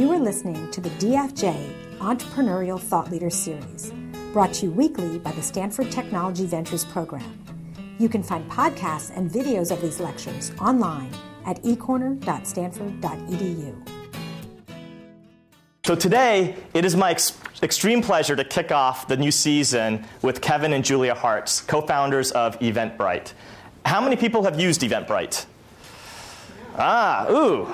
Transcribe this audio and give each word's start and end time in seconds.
You 0.00 0.08
are 0.12 0.18
listening 0.18 0.70
to 0.70 0.80
the 0.80 0.88
DFJ 0.88 1.98
Entrepreneurial 1.98 2.80
Thought 2.80 3.10
Leader 3.10 3.28
Series, 3.28 3.92
brought 4.32 4.54
to 4.54 4.64
you 4.64 4.72
weekly 4.72 5.18
by 5.18 5.30
the 5.32 5.42
Stanford 5.42 5.92
Technology 5.92 6.46
Ventures 6.46 6.86
Program. 6.86 7.44
You 7.98 8.08
can 8.08 8.22
find 8.22 8.50
podcasts 8.50 9.14
and 9.14 9.30
videos 9.30 9.70
of 9.70 9.82
these 9.82 10.00
lectures 10.00 10.52
online 10.58 11.12
at 11.44 11.62
ecorner.stanford.edu. 11.64 13.88
So 15.84 15.94
today, 15.94 16.56
it 16.72 16.86
is 16.86 16.96
my 16.96 17.10
ex- 17.10 17.36
extreme 17.62 18.00
pleasure 18.00 18.36
to 18.36 18.44
kick 18.44 18.72
off 18.72 19.06
the 19.06 19.18
new 19.18 19.30
season 19.30 20.06
with 20.22 20.40
Kevin 20.40 20.72
and 20.72 20.82
Julia 20.82 21.14
Hartz, 21.14 21.60
co-founders 21.60 22.30
of 22.30 22.58
Eventbrite. 22.60 23.34
How 23.84 24.00
many 24.00 24.16
people 24.16 24.44
have 24.44 24.58
used 24.58 24.80
Eventbrite? 24.80 25.44
Ah, 26.78 27.28
ooh, 27.28 27.68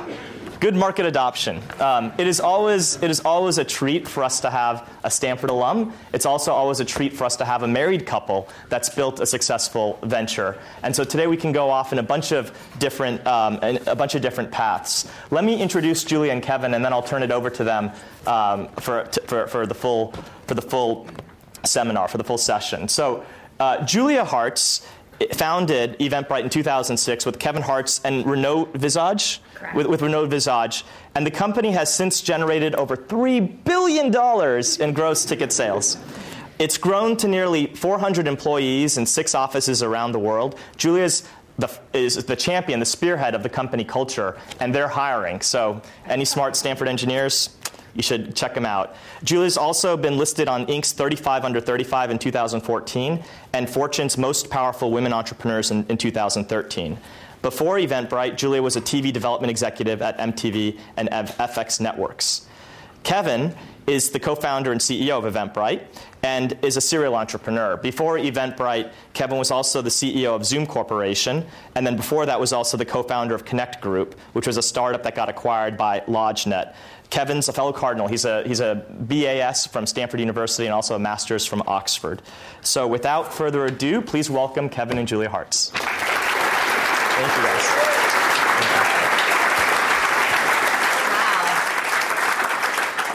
good 0.61 0.75
market 0.75 1.07
adoption. 1.07 1.63
Um, 1.81 2.13
it, 2.19 2.27
is 2.27 2.41
always, 2.41 3.03
it 3.03 3.11
is 3.11 3.21
always 3.21 3.59
a 3.59 3.65
treat 3.65 4.09
for 4.09 4.23
us 4.23 4.41
to 4.41 4.51
have 4.51 4.89
a 5.05 5.11
Stanford 5.11 5.51
alum. 5.51 5.93
It's 6.13 6.27
also 6.27 6.53
always 6.53 6.81
a 6.81 6.85
treat 6.85 7.13
for 7.13 7.25
us 7.25 7.37
to 7.37 7.45
have 7.45 7.63
a 7.63 7.69
married 7.69 8.07
couple 8.07 8.49
that's 8.69 8.89
built 8.89 9.21
a 9.21 9.27
successful 9.27 9.99
venture. 10.03 10.59
And 10.83 10.95
so 10.95 11.05
today 11.05 11.27
we 11.27 11.37
can 11.37 11.53
go 11.53 11.71
off 11.71 11.93
in 11.93 11.99
a 11.99 12.03
bunch 12.03 12.33
of 12.33 12.57
different, 12.79 13.27
um, 13.27 13.59
a 13.63 13.95
bunch 13.95 14.15
of 14.15 14.23
different 14.23 14.51
paths. 14.51 15.11
Let 15.31 15.45
me 15.45 15.61
introduce 15.61 16.05
Julia 16.05 16.33
and 16.33 16.43
Kevin, 16.43 16.75
and 16.75 16.85
then 16.85 16.93
I'll 16.93 17.03
turn 17.03 17.23
it 17.23 17.31
over 17.31 17.51
to 17.51 17.65
them 17.65 17.91
um, 18.27 18.69
for, 18.81 19.05
for, 19.27 19.47
for, 19.47 19.67
the 19.67 19.75
full, 19.75 20.13
for 20.47 20.55
the 20.55 20.63
full 20.63 21.07
seminar, 21.65 22.09
for 22.09 22.19
the 22.19 22.25
full 22.25 22.39
session. 22.39 22.89
So 22.89 23.25
uh, 23.61 23.85
Julia 23.85 24.25
Hartz 24.25 24.87
founded 25.33 25.99
Eventbrite 25.99 26.43
in 26.43 26.51
2006 26.51 27.25
with 27.25 27.39
Kevin 27.39 27.63
Hartz 27.63 28.01
and 28.05 28.27
Renaud 28.27 28.67
Visage. 28.75 29.41
With, 29.75 29.87
with 29.87 30.03
Renaud 30.03 30.27
Visage. 30.27 30.85
And 31.15 31.27
the 31.27 31.31
company 31.31 31.73
has 31.73 31.93
since 31.93 32.21
generated 32.21 32.75
over 32.75 32.97
$3 32.97 33.65
billion 33.65 34.07
in 34.81 34.95
gross 34.95 35.25
ticket 35.25 35.53
sales. 35.53 35.97
It's 36.59 36.79
grown 36.79 37.17
to 37.19 37.29
nearly 37.29 37.67
400 37.67 38.27
employees 38.27 38.97
in 38.97 39.05
six 39.05 39.35
offices 39.35 39.83
around 39.83 40.13
the 40.13 40.19
world. 40.19 40.59
Julia's 40.77 41.29
the, 41.59 41.71
is 41.93 42.17
the 42.25 42.37
champion, 42.37 42.81
the 42.81 42.87
spearhead 42.87 43.35
of 43.35 43.43
the 43.43 43.49
company 43.49 43.85
culture, 43.85 44.39
and 44.61 44.75
they're 44.75 44.89
hiring. 44.89 45.41
So, 45.41 45.81
any 46.07 46.25
smart 46.25 46.55
Stanford 46.55 46.89
engineers, 46.89 47.57
you 47.95 48.03
should 48.03 48.37
check 48.37 48.55
them 48.55 48.67
out. 48.67 48.95
Julia's 49.25 49.57
also 49.57 49.97
been 49.97 50.19
listed 50.19 50.49
on 50.49 50.67
Inc.'s 50.67 50.93
35 50.93 51.45
Under 51.45 51.61
35 51.61 52.11
in 52.11 52.19
2014 52.19 53.25
and 53.55 53.71
Fortune's 53.71 54.19
Most 54.19 54.51
Powerful 54.51 54.91
Women 54.91 55.15
Entrepreneurs 55.15 55.71
in, 55.71 55.87
in 55.89 55.97
2013. 55.97 56.99
Before 57.43 57.77
Eventbrite, 57.77 58.37
Julia 58.37 58.63
was 58.63 58.77
a 58.77 58.81
TV 58.81 59.13
development 59.13 59.51
executive 59.51 60.03
at 60.03 60.19
MTV 60.19 60.79
and 60.97 61.09
FX 61.11 61.81
Networks. 61.81 62.47
Kevin 63.03 63.55
is 63.87 64.11
the 64.11 64.19
co 64.19 64.35
founder 64.35 64.73
and 64.73 64.81
CEO 64.81 65.25
of 65.25 65.33
Eventbrite 65.33 65.83
and 66.25 66.59
is 66.63 66.77
a 66.77 66.81
serial 66.81 67.15
entrepreneur. 67.15 67.77
Before 67.77 68.19
Eventbrite, 68.19 68.91
Kevin 69.13 69.39
was 69.39 69.53
also 69.53 69.81
the 69.81 69.91
CEO 69.91 70.35
of 70.35 70.43
Xoom 70.43 70.67
Corporation, 70.67 71.47
and 71.77 71.87
then 71.87 71.95
before 71.95 72.27
that 72.27 72.41
was 72.41 72.53
also 72.53 72.77
the 72.77 72.85
co 72.85 73.05
founder 73.05 73.35
of 73.35 73.45
Connect 73.45 73.81
Group, 73.81 74.19
which 74.33 74.47
was 74.47 74.57
a 74.57 74.63
startup 74.63 75.05
that 75.05 75.15
got 75.15 75.29
acquired 75.29 75.77
by 75.77 76.01
LodgeNet. 76.01 76.75
Kevin's 77.11 77.49
a 77.49 77.53
fellow 77.53 77.73
Cardinal. 77.73 78.09
He's 78.09 78.25
a, 78.25 78.43
he's 78.43 78.59
a 78.59 78.85
BAS 78.91 79.67
from 79.67 79.87
Stanford 79.87 80.19
University 80.19 80.67
and 80.67 80.75
also 80.75 80.97
a 80.97 80.99
master's 80.99 81.47
from 81.47 81.63
Oxford. 81.69 82.23
So 82.63 82.89
without 82.89 83.33
further 83.33 83.65
ado, 83.67 84.03
please 84.03 84.29
welcome 84.29 84.69
Kevin 84.69 84.99
and 84.99 85.07
Julia 85.07 85.31
Hartz. 85.31 85.71
Thank 87.17 87.35
you 87.35 87.43
guys. 87.45 87.63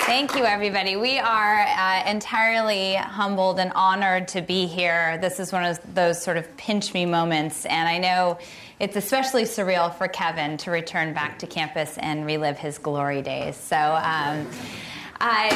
Thank 0.08 0.36
you, 0.36 0.44
everybody. 0.44 0.96
We 0.96 1.20
are 1.20 1.60
uh, 1.60 2.10
entirely 2.10 2.96
humbled 2.96 3.60
and 3.60 3.72
honored 3.74 4.28
to 4.30 4.42
be 4.42 4.66
here. 4.66 5.20
This 5.20 5.40
is 5.40 5.52
one 5.52 5.64
of 5.66 5.80
those 5.94 6.20
sort 6.20 6.38
of 6.38 6.58
pinch 6.58 6.96
me 6.96 7.06
moments, 7.06 7.68
and 7.68 7.88
I 7.88 8.00
know 8.00 8.40
it's 8.80 8.96
especially 8.96 9.44
surreal 9.44 9.94
for 9.94 10.08
Kevin 10.08 10.58
to 10.58 10.72
return 10.72 11.14
back 11.14 11.38
to 11.38 11.46
campus 11.46 12.00
and 12.00 12.26
relive 12.26 12.58
his 12.58 12.80
glory 12.80 13.22
days. 13.22 13.56
So, 13.56 13.78
um, 13.78 14.48
uh, 15.24 15.50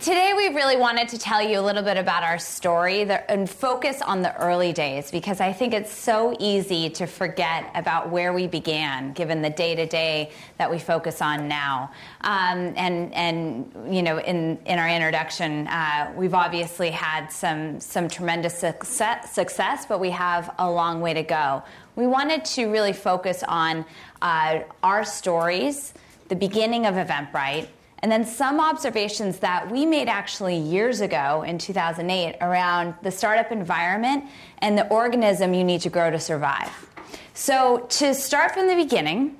today, 0.00 0.32
we 0.36 0.48
really 0.48 0.76
wanted 0.76 1.08
to 1.10 1.16
tell 1.16 1.40
you 1.40 1.60
a 1.60 1.62
little 1.62 1.84
bit 1.84 1.96
about 1.96 2.24
our 2.24 2.40
story 2.40 3.02
and 3.02 3.48
focus 3.48 4.02
on 4.02 4.20
the 4.20 4.36
early 4.36 4.72
days 4.72 5.12
because 5.12 5.40
I 5.40 5.52
think 5.52 5.74
it's 5.74 5.92
so 5.92 6.36
easy 6.40 6.90
to 6.90 7.06
forget 7.06 7.70
about 7.76 8.10
where 8.10 8.32
we 8.32 8.48
began, 8.48 9.12
given 9.12 9.40
the 9.40 9.50
day 9.50 9.76
to 9.76 9.86
day 9.86 10.32
that 10.58 10.68
we 10.68 10.80
focus 10.80 11.22
on 11.22 11.46
now. 11.46 11.92
Um, 12.22 12.74
and 12.76 13.14
and 13.14 13.94
you 13.94 14.02
know, 14.02 14.18
in 14.18 14.58
in 14.66 14.80
our 14.80 14.88
introduction, 14.88 15.68
uh, 15.68 16.12
we've 16.16 16.34
obviously 16.34 16.90
had 16.90 17.28
some 17.28 17.78
some 17.78 18.08
tremendous 18.08 18.58
success, 18.58 19.32
success, 19.32 19.86
but 19.86 20.00
we 20.00 20.10
have 20.10 20.52
a 20.58 20.68
long 20.68 21.00
way 21.00 21.14
to 21.14 21.22
go. 21.22 21.62
We 21.94 22.08
wanted 22.08 22.44
to 22.56 22.66
really 22.66 22.92
focus 22.92 23.44
on 23.46 23.84
uh, 24.20 24.62
our 24.82 25.04
stories, 25.04 25.94
the 26.26 26.34
beginning 26.34 26.86
of 26.86 26.96
Eventbrite 26.96 27.68
and 28.02 28.10
then 28.10 28.24
some 28.24 28.60
observations 28.60 29.38
that 29.38 29.70
we 29.70 29.86
made 29.86 30.08
actually 30.08 30.56
years 30.56 31.00
ago 31.00 31.44
in 31.46 31.56
2008 31.56 32.36
around 32.40 32.94
the 33.02 33.10
startup 33.10 33.52
environment 33.52 34.24
and 34.58 34.76
the 34.76 34.88
organism 34.88 35.54
you 35.54 35.62
need 35.62 35.80
to 35.82 35.88
grow 35.88 36.10
to 36.10 36.18
survive. 36.18 36.88
So, 37.34 37.86
to 37.90 38.12
start 38.12 38.52
from 38.52 38.68
the 38.68 38.74
beginning, 38.74 39.38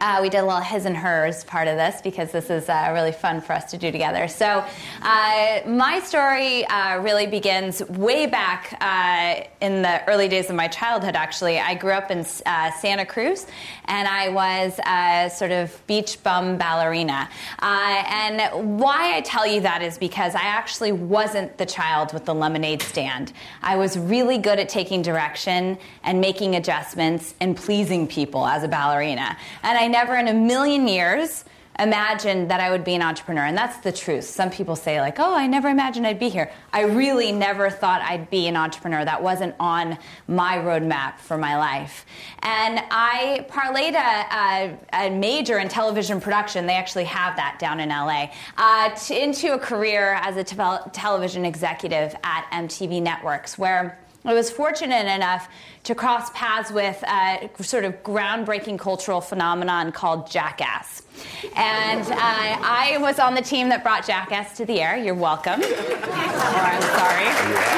uh, 0.00 0.18
we 0.22 0.28
did 0.28 0.38
a 0.38 0.44
little 0.44 0.60
his 0.60 0.86
and 0.86 0.96
hers 0.96 1.44
part 1.44 1.68
of 1.68 1.76
this 1.76 2.00
because 2.02 2.32
this 2.32 2.50
is 2.50 2.68
uh, 2.68 2.90
really 2.92 3.12
fun 3.12 3.40
for 3.40 3.52
us 3.52 3.70
to 3.70 3.78
do 3.78 3.90
together. 3.90 4.28
So, 4.28 4.64
uh, 5.02 5.60
my 5.66 6.00
story 6.00 6.64
uh, 6.66 7.00
really 7.00 7.26
begins 7.26 7.82
way 7.88 8.26
back 8.26 8.76
uh, 8.80 9.44
in 9.60 9.82
the 9.82 10.06
early 10.08 10.28
days 10.28 10.50
of 10.50 10.56
my 10.56 10.68
childhood, 10.68 11.16
actually. 11.16 11.58
I 11.58 11.74
grew 11.74 11.92
up 11.92 12.10
in 12.10 12.24
uh, 12.46 12.70
Santa 12.72 13.06
Cruz 13.06 13.46
and 13.86 14.08
I 14.08 14.28
was 14.28 14.78
a 14.86 15.30
sort 15.34 15.50
of 15.50 15.80
beach 15.86 16.22
bum 16.22 16.56
ballerina. 16.56 17.28
and 17.60 18.78
why 18.80 19.16
I 19.16 19.20
tell 19.20 19.46
you 19.46 19.60
that 19.60 19.82
is 19.82 19.98
because 19.98 20.34
I 20.34 20.42
actually 20.42 20.92
wasn't 20.92 21.56
the 21.58 21.66
child 21.66 22.12
with 22.12 22.24
the 22.24 22.34
lemonade 22.34 22.82
stand. 22.82 23.32
I 23.62 23.76
was 23.76 23.98
really 23.98 24.38
good 24.38 24.58
at 24.58 24.68
taking 24.68 25.02
direction 25.02 25.78
and 26.02 26.20
making 26.20 26.56
adjustments 26.56 27.34
and 27.40 27.56
pleasing 27.56 28.06
people 28.06 28.46
as 28.46 28.62
a 28.62 28.68
ballerina. 28.68 29.36
And 29.62 29.78
I 29.78 29.83
I 29.84 29.88
never 29.88 30.16
in 30.16 30.28
a 30.28 30.32
million 30.32 30.88
years 30.88 31.44
imagined 31.78 32.50
that 32.50 32.58
I 32.58 32.70
would 32.70 32.84
be 32.84 32.94
an 32.94 33.02
entrepreneur. 33.02 33.42
And 33.42 33.54
that's 33.54 33.76
the 33.78 33.92
truth. 33.92 34.24
Some 34.24 34.48
people 34.48 34.76
say, 34.76 34.98
like, 34.98 35.20
oh, 35.20 35.34
I 35.34 35.46
never 35.46 35.68
imagined 35.68 36.06
I'd 36.06 36.18
be 36.18 36.30
here. 36.30 36.50
I 36.72 36.84
really 36.84 37.32
never 37.32 37.68
thought 37.68 38.00
I'd 38.00 38.30
be 38.30 38.46
an 38.46 38.56
entrepreneur. 38.56 39.04
That 39.04 39.22
wasn't 39.22 39.54
on 39.60 39.98
my 40.26 40.56
roadmap 40.56 41.18
for 41.18 41.36
my 41.36 41.58
life. 41.58 42.06
And 42.38 42.80
I 42.90 43.44
parlayed 43.50 43.92
a, 43.92 45.02
a, 45.02 45.08
a 45.08 45.10
major 45.10 45.58
in 45.58 45.68
television 45.68 46.18
production, 46.18 46.64
they 46.64 46.76
actually 46.76 47.04
have 47.04 47.36
that 47.36 47.58
down 47.58 47.78
in 47.78 47.90
LA, 47.90 48.30
uh, 48.56 48.88
to, 48.88 49.22
into 49.22 49.52
a 49.52 49.58
career 49.58 50.14
as 50.22 50.38
a 50.38 50.44
te- 50.44 50.90
television 50.92 51.44
executive 51.44 52.16
at 52.24 52.46
MTV 52.52 53.02
Networks, 53.02 53.58
where 53.58 53.98
I 54.26 54.32
was 54.32 54.50
fortunate 54.50 55.06
enough 55.06 55.48
to 55.82 55.94
cross 55.94 56.30
paths 56.30 56.72
with 56.72 57.02
a 57.02 57.50
sort 57.62 57.84
of 57.84 58.02
groundbreaking 58.02 58.78
cultural 58.78 59.20
phenomenon 59.20 59.92
called 59.92 60.30
Jackass. 60.30 61.02
And 61.54 62.10
uh, 62.10 62.16
I 62.16 62.96
was 63.00 63.18
on 63.18 63.34
the 63.34 63.42
team 63.42 63.68
that 63.68 63.82
brought 63.82 64.06
Jackass 64.06 64.56
to 64.56 64.64
the 64.64 64.80
air. 64.80 64.96
You're 64.96 65.14
welcome. 65.14 65.60
or 65.60 65.66
I'm 65.66 66.80
sorry. 66.80 67.74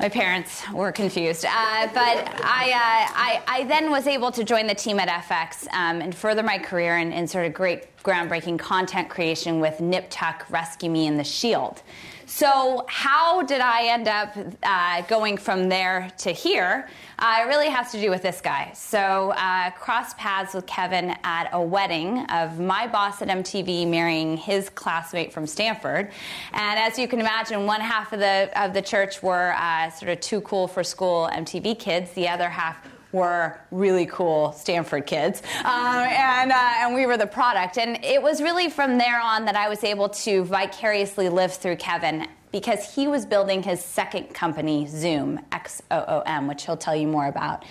My 0.00 0.08
parents 0.08 0.62
were 0.72 0.92
confused. 0.92 1.44
Uh, 1.44 1.88
but 1.92 2.32
I, 2.42 2.70
uh, 2.70 3.12
I, 3.14 3.42
I, 3.48 3.64
then 3.64 3.90
was 3.90 4.06
able 4.06 4.30
to 4.30 4.44
join 4.44 4.66
the 4.68 4.74
team 4.74 5.00
at 5.00 5.08
FX 5.24 5.66
um, 5.74 6.00
and 6.00 6.14
further 6.14 6.42
my 6.42 6.56
career 6.56 6.96
in, 6.98 7.12
in 7.12 7.26
sort 7.26 7.46
of 7.46 7.52
great 7.52 7.94
groundbreaking 8.04 8.60
content 8.60 9.10
creation 9.10 9.58
with 9.58 9.80
Nip 9.80 10.06
Tuck, 10.08 10.46
Rescue 10.50 10.88
Me, 10.88 11.08
and 11.08 11.18
The 11.18 11.24
Shield. 11.24 11.82
So, 12.30 12.84
how 12.88 13.40
did 13.40 13.62
I 13.62 13.86
end 13.86 14.06
up 14.06 14.36
uh, 14.62 15.00
going 15.08 15.38
from 15.38 15.70
there 15.70 16.10
to 16.18 16.30
here? 16.30 16.86
Uh, 17.18 17.38
it 17.40 17.48
really 17.48 17.70
has 17.70 17.90
to 17.92 18.00
do 18.00 18.10
with 18.10 18.20
this 18.20 18.42
guy. 18.42 18.70
So, 18.74 19.32
uh, 19.34 19.70
crossed 19.70 20.18
paths 20.18 20.52
with 20.52 20.66
Kevin 20.66 21.16
at 21.24 21.48
a 21.54 21.62
wedding 21.62 22.26
of 22.26 22.60
my 22.60 22.86
boss 22.86 23.22
at 23.22 23.28
MTV 23.28 23.88
marrying 23.88 24.36
his 24.36 24.68
classmate 24.68 25.32
from 25.32 25.46
Stanford. 25.46 26.10
And 26.52 26.78
as 26.78 26.98
you 26.98 27.08
can 27.08 27.18
imagine, 27.18 27.64
one 27.64 27.80
half 27.80 28.12
of 28.12 28.20
the 28.20 28.50
of 28.62 28.74
the 28.74 28.82
church 28.82 29.22
were 29.22 29.54
uh, 29.56 29.88
sort 29.88 30.10
of 30.10 30.20
too 30.20 30.42
cool 30.42 30.68
for 30.68 30.84
school 30.84 31.30
MTV 31.32 31.78
kids. 31.78 32.10
The 32.12 32.28
other 32.28 32.50
half 32.50 32.76
were 33.12 33.58
really 33.70 34.06
cool 34.06 34.52
Stanford 34.52 35.06
kids, 35.06 35.42
uh, 35.64 36.06
and 36.08 36.52
uh, 36.52 36.72
and 36.78 36.94
we 36.94 37.06
were 37.06 37.16
the 37.16 37.26
product. 37.26 37.78
And 37.78 38.04
it 38.04 38.22
was 38.22 38.42
really 38.42 38.68
from 38.68 38.98
there 38.98 39.20
on 39.20 39.44
that 39.46 39.56
I 39.56 39.68
was 39.68 39.82
able 39.84 40.08
to 40.10 40.44
vicariously 40.44 41.28
live 41.28 41.52
through 41.54 41.76
Kevin 41.76 42.26
because 42.52 42.94
he 42.94 43.08
was 43.08 43.26
building 43.26 43.62
his 43.62 43.80
second 43.84 44.34
company, 44.34 44.86
Xoom, 44.86 45.42
X 45.52 45.82
O 45.90 46.04
O 46.06 46.20
M, 46.26 46.46
which 46.46 46.66
he'll 46.66 46.76
tell 46.76 46.96
you 46.96 47.06
more 47.06 47.26
about. 47.26 47.64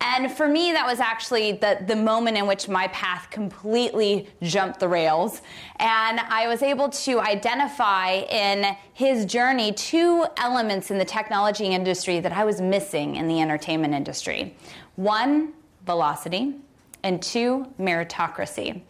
And 0.00 0.32
for 0.32 0.48
me, 0.48 0.72
that 0.72 0.86
was 0.86 0.98
actually 0.98 1.52
the, 1.52 1.78
the 1.86 1.96
moment 1.96 2.36
in 2.36 2.46
which 2.46 2.68
my 2.68 2.88
path 2.88 3.28
completely 3.30 4.28
jumped 4.42 4.80
the 4.80 4.88
rails. 4.88 5.42
And 5.76 6.20
I 6.20 6.48
was 6.48 6.62
able 6.62 6.88
to 6.88 7.20
identify 7.20 8.12
in 8.12 8.76
his 8.94 9.26
journey 9.26 9.72
two 9.72 10.26
elements 10.38 10.90
in 10.90 10.98
the 10.98 11.04
technology 11.04 11.66
industry 11.66 12.18
that 12.20 12.32
I 12.32 12.44
was 12.44 12.60
missing 12.60 13.16
in 13.16 13.28
the 13.28 13.40
entertainment 13.40 13.94
industry 13.94 14.56
one, 14.96 15.52
velocity, 15.86 16.54
and 17.02 17.22
two, 17.22 17.66
meritocracy. 17.78 18.82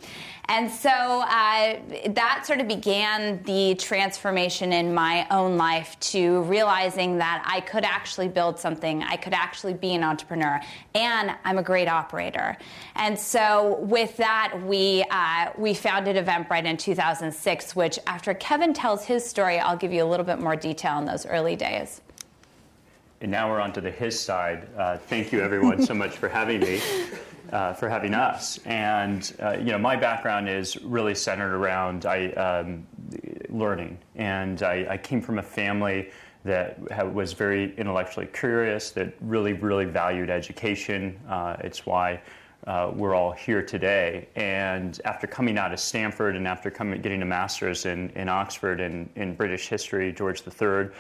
And 0.50 0.68
so 0.68 0.90
uh, 0.90 1.78
that 2.08 2.42
sort 2.44 2.58
of 2.58 2.66
began 2.66 3.40
the 3.44 3.76
transformation 3.76 4.72
in 4.72 4.92
my 4.92 5.24
own 5.30 5.56
life 5.56 5.98
to 6.00 6.42
realizing 6.42 7.18
that 7.18 7.44
I 7.46 7.60
could 7.60 7.84
actually 7.84 8.26
build 8.26 8.58
something, 8.58 9.00
I 9.04 9.14
could 9.14 9.32
actually 9.32 9.74
be 9.74 9.94
an 9.94 10.02
entrepreneur, 10.02 10.60
and 10.96 11.36
I'm 11.44 11.58
a 11.58 11.62
great 11.62 11.86
operator. 11.86 12.56
And 12.96 13.16
so 13.16 13.76
with 13.82 14.16
that, 14.16 14.60
we, 14.66 15.04
uh, 15.12 15.50
we 15.56 15.72
founded 15.72 16.16
Eventbrite 16.16 16.64
in 16.64 16.76
2006, 16.76 17.76
which 17.76 18.00
after 18.08 18.34
Kevin 18.34 18.74
tells 18.74 19.04
his 19.04 19.24
story, 19.24 19.60
I'll 19.60 19.76
give 19.76 19.92
you 19.92 20.02
a 20.02 20.08
little 20.10 20.26
bit 20.26 20.40
more 20.40 20.56
detail 20.56 20.98
in 20.98 21.04
those 21.04 21.26
early 21.26 21.54
days. 21.54 22.00
And 23.20 23.30
now 23.30 23.48
we're 23.48 23.60
on 23.60 23.72
to 23.74 23.80
the 23.80 23.92
his 23.92 24.18
side. 24.18 24.66
Uh, 24.76 24.96
thank 24.96 25.30
you, 25.30 25.42
everyone, 25.42 25.80
so 25.86 25.94
much 25.94 26.16
for 26.16 26.28
having 26.28 26.58
me 26.58 26.80
uh, 27.52 27.72
for 27.72 27.88
having 27.88 28.14
us. 28.14 28.58
And 28.64 29.32
uh, 29.42 29.56
you 29.58 29.72
know, 29.72 29.78
my 29.78 29.96
background 29.96 30.48
is 30.48 30.76
really 30.82 31.14
centered 31.14 31.54
around 31.54 32.06
I, 32.06 32.30
um, 32.32 32.86
learning, 33.48 33.98
and 34.14 34.62
I, 34.62 34.86
I, 34.90 34.96
came 34.96 35.20
from 35.20 35.38
a 35.38 35.42
family 35.42 36.10
that 36.44 37.12
was 37.12 37.32
very 37.32 37.74
intellectually 37.76 38.26
curious, 38.26 38.92
that 38.92 39.12
really, 39.20 39.52
really 39.52 39.84
valued 39.84 40.30
education. 40.30 41.18
Uh, 41.28 41.56
it's 41.60 41.84
why. 41.84 42.20
Uh, 42.66 42.92
we're 42.94 43.14
all 43.14 43.32
here 43.32 43.62
today. 43.62 44.28
And 44.36 45.00
after 45.06 45.26
coming 45.26 45.56
out 45.56 45.72
of 45.72 45.80
Stanford 45.80 46.36
and 46.36 46.46
after 46.46 46.70
coming, 46.70 47.00
getting 47.00 47.22
a 47.22 47.26
master's 47.26 47.86
in, 47.86 48.10
in 48.10 48.28
Oxford 48.28 48.80
in, 48.80 49.08
in 49.16 49.34
British 49.34 49.68
history, 49.68 50.12
George 50.12 50.42
III 50.46 50.90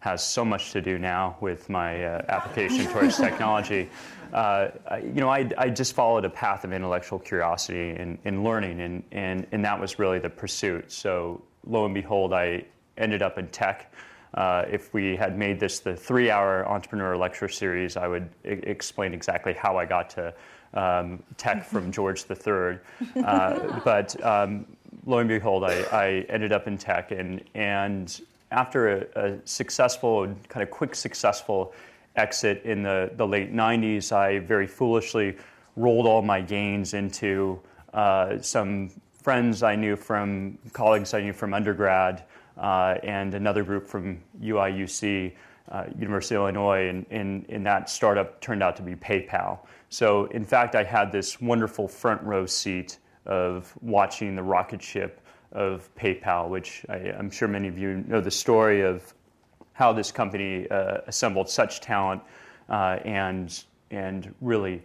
has 0.00 0.24
so 0.24 0.44
much 0.44 0.70
to 0.72 0.80
do 0.80 0.96
now 0.96 1.36
with 1.40 1.68
my 1.68 2.04
uh, 2.04 2.22
application 2.28 2.86
towards 2.86 3.16
technology 3.18 3.88
uh, 4.32 4.70
you 5.02 5.20
know, 5.20 5.28
I, 5.28 5.48
I, 5.56 5.70
just 5.70 5.94
followed 5.94 6.24
a 6.24 6.30
path 6.30 6.64
of 6.64 6.72
intellectual 6.72 7.18
curiosity 7.18 7.90
and, 7.90 8.18
and 8.24 8.44
learning, 8.44 8.80
and, 8.80 9.02
and, 9.12 9.46
and 9.52 9.64
that 9.64 9.80
was 9.80 9.98
really 9.98 10.18
the 10.18 10.30
pursuit. 10.30 10.90
So, 10.92 11.42
lo 11.66 11.84
and 11.84 11.94
behold, 11.94 12.32
I 12.32 12.64
ended 12.96 13.22
up 13.22 13.38
in 13.38 13.48
tech. 13.48 13.92
Uh, 14.34 14.64
if 14.70 14.92
we 14.92 15.16
had 15.16 15.38
made 15.38 15.58
this 15.58 15.80
the 15.80 15.96
three 15.96 16.30
hour 16.30 16.68
entrepreneur 16.68 17.16
lecture 17.16 17.48
series, 17.48 17.96
I 17.96 18.06
would 18.06 18.28
I- 18.44 18.48
explain 18.48 19.14
exactly 19.14 19.54
how 19.54 19.78
I 19.78 19.86
got 19.86 20.10
to 20.10 20.34
um, 20.74 21.22
tech 21.36 21.64
from 21.64 21.90
George 21.98 22.24
III. 22.30 22.78
Uh, 23.24 23.80
but 23.84 24.22
um, 24.24 24.66
lo 25.06 25.18
and 25.18 25.28
behold, 25.28 25.64
I, 25.64 25.82
I, 25.92 26.26
ended 26.28 26.52
up 26.52 26.66
in 26.66 26.76
tech, 26.76 27.10
and, 27.10 27.42
and 27.54 28.20
after 28.50 28.88
a, 28.98 29.28
a 29.28 29.38
successful, 29.44 30.26
kind 30.48 30.62
of 30.62 30.70
quick, 30.70 30.94
successful 30.94 31.72
exit 32.18 32.62
in 32.64 32.82
the, 32.82 33.10
the 33.16 33.26
late 33.26 33.54
90s, 33.54 34.12
I 34.12 34.40
very 34.40 34.66
foolishly 34.66 35.36
rolled 35.76 36.06
all 36.06 36.22
my 36.22 36.40
gains 36.40 36.92
into 36.94 37.60
uh, 37.94 38.38
some 38.40 38.90
friends 39.12 39.62
I 39.62 39.76
knew 39.76 39.96
from, 39.96 40.58
colleagues 40.72 41.14
I 41.14 41.20
knew 41.22 41.32
from 41.32 41.54
undergrad, 41.54 42.24
uh, 42.56 42.96
and 43.02 43.34
another 43.34 43.62
group 43.62 43.86
from 43.86 44.20
UIUC, 44.40 45.32
uh, 45.70 45.84
University 45.98 46.34
of 46.34 46.42
Illinois, 46.42 46.88
and, 46.88 47.06
and, 47.10 47.46
and, 47.48 47.64
that 47.66 47.90
startup 47.90 48.40
turned 48.40 48.62
out 48.62 48.74
to 48.76 48.82
be 48.82 48.96
PayPal. 48.96 49.60
So, 49.90 50.24
in 50.26 50.44
fact, 50.44 50.74
I 50.74 50.82
had 50.82 51.12
this 51.12 51.40
wonderful 51.40 51.86
front 51.86 52.22
row 52.22 52.46
seat 52.46 52.98
of 53.26 53.72
watching 53.82 54.34
the 54.34 54.42
rocket 54.42 54.82
ship 54.82 55.20
of 55.52 55.94
PayPal, 55.94 56.48
which 56.48 56.84
I, 56.88 56.96
am 56.96 57.30
sure 57.30 57.48
many 57.48 57.68
of 57.68 57.78
you 57.78 58.04
know 58.06 58.20
the 58.20 58.30
story 58.30 58.82
of 58.82 59.14
how 59.78 59.92
this 59.92 60.10
company 60.10 60.68
uh, 60.72 60.98
assembled 61.06 61.48
such 61.48 61.80
talent 61.80 62.20
uh, 62.68 62.98
and, 63.04 63.62
and 63.92 64.34
really 64.40 64.82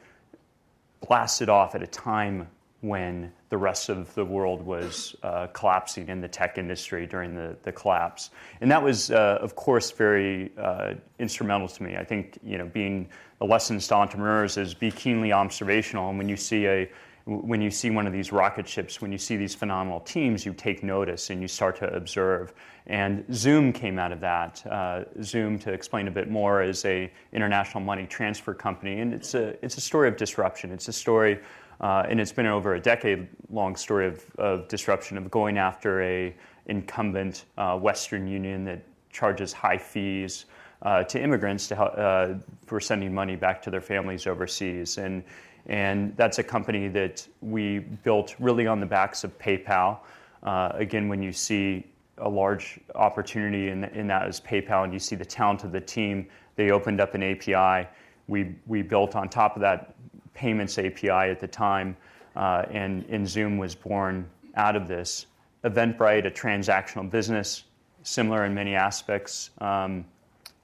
blasted 1.01 1.49
off 1.49 1.73
at 1.73 1.81
a 1.81 1.87
time 1.87 2.47
when 2.81 3.31
the 3.49 3.57
rest 3.57 3.89
of 3.89 4.13
the 4.13 4.23
world 4.23 4.61
was 4.61 5.15
uh, 5.23 5.47
collapsing 5.47 6.09
in 6.09 6.21
the 6.21 6.27
tech 6.27 6.59
industry 6.59 7.07
during 7.07 7.33
the, 7.33 7.55
the 7.63 7.71
collapse. 7.71 8.29
And 8.61 8.69
that 8.69 8.83
was, 8.83 9.09
uh, 9.09 9.39
of 9.41 9.55
course, 9.55 9.89
very 9.89 10.51
uh, 10.59 10.93
instrumental 11.17 11.67
to 11.69 11.81
me. 11.81 11.95
I 11.95 12.03
think, 12.03 12.37
you 12.43 12.59
know, 12.59 12.67
being 12.67 13.09
the 13.39 13.45
lessons 13.45 13.87
to 13.87 13.95
entrepreneurs 13.95 14.57
is 14.57 14.75
be 14.75 14.91
keenly 14.91 15.33
observational. 15.33 16.09
And 16.09 16.19
when 16.19 16.29
you 16.29 16.37
see 16.37 16.67
a 16.67 16.87
when 17.25 17.61
you 17.61 17.71
see 17.71 17.89
one 17.89 18.05
of 18.05 18.11
these 18.11 18.33
rocket 18.33 18.67
ships, 18.67 19.01
when 19.01 19.11
you 19.11 19.17
see 19.17 19.37
these 19.37 19.55
phenomenal 19.55 20.01
teams, 20.01 20.45
you 20.45 20.53
take 20.53 20.83
notice 20.83 21.29
and 21.29 21.41
you 21.41 21.47
start 21.47 21.77
to 21.77 21.93
observe. 21.93 22.53
And 22.87 23.25
Xoom 23.27 23.73
came 23.73 23.97
out 23.97 24.11
of 24.11 24.19
that. 24.19 24.61
Uh, 24.69 25.05
Xoom, 25.19 25.59
to 25.61 25.71
explain 25.71 26.09
a 26.09 26.11
bit 26.11 26.29
more, 26.29 26.61
is 26.61 26.83
a 26.83 27.09
international 27.31 27.81
money 27.81 28.05
transfer 28.05 28.53
company, 28.53 28.99
and 28.99 29.13
it's 29.13 29.35
a 29.35 29.55
it's 29.63 29.77
a 29.77 29.81
story 29.81 30.09
of 30.09 30.17
disruption. 30.17 30.71
It's 30.71 30.89
a 30.89 30.93
story, 30.93 31.39
uh, 31.79 32.03
and 32.09 32.19
it's 32.19 32.33
been 32.33 32.45
over 32.45 32.75
a 32.75 32.79
decade-long 32.79 33.77
story 33.77 34.07
of, 34.07 34.25
of 34.37 34.67
disruption 34.67 35.17
of 35.17 35.31
going 35.31 35.57
after 35.57 36.01
a 36.01 36.35
incumbent 36.65 37.45
uh, 37.57 37.77
Western 37.77 38.27
Union 38.27 38.65
that 38.65 38.83
charges 39.11 39.53
high 39.53 39.77
fees. 39.77 40.45
Uh, 40.81 41.01
to 41.01 41.17
immigrants 41.17 41.69
to 41.69 41.75
help, 41.77 41.93
uh, 41.97 42.33
for 42.65 42.81
sending 42.81 43.13
money 43.13 43.37
back 43.37 43.61
to 43.61 43.71
their 43.71 43.79
families 43.79 44.27
overseas, 44.27 44.97
and 44.97 45.23
and 45.67 46.15
that's 46.17 46.39
a 46.39 46.43
company 46.43 46.87
that 46.89 47.25
we 47.41 47.79
built 47.79 48.35
really 48.39 48.67
on 48.67 48.79
the 48.79 48.85
backs 48.85 49.23
of 49.23 49.37
PayPal. 49.39 49.99
Uh, 50.43 50.71
again, 50.73 51.07
when 51.07 51.21
you 51.21 51.31
see 51.31 51.85
a 52.17 52.29
large 52.29 52.79
opportunity 52.95 53.69
in, 53.69 54.07
that 54.07 54.27
as 54.27 54.39
PayPal 54.41 54.83
and 54.83 54.93
you 54.93 54.99
see 54.99 55.15
the 55.15 55.25
talent 55.25 55.63
of 55.63 55.71
the 55.71 55.81
team, 55.81 56.27
they 56.55 56.71
opened 56.71 57.01
up 57.01 57.15
an 57.15 57.23
API. 57.23 57.87
We, 58.27 58.55
built 58.81 59.15
on 59.15 59.29
top 59.29 59.55
of 59.55 59.61
that 59.61 59.95
payments 60.33 60.77
API 60.77 61.09
at 61.09 61.39
the 61.39 61.47
time, 61.47 61.95
uh, 62.35 62.63
and, 62.71 63.05
Xoom 63.05 63.57
was 63.57 63.75
born 63.75 64.29
out 64.55 64.75
of 64.75 64.87
this. 64.87 65.27
Eventbrite, 65.63 66.25
a 66.25 66.31
transactional 66.31 67.09
business, 67.09 67.63
similar 68.03 68.45
in 68.45 68.53
many 68.53 68.75
aspects. 68.75 69.51
Um, 69.59 70.05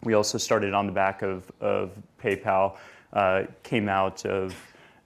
we 0.04 0.14
also 0.14 0.38
started 0.38 0.74
on 0.74 0.86
the 0.86 0.92
back 0.92 1.22
of, 1.22 1.52
of 1.62 1.92
PayPal, 2.22 2.78
uh, 3.14 3.44
came 3.64 3.90
out 3.90 4.26
of 4.26 4.56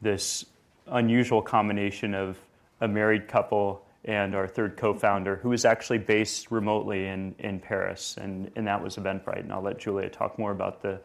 this 0.04 0.46
unusual 0.88 1.42
combination 1.42 2.14
of 2.14 2.38
a 2.82 2.88
married 2.88 3.28
couple 3.28 3.86
and 4.06 4.36
our 4.36 4.48
third 4.48 4.76
co-founder, 4.76 5.38
who 5.38 5.54
is 5.54 5.64
actually 5.64 5.98
based 5.98 6.52
remotely 6.52 7.08
in, 7.08 7.34
in 7.40 7.60
Paris, 7.60 8.18
and, 8.20 8.52
and 8.56 8.68
that 8.68 8.84
was 8.84 8.98
Eventbrite. 8.98 9.40
And 9.40 9.54
I'll 9.54 9.62
let 9.62 9.80
Julia 9.80 10.10
talk 10.10 10.38
more 10.38 10.52
about 10.52 10.82
the 10.82 11.00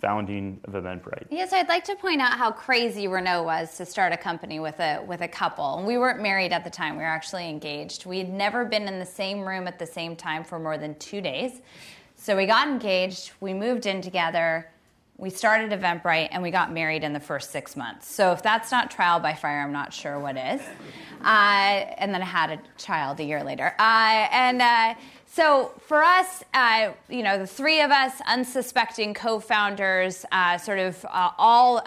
founding 0.00 0.58
of 0.64 0.72
Eventbrite. 0.72 1.26
Yes, 1.30 1.52
I'd 1.52 1.68
like 1.68 1.84
to 1.84 1.94
point 1.94 2.20
out 2.20 2.32
how 2.38 2.50
crazy 2.50 3.06
Renaud 3.06 3.44
was 3.44 3.76
to 3.76 3.86
start 3.86 4.12
a 4.12 4.16
company 4.16 4.58
with 4.58 4.80
a 4.80 5.04
with 5.06 5.20
a 5.20 5.28
couple. 5.28 5.76
And 5.78 5.86
we 5.86 5.98
weren't 5.98 6.20
married 6.20 6.52
at 6.52 6.64
the 6.64 6.70
time; 6.70 6.96
we 6.96 7.02
were 7.02 7.08
actually 7.08 7.48
engaged. 7.48 8.06
We 8.06 8.18
had 8.18 8.30
never 8.30 8.64
been 8.64 8.88
in 8.88 8.98
the 8.98 9.06
same 9.06 9.46
room 9.46 9.68
at 9.68 9.78
the 9.78 9.86
same 9.86 10.16
time 10.16 10.42
for 10.42 10.58
more 10.58 10.78
than 10.78 10.98
two 10.98 11.20
days. 11.20 11.60
So 12.16 12.36
we 12.36 12.46
got 12.46 12.66
engaged. 12.66 13.32
We 13.40 13.54
moved 13.54 13.86
in 13.86 14.02
together 14.02 14.70
we 15.20 15.28
started 15.28 15.70
Eventbrite 15.78 16.28
and 16.30 16.42
we 16.42 16.50
got 16.50 16.72
married 16.72 17.04
in 17.04 17.12
the 17.12 17.20
first 17.20 17.50
six 17.50 17.76
months. 17.76 18.10
So 18.10 18.32
if 18.32 18.42
that's 18.42 18.72
not 18.72 18.90
trial 18.90 19.20
by 19.20 19.34
fire, 19.34 19.60
I'm 19.60 19.72
not 19.72 19.92
sure 19.92 20.18
what 20.18 20.38
is. 20.38 20.62
Uh, 21.22 21.84
and 21.98 22.14
then 22.14 22.22
I 22.22 22.24
had 22.24 22.50
a 22.50 22.60
child 22.78 23.20
a 23.20 23.24
year 23.24 23.44
later. 23.44 23.74
Uh, 23.78 24.28
and 24.32 24.62
uh, 24.62 24.94
so 25.26 25.74
for 25.86 26.02
us, 26.02 26.42
uh, 26.54 26.92
you 27.10 27.22
know, 27.22 27.38
the 27.38 27.46
three 27.46 27.82
of 27.82 27.90
us, 27.90 28.14
unsuspecting 28.26 29.12
co-founders, 29.12 30.24
uh, 30.32 30.56
sort 30.56 30.78
of 30.78 31.04
uh, 31.04 31.32
all 31.36 31.82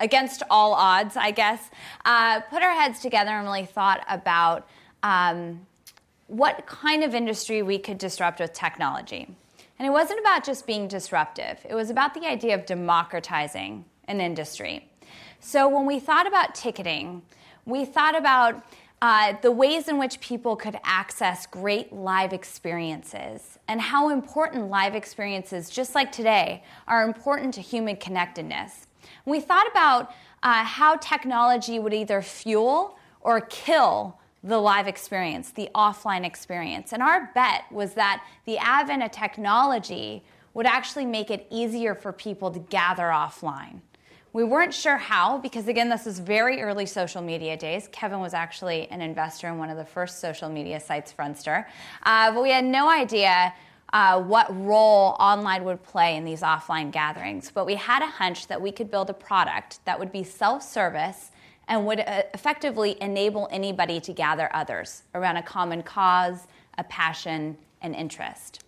against 0.00 0.42
all 0.50 0.74
odds, 0.74 1.16
I 1.16 1.30
guess, 1.30 1.70
put 2.00 2.62
our 2.62 2.74
heads 2.74 2.98
together 2.98 3.30
and 3.30 3.46
really 3.46 3.64
thought 3.64 4.04
about 4.08 4.66
um, 5.04 5.64
what 6.26 6.66
kind 6.66 7.04
of 7.04 7.14
industry 7.14 7.62
we 7.62 7.78
could 7.78 7.98
disrupt 7.98 8.40
with 8.40 8.52
technology. 8.52 9.28
And 9.78 9.86
it 9.86 9.90
wasn't 9.90 10.20
about 10.20 10.44
just 10.44 10.66
being 10.66 10.88
disruptive, 10.88 11.64
it 11.68 11.74
was 11.74 11.90
about 11.90 12.14
the 12.14 12.26
idea 12.26 12.54
of 12.54 12.66
democratizing 12.66 13.84
an 14.08 14.20
industry. 14.20 14.88
So 15.40 15.68
when 15.68 15.86
we 15.86 15.98
thought 15.98 16.26
about 16.26 16.54
ticketing, 16.54 17.22
we 17.64 17.84
thought 17.84 18.16
about 18.16 18.64
uh, 19.02 19.34
the 19.42 19.50
ways 19.50 19.88
in 19.88 19.98
which 19.98 20.20
people 20.20 20.54
could 20.54 20.78
access 20.84 21.46
great 21.46 21.92
live 21.92 22.32
experiences 22.32 23.58
and 23.66 23.80
how 23.80 24.10
important 24.10 24.70
live 24.70 24.94
experiences, 24.94 25.68
just 25.68 25.96
like 25.96 26.12
today, 26.12 26.62
are 26.86 27.02
important 27.02 27.52
to 27.54 27.60
human 27.60 27.96
connectedness. 27.96 28.86
We 29.24 29.40
thought 29.40 29.68
about 29.68 30.12
uh, 30.44 30.64
how 30.64 30.96
technology 30.96 31.80
would 31.80 31.92
either 31.92 32.22
fuel 32.22 32.96
or 33.20 33.40
kill 33.40 34.18
the 34.44 34.58
live 34.58 34.88
experience, 34.88 35.50
the 35.50 35.68
offline 35.74 36.24
experience. 36.24 36.92
And 36.92 37.02
our 37.02 37.30
bet 37.34 37.64
was 37.70 37.94
that 37.94 38.24
the 38.44 38.58
advent 38.58 39.02
of 39.02 39.12
technology 39.12 40.24
would 40.54 40.66
actually 40.66 41.06
make 41.06 41.30
it 41.30 41.46
easier 41.50 41.94
for 41.94 42.12
people 42.12 42.50
to 42.50 42.58
gather 42.58 43.04
offline. 43.04 43.80
We 44.32 44.44
weren't 44.44 44.72
sure 44.72 44.96
how 44.96 45.38
because, 45.38 45.68
again, 45.68 45.90
this 45.90 46.06
was 46.06 46.18
very 46.18 46.62
early 46.62 46.86
social 46.86 47.20
media 47.20 47.56
days. 47.56 47.88
Kevin 47.92 48.20
was 48.20 48.32
actually 48.32 48.88
an 48.88 49.02
investor 49.02 49.48
in 49.48 49.58
one 49.58 49.68
of 49.68 49.76
the 49.76 49.84
first 49.84 50.20
social 50.20 50.48
media 50.48 50.80
sites, 50.80 51.12
Friendster. 51.12 51.66
Uh, 52.02 52.32
but 52.32 52.42
we 52.42 52.50
had 52.50 52.64
no 52.64 52.90
idea 52.90 53.52
uh, 53.92 54.22
what 54.22 54.46
role 54.64 55.16
online 55.20 55.64
would 55.64 55.82
play 55.82 56.16
in 56.16 56.24
these 56.24 56.40
offline 56.40 56.90
gatherings. 56.90 57.50
But 57.52 57.66
we 57.66 57.74
had 57.74 58.02
a 58.02 58.06
hunch 58.06 58.46
that 58.46 58.60
we 58.60 58.72
could 58.72 58.90
build 58.90 59.10
a 59.10 59.14
product 59.14 59.84
that 59.84 59.98
would 59.98 60.10
be 60.10 60.24
self 60.24 60.62
service 60.62 61.30
and 61.68 61.86
would 61.86 62.00
uh, 62.00 62.22
effectively 62.34 62.96
enable 63.00 63.48
anybody 63.50 64.00
to 64.00 64.12
gather 64.12 64.48
others 64.54 65.02
around 65.14 65.36
a 65.36 65.42
common 65.42 65.82
cause, 65.82 66.46
a 66.78 66.84
passion, 66.84 67.56
and 67.80 67.94
interest. 67.94 68.62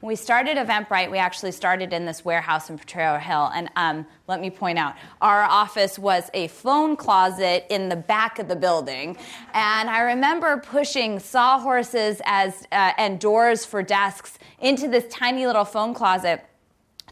When 0.00 0.08
we 0.08 0.16
started 0.16 0.56
Eventbrite, 0.56 1.10
we 1.10 1.18
actually 1.18 1.52
started 1.52 1.92
in 1.92 2.06
this 2.06 2.24
warehouse 2.24 2.70
in 2.70 2.78
Potrero 2.78 3.18
Hill. 3.18 3.50
And 3.54 3.68
um, 3.76 4.06
let 4.28 4.40
me 4.40 4.48
point 4.48 4.78
out, 4.78 4.94
our 5.20 5.42
office 5.42 5.98
was 5.98 6.30
a 6.32 6.48
phone 6.48 6.96
closet 6.96 7.66
in 7.68 7.90
the 7.90 7.96
back 7.96 8.38
of 8.38 8.48
the 8.48 8.56
building. 8.56 9.18
And 9.52 9.90
I 9.90 10.00
remember 10.00 10.56
pushing 10.56 11.18
sawhorses 11.18 12.22
as, 12.24 12.66
uh, 12.72 12.92
and 12.96 13.20
doors 13.20 13.66
for 13.66 13.82
desks 13.82 14.38
into 14.58 14.88
this 14.88 15.06
tiny 15.12 15.46
little 15.46 15.66
phone 15.66 15.92
closet 15.92 16.46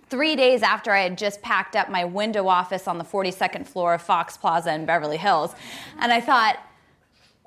three 0.08 0.36
days 0.36 0.62
after 0.62 0.92
I 0.92 1.02
had 1.02 1.18
just 1.18 1.42
packed 1.42 1.76
up 1.76 1.90
my 1.90 2.04
window 2.04 2.48
office 2.48 2.88
on 2.88 2.98
the 2.98 3.04
42nd 3.04 3.66
floor 3.66 3.94
of 3.94 4.02
Fox 4.02 4.36
Plaza 4.36 4.72
in 4.74 4.86
Beverly 4.86 5.16
Hills. 5.16 5.54
And 5.98 6.12
I 6.12 6.20
thought, 6.20 6.58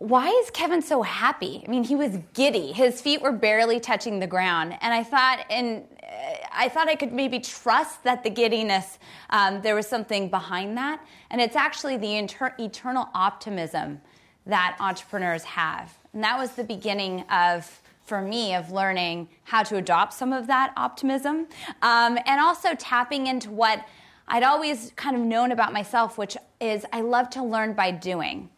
why 0.01 0.29
is 0.29 0.49
Kevin 0.49 0.81
so 0.81 1.03
happy? 1.03 1.63
I 1.65 1.69
mean, 1.69 1.83
he 1.83 1.95
was 1.95 2.17
giddy. 2.33 2.71
His 2.71 2.99
feet 2.99 3.21
were 3.21 3.31
barely 3.31 3.79
touching 3.79 4.19
the 4.19 4.25
ground, 4.25 4.75
and 4.81 4.91
I 4.91 5.03
thought, 5.03 5.45
and 5.47 5.83
uh, 6.01 6.37
I 6.51 6.69
thought 6.69 6.87
I 6.87 6.95
could 6.95 7.13
maybe 7.13 7.39
trust 7.39 8.03
that 8.03 8.23
the 8.23 8.31
giddiness 8.31 8.97
um, 9.29 9.61
there 9.61 9.75
was 9.75 9.85
something 9.85 10.27
behind 10.27 10.75
that, 10.77 11.05
and 11.29 11.39
it's 11.39 11.55
actually 11.55 11.97
the 11.97 12.15
inter- 12.15 12.55
eternal 12.57 13.09
optimism 13.13 14.01
that 14.47 14.75
entrepreneurs 14.79 15.43
have, 15.43 15.95
and 16.13 16.23
that 16.23 16.35
was 16.35 16.53
the 16.53 16.63
beginning 16.63 17.21
of. 17.29 17.79
For 18.11 18.21
me, 18.21 18.53
of 18.55 18.73
learning 18.73 19.29
how 19.45 19.63
to 19.63 19.77
adopt 19.77 20.11
some 20.11 20.33
of 20.33 20.45
that 20.47 20.73
optimism, 20.75 21.47
um, 21.81 22.19
and 22.25 22.41
also 22.41 22.75
tapping 22.75 23.27
into 23.27 23.49
what 23.49 23.85
I'd 24.27 24.43
always 24.43 24.91
kind 24.97 25.15
of 25.15 25.21
known 25.21 25.53
about 25.53 25.71
myself, 25.71 26.17
which 26.17 26.35
is 26.59 26.85
I 26.91 26.99
love 26.99 27.29
to 27.29 27.41
learn 27.41 27.71
by 27.71 27.91
doing. 27.91 28.49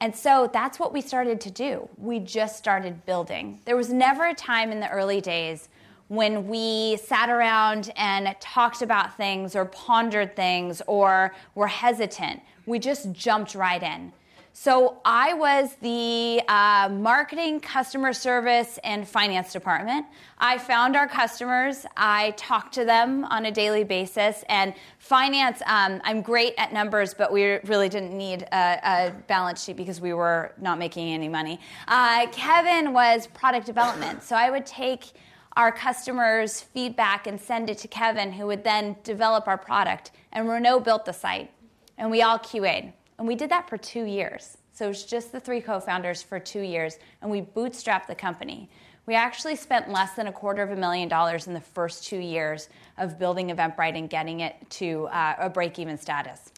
And 0.00 0.14
so 0.14 0.48
that's 0.52 0.78
what 0.78 0.92
we 0.92 1.00
started 1.00 1.40
to 1.40 1.50
do. 1.50 1.88
We 1.98 2.20
just 2.20 2.56
started 2.56 3.04
building. 3.04 3.58
There 3.64 3.76
was 3.76 3.92
never 3.92 4.26
a 4.26 4.34
time 4.34 4.70
in 4.70 4.78
the 4.78 4.90
early 4.90 5.20
days 5.20 5.70
when 6.06 6.46
we 6.46 6.96
sat 6.98 7.28
around 7.28 7.92
and 7.96 8.36
talked 8.38 8.80
about 8.80 9.16
things 9.16 9.56
or 9.56 9.64
pondered 9.64 10.36
things 10.36 10.80
or 10.86 11.34
were 11.56 11.66
hesitant. 11.66 12.42
We 12.64 12.78
just 12.78 13.10
jumped 13.10 13.56
right 13.56 13.82
in. 13.82 14.12
So 14.56 15.00
I 15.04 15.34
was 15.34 15.74
the 15.82 16.40
uh, 16.46 16.88
marketing, 16.88 17.58
customer 17.58 18.12
service, 18.12 18.78
and 18.84 19.06
finance 19.06 19.52
department. 19.52 20.06
I 20.38 20.58
found 20.58 20.94
our 20.94 21.08
customers. 21.08 21.84
I 21.96 22.34
talked 22.36 22.72
to 22.74 22.84
them 22.84 23.24
on 23.24 23.46
a 23.46 23.50
daily 23.50 23.82
basis. 23.82 24.44
And 24.48 24.72
finance, 25.00 25.60
um, 25.66 26.00
I'm 26.04 26.22
great 26.22 26.54
at 26.56 26.72
numbers, 26.72 27.14
but 27.14 27.32
we 27.32 27.58
really 27.64 27.88
didn't 27.88 28.16
need 28.16 28.42
a, 28.52 28.78
a 28.84 29.12
balance 29.26 29.64
sheet 29.64 29.76
because 29.76 30.00
we 30.00 30.12
were 30.12 30.52
not 30.60 30.78
making 30.78 31.12
any 31.12 31.28
money. 31.28 31.58
Uh, 31.88 32.28
Kevin 32.30 32.92
was 32.92 33.26
product 33.26 33.66
development. 33.66 34.22
So 34.22 34.36
I 34.36 34.50
would 34.50 34.66
take 34.66 35.14
our 35.56 35.72
customers' 35.72 36.60
feedback 36.60 37.26
and 37.26 37.40
send 37.40 37.70
it 37.70 37.78
to 37.78 37.88
Kevin, 37.88 38.30
who 38.30 38.46
would 38.46 38.62
then 38.62 38.94
develop 39.02 39.48
our 39.48 39.58
product. 39.58 40.12
And 40.30 40.48
Renaud 40.48 40.80
built 40.80 41.06
the 41.06 41.12
site, 41.12 41.50
and 41.98 42.08
we 42.08 42.22
all 42.22 42.38
QA'd. 42.38 42.92
And 43.18 43.28
we 43.28 43.34
did 43.34 43.50
that 43.50 43.68
for 43.68 43.76
two 43.76 44.04
years. 44.04 44.58
So 44.72 44.86
it 44.86 44.88
was 44.88 45.04
just 45.04 45.30
the 45.30 45.40
three 45.40 45.60
co 45.60 45.78
founders 45.78 46.22
for 46.22 46.40
two 46.40 46.62
years, 46.62 46.98
and 47.22 47.30
we 47.30 47.42
bootstrapped 47.42 48.06
the 48.08 48.14
company. 48.14 48.68
We 49.06 49.14
actually 49.14 49.56
spent 49.56 49.90
less 49.90 50.14
than 50.14 50.26
a 50.26 50.32
quarter 50.32 50.62
of 50.62 50.70
a 50.70 50.76
million 50.76 51.08
dollars 51.08 51.46
in 51.46 51.54
the 51.54 51.60
first 51.60 52.06
two 52.06 52.18
years 52.18 52.68
of 52.98 53.18
building 53.18 53.50
Eventbrite 53.50 53.96
and 53.96 54.08
getting 54.08 54.40
it 54.40 54.56
to 54.70 55.06
uh, 55.08 55.36
a 55.38 55.50
break 55.50 55.78
even 55.78 55.98
status. 55.98 56.50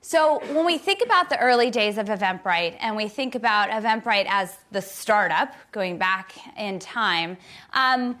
So, 0.00 0.40
when 0.54 0.64
we 0.64 0.78
think 0.78 1.02
about 1.02 1.28
the 1.28 1.38
early 1.38 1.70
days 1.70 1.98
of 1.98 2.06
Eventbrite 2.06 2.76
and 2.80 2.96
we 2.96 3.08
think 3.08 3.34
about 3.34 3.70
Eventbrite 3.70 4.26
as 4.28 4.56
the 4.70 4.80
startup 4.80 5.54
going 5.72 5.98
back 5.98 6.34
in 6.56 6.78
time, 6.78 7.36
um, 7.72 8.18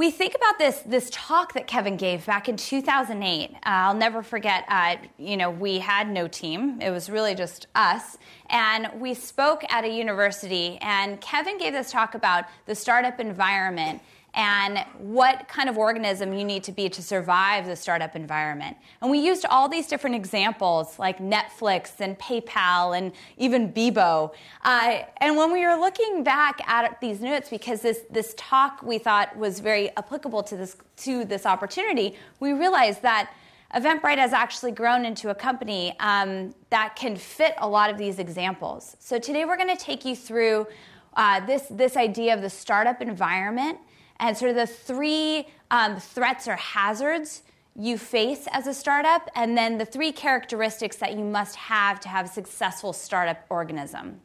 we 0.00 0.10
think 0.10 0.34
about 0.34 0.56
this 0.56 0.78
this 0.86 1.10
talk 1.12 1.52
that 1.52 1.66
Kevin 1.66 1.98
gave 1.98 2.24
back 2.24 2.48
in 2.48 2.56
2008. 2.56 3.50
Uh, 3.50 3.56
I'll 3.64 3.92
never 3.92 4.22
forget. 4.22 4.64
Uh, 4.66 4.96
you 5.18 5.36
know, 5.36 5.50
we 5.50 5.78
had 5.78 6.08
no 6.08 6.26
team; 6.26 6.80
it 6.80 6.88
was 6.90 7.10
really 7.10 7.34
just 7.34 7.66
us, 7.74 8.16
and 8.48 8.88
we 8.98 9.12
spoke 9.12 9.62
at 9.70 9.84
a 9.84 9.88
university. 9.88 10.78
And 10.80 11.20
Kevin 11.20 11.58
gave 11.58 11.74
this 11.74 11.92
talk 11.92 12.14
about 12.14 12.46
the 12.64 12.74
startup 12.74 13.20
environment 13.20 14.00
and 14.34 14.78
what 14.98 15.48
kind 15.48 15.68
of 15.68 15.76
organism 15.76 16.32
you 16.32 16.44
need 16.44 16.62
to 16.64 16.72
be 16.72 16.88
to 16.88 17.02
survive 17.02 17.66
the 17.66 17.74
startup 17.74 18.14
environment. 18.14 18.76
And 19.00 19.10
we 19.10 19.18
used 19.18 19.44
all 19.46 19.68
these 19.68 19.86
different 19.86 20.16
examples 20.16 20.98
like 20.98 21.18
Netflix 21.18 22.00
and 22.00 22.18
PayPal 22.18 22.96
and 22.96 23.12
even 23.36 23.72
Bebo. 23.72 24.32
Uh, 24.64 25.00
and 25.18 25.36
when 25.36 25.52
we 25.52 25.66
were 25.66 25.74
looking 25.74 26.22
back 26.22 26.60
at 26.68 27.00
these 27.00 27.20
notes, 27.20 27.48
because 27.48 27.80
this, 27.80 28.00
this 28.10 28.34
talk 28.36 28.82
we 28.82 28.98
thought 28.98 29.36
was 29.36 29.60
very 29.60 29.94
applicable 29.96 30.42
to 30.44 30.56
this, 30.56 30.76
to 30.98 31.24
this 31.24 31.44
opportunity, 31.44 32.16
we 32.38 32.52
realized 32.52 33.02
that 33.02 33.32
Eventbrite 33.74 34.18
has 34.18 34.32
actually 34.32 34.72
grown 34.72 35.04
into 35.04 35.30
a 35.30 35.34
company 35.34 35.94
um, 36.00 36.54
that 36.70 36.96
can 36.96 37.14
fit 37.14 37.54
a 37.58 37.68
lot 37.68 37.88
of 37.88 37.98
these 37.98 38.18
examples. 38.18 38.96
So 38.98 39.18
today 39.18 39.44
we're 39.44 39.56
going 39.56 39.76
to 39.76 39.82
take 39.82 40.04
you 40.04 40.16
through 40.16 40.66
uh, 41.14 41.44
this, 41.46 41.66
this 41.70 41.96
idea 41.96 42.34
of 42.34 42.42
the 42.42 42.50
startup 42.50 43.00
environment 43.00 43.78
and 44.20 44.36
sort 44.36 44.50
of 44.50 44.56
the 44.56 44.66
three 44.66 45.48
um, 45.70 45.98
threats 45.98 46.46
or 46.46 46.56
hazards 46.56 47.42
you 47.74 47.96
face 47.96 48.46
as 48.52 48.66
a 48.66 48.74
startup, 48.74 49.28
and 49.34 49.56
then 49.56 49.78
the 49.78 49.84
three 49.84 50.12
characteristics 50.12 50.96
that 50.96 51.14
you 51.14 51.24
must 51.24 51.56
have 51.56 51.98
to 52.00 52.08
have 52.08 52.26
a 52.26 52.28
successful 52.28 52.92
startup 52.92 53.44
organism. 53.48 54.20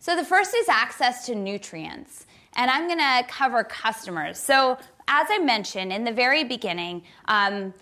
So, 0.00 0.16
the 0.16 0.24
first 0.24 0.54
is 0.56 0.68
access 0.68 1.26
to 1.26 1.34
nutrients, 1.34 2.26
and 2.56 2.70
I'm 2.70 2.86
going 2.86 2.98
to 2.98 3.24
cover 3.28 3.62
customers. 3.64 4.38
So, 4.38 4.78
as 5.06 5.26
I 5.30 5.38
mentioned 5.38 5.92
in 5.92 6.04
the 6.04 6.12
very 6.12 6.44
beginning, 6.44 7.02
um, 7.26 7.74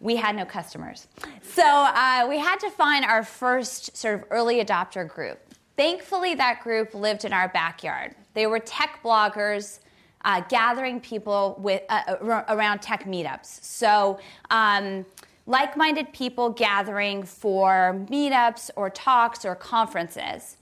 we 0.00 0.16
had 0.16 0.34
no 0.34 0.44
customers. 0.44 1.06
So, 1.42 1.64
uh, 1.64 2.26
we 2.28 2.38
had 2.38 2.58
to 2.60 2.70
find 2.70 3.04
our 3.04 3.22
first 3.22 3.96
sort 3.96 4.14
of 4.14 4.24
early 4.30 4.62
adopter 4.62 5.08
group. 5.08 5.38
Thankfully, 5.76 6.34
that 6.34 6.60
group 6.62 6.94
lived 6.94 7.24
in 7.24 7.32
our 7.32 7.48
backyard. 7.48 8.14
They 8.34 8.46
were 8.46 8.58
tech 8.58 9.00
bloggers 9.04 9.80
uh, 10.24 10.42
gathering 10.48 11.00
people 11.00 11.56
with, 11.58 11.82
uh, 11.88 12.42
around 12.48 12.82
tech 12.82 13.04
meetups. 13.04 13.64
So, 13.64 14.18
um, 14.50 15.06
like 15.46 15.76
minded 15.76 16.12
people 16.12 16.50
gathering 16.50 17.24
for 17.24 18.04
meetups 18.08 18.70
or 18.76 18.90
talks 18.90 19.44
or 19.44 19.54
conferences. 19.54 20.56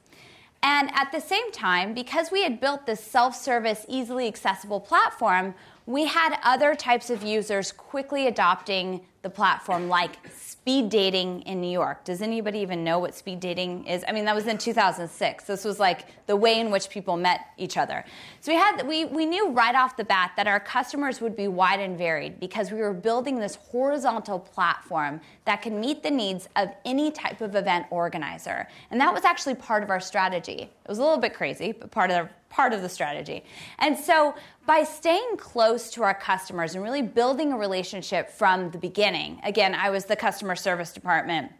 And 0.62 0.90
at 0.94 1.12
the 1.12 1.20
same 1.20 1.52
time, 1.52 1.94
because 1.94 2.30
we 2.30 2.42
had 2.42 2.60
built 2.60 2.86
this 2.86 3.02
self 3.02 3.36
service, 3.36 3.84
easily 3.88 4.26
accessible 4.26 4.80
platform, 4.80 5.54
we 5.86 6.06
had 6.06 6.38
other 6.42 6.74
types 6.74 7.10
of 7.10 7.22
users 7.22 7.72
quickly 7.72 8.26
adopting 8.26 9.00
the 9.22 9.30
platform, 9.30 9.88
like 9.88 10.16
speed 10.32 10.90
dating 10.90 11.42
in 11.42 11.60
New 11.60 11.70
York. 11.70 12.04
Does 12.04 12.22
anybody 12.22 12.60
even 12.60 12.84
know 12.84 13.00
what 13.00 13.14
speed 13.14 13.40
dating 13.40 13.86
is? 13.86 14.04
I 14.06 14.12
mean, 14.12 14.24
that 14.26 14.34
was 14.34 14.46
in 14.46 14.58
2006. 14.58 15.44
This 15.44 15.64
was 15.64 15.80
like 15.80 16.26
the 16.26 16.36
way 16.36 16.60
in 16.60 16.70
which 16.70 16.88
people 16.88 17.16
met 17.16 17.46
each 17.56 17.76
other. 17.76 18.04
So 18.40 18.52
we 18.52 18.58
had 18.58 18.86
we 18.86 19.06
we 19.06 19.26
knew 19.26 19.50
right 19.50 19.74
off 19.74 19.96
the 19.96 20.04
bat 20.04 20.32
that 20.36 20.46
our 20.46 20.60
customers 20.60 21.20
would 21.20 21.34
be 21.34 21.48
wide 21.48 21.80
and 21.80 21.98
varied 21.98 22.38
because 22.38 22.70
we 22.70 22.80
were 22.80 22.92
building 22.92 23.40
this 23.40 23.56
horizontal 23.56 24.38
platform 24.38 25.20
that 25.46 25.62
could 25.62 25.72
meet 25.72 26.02
the 26.02 26.10
needs 26.10 26.48
of 26.54 26.68
any 26.84 27.10
type 27.10 27.40
of 27.40 27.56
event 27.56 27.86
organizer. 27.90 28.68
And 28.90 29.00
that 29.00 29.12
was 29.12 29.24
actually 29.24 29.56
part 29.56 29.82
of 29.82 29.90
our 29.90 30.00
strategy. 30.00 30.62
It 30.62 30.88
was 30.88 30.98
a 30.98 31.02
little 31.02 31.18
bit 31.18 31.34
crazy, 31.34 31.72
but 31.72 31.90
part 31.90 32.10
of 32.10 32.26
the 32.26 32.32
part 32.50 32.72
of 32.72 32.82
the 32.82 32.88
strategy. 32.88 33.44
And 33.78 33.96
so 33.98 34.34
by 34.66 34.82
staying 34.82 35.36
close 35.36 35.90
to 35.92 36.02
our 36.02 36.14
customers 36.14 36.74
and 36.74 36.82
really 36.82 37.02
building 37.02 37.52
a 37.52 37.56
relationship 37.56 38.30
from 38.30 38.70
the 38.70 38.78
beginning, 38.78 39.07
again, 39.44 39.74
I 39.74 39.90
was 39.90 40.04
the 40.04 40.16
customer 40.16 40.56
service 40.56 40.92
department. 40.92 41.52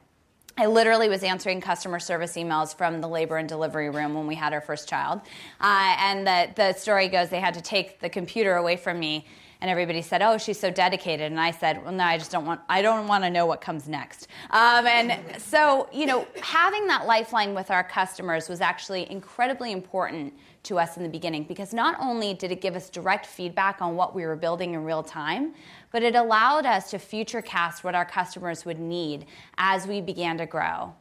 I 0.56 0.66
literally 0.66 1.08
was 1.08 1.22
answering 1.22 1.60
customer 1.60 2.00
service 2.00 2.34
emails 2.34 2.76
from 2.76 3.00
the 3.00 3.08
labor 3.08 3.36
and 3.36 3.48
delivery 3.48 3.90
room 3.90 4.14
when 4.14 4.26
we 4.26 4.34
had 4.34 4.52
our 4.52 4.60
first 4.60 4.88
child. 4.88 5.20
Uh, 5.60 5.96
and 6.00 6.26
the, 6.26 6.50
the 6.56 6.72
story 6.72 7.08
goes 7.08 7.28
they 7.28 7.38
had 7.38 7.54
to 7.54 7.60
take 7.60 8.00
the 8.00 8.08
computer 8.08 8.56
away 8.56 8.76
from 8.76 8.98
me 8.98 9.24
and 9.60 9.70
everybody 9.70 10.02
said, 10.02 10.22
"Oh, 10.22 10.38
she's 10.38 10.58
so 10.58 10.70
dedicated," 10.70 11.32
and 11.32 11.40
I 11.40 11.50
said, 11.50 11.82
"Well, 11.82 11.92
no, 11.92 12.04
I 12.04 12.16
just 12.16 12.30
don't 12.30 12.46
want. 12.46 12.60
I 12.68 12.80
don't 12.80 13.08
want 13.08 13.24
to 13.24 13.30
know 13.30 13.46
what 13.46 13.60
comes 13.60 13.88
next." 13.88 14.28
Um, 14.50 14.86
and 14.86 15.40
so, 15.40 15.88
you 15.92 16.06
know, 16.06 16.26
having 16.40 16.86
that 16.86 17.06
lifeline 17.06 17.54
with 17.54 17.70
our 17.70 17.82
customers 17.82 18.48
was 18.48 18.60
actually 18.60 19.10
incredibly 19.10 19.72
important 19.72 20.32
to 20.64 20.78
us 20.78 20.96
in 20.96 21.02
the 21.02 21.08
beginning 21.08 21.44
because 21.44 21.72
not 21.72 21.96
only 22.00 22.34
did 22.34 22.52
it 22.52 22.60
give 22.60 22.76
us 22.76 22.90
direct 22.90 23.26
feedback 23.26 23.80
on 23.80 23.96
what 23.96 24.14
we 24.14 24.26
were 24.26 24.36
building 24.36 24.74
in 24.74 24.84
real 24.84 25.02
time, 25.02 25.54
but 25.92 26.02
it 26.02 26.14
allowed 26.14 26.66
us 26.66 26.90
to 26.90 26.99
future 26.99 27.42
cast 27.42 27.85
what 27.85 27.95
our 27.95 28.04
customers 28.04 28.64
would 28.64 28.78
need 28.78 29.26
as 29.57 29.87
we 29.87 30.00
began 30.00 30.38
to 30.38 30.47
grow. 30.47 30.95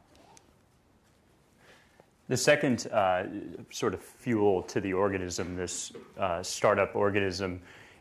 The 2.28 2.36
second 2.36 2.86
uh, 2.92 3.24
sort 3.70 3.94
of 3.94 4.02
fuel 4.02 4.62
to 4.64 4.80
the 4.80 4.92
organism, 4.92 5.56
this 5.56 5.92
uh, 6.18 6.42
startup 6.42 6.94
organism, 6.94 7.60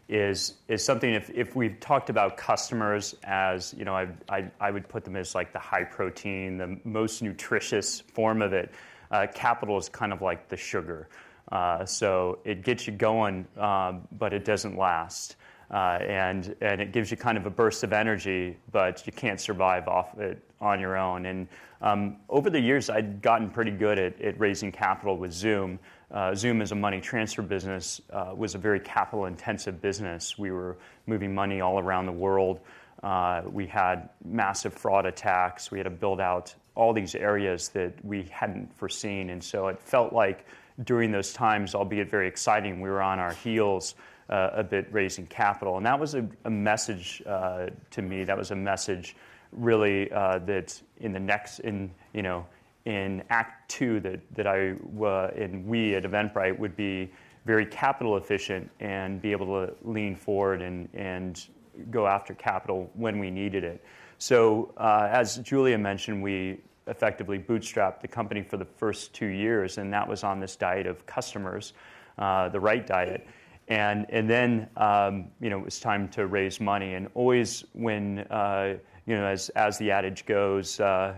is 0.10 0.56
is 0.68 0.84
something. 0.84 1.14
If, 1.14 1.30
if 1.30 1.56
we've 1.56 1.80
talked 1.80 2.10
about 2.10 2.36
customers 2.36 3.16
as 3.24 3.74
you 3.78 3.86
know, 3.86 3.96
I, 3.96 4.08
I, 4.30 4.52
I 4.60 4.72
would 4.72 4.88
put 4.90 5.06
them 5.06 5.16
as 5.16 5.34
like 5.34 5.54
the 5.54 5.60
high 5.60 5.84
protein, 5.86 6.58
the 6.58 6.78
most 6.84 7.22
nutritious 7.22 8.02
form 8.02 8.42
of 8.42 8.52
it. 8.52 8.72
Uh, 9.12 9.28
capital 9.34 9.78
is 9.78 9.88
kind 9.88 10.12
of 10.12 10.22
like 10.22 10.50
the 10.50 10.58
sugar. 10.58 11.08
Uh, 11.50 11.86
so 11.86 12.40
it 12.44 12.64
gets 12.64 12.88
you 12.88 12.94
going, 12.94 13.48
um, 13.58 14.06
but 14.12 14.34
it 14.34 14.44
doesn't 14.44 14.78
last. 14.78 15.37
Uh, 15.70 16.00
and, 16.02 16.56
and 16.62 16.82
it 16.82 16.94
gives 16.94 17.12
you 17.12 17.18
kind 17.18 17.38
of 17.38 17.46
a 17.46 17.50
burst 17.50 17.84
of 17.84 17.92
energy, 17.92 18.58
but 18.72 19.06
you 19.06 19.12
can't 19.12 19.40
survive 19.40 19.88
off 19.88 20.18
it 20.18 20.42
on 20.62 20.80
your 20.80 20.98
own. 20.98 21.26
And 21.26 21.48
um, 21.82 22.18
over 22.30 22.50
the 22.50 22.60
years, 22.60 22.90
I'd 22.90 23.22
gotten 23.22 23.50
pretty 23.50 23.72
good 23.72 24.00
at, 24.00 24.20
at 24.22 24.40
raising 24.40 24.72
capital 24.72 25.18
with 25.18 25.32
Xoom. 25.32 25.78
Uh, 26.10 26.32
Xoom, 26.32 26.62
as 26.62 26.72
a 26.72 26.76
money 26.76 27.02
transfer 27.02 27.42
business, 27.42 28.02
uh, 28.12 28.34
was 28.36 28.56
a 28.56 28.58
very 28.58 28.80
capital 28.80 29.26
intensive 29.26 29.82
business. 29.82 30.38
We 30.38 30.52
were 30.52 30.78
moving 31.06 31.36
money 31.36 31.60
all 31.60 31.80
around 31.80 32.06
the 32.06 32.14
world. 32.14 32.62
Uh, 33.04 33.42
we 33.52 33.68
had 33.68 34.10
massive 34.24 34.74
fraud 34.74 35.06
attacks. 35.06 35.70
We 35.70 35.78
had 35.78 35.84
to 35.84 35.90
build 35.90 36.22
out 36.22 36.56
all 36.76 36.94
these 36.94 37.14
areas 37.14 37.70
that 37.70 37.94
we 38.06 38.24
hadn't 38.32 38.74
foreseen. 38.74 39.32
And 39.32 39.44
so 39.44 39.68
it 39.68 39.80
felt 39.80 40.14
like 40.14 40.46
during 40.84 41.12
those 41.12 41.34
times, 41.34 41.76
albeit 41.76 42.10
very 42.10 42.28
exciting, 42.28 42.80
we 42.80 42.90
were 42.90 43.02
on 43.02 43.20
our 43.20 43.34
heels 43.34 43.96
uh, 44.30 44.50
a 44.54 44.64
bit 44.64 44.88
raising 44.92 45.28
capital. 45.28 45.78
And 45.78 45.86
that 45.86 46.00
was 46.00 46.16
a, 46.16 46.28
a 46.46 46.50
message 46.50 47.22
uh, 47.26 47.68
to 47.92 48.02
me. 48.02 48.24
That 48.24 48.38
was 48.38 48.52
a 48.52 48.56
message 48.56 49.16
really 49.52 50.12
uh, 50.12 50.40
that 50.40 50.82
in 50.98 51.14
the 51.14 51.20
next, 51.20 51.60
in, 51.60 51.92
you 52.14 52.22
know, 52.22 52.46
in 52.86 53.24
Act 53.30 53.70
Two, 53.70 54.00
that, 54.02 54.20
that 54.36 54.48
I 54.48 54.76
uh, 55.02 55.32
and 55.36 55.66
we 55.66 55.96
at 55.96 56.04
Eventbrite 56.04 56.58
would 56.58 56.76
be 56.76 57.12
very 57.46 57.66
capital 57.66 58.18
efficient 58.18 58.70
and 58.80 59.22
be 59.22 59.32
able 59.32 59.48
to 59.48 59.74
lean 59.84 60.16
forward 60.16 60.62
and, 60.62 60.90
and 60.94 61.48
go 61.92 62.08
after 62.08 62.34
capital 62.34 62.90
when 62.94 63.20
we 63.20 63.32
needed 63.32 63.64
it. 63.64 63.84
So, 64.20 64.74
uh, 64.78 65.08
as 65.12 65.38
Julia 65.38 65.78
mentioned, 65.78 66.24
we 66.24 66.60
effectively 66.88 67.38
bootstrapped 67.40 68.02
the 68.02 68.08
company 68.08 68.42
for 68.42 68.58
the 68.58 68.66
first 68.66 69.14
two 69.14 69.28
years, 69.28 69.78
and 69.78 69.94
that 69.94 70.08
was 70.08 70.24
on 70.24 70.40
this 70.40 70.56
diet 70.56 70.88
of 70.88 71.06
customers, 71.06 71.74
uh, 72.18 72.50
the 72.50 72.60
right 72.60 72.86
diet. 72.88 73.28
And, 73.68 74.06
and 74.10 74.30
then, 74.30 74.70
um, 74.78 75.28
you 75.42 75.50
know, 75.50 75.60
it 75.60 75.66
was 75.66 75.80
time 75.80 76.08
to 76.10 76.28
raise 76.28 76.62
money. 76.62 76.94
And 76.94 77.10
always 77.16 77.66
when, 77.74 78.20
uh, 78.30 78.76
you 79.06 79.16
know, 79.16 79.26
as, 79.26 79.50
as 79.50 79.78
the 79.78 79.92
adage 79.92 80.26
goes, 80.26 80.80
uh, 80.80 81.16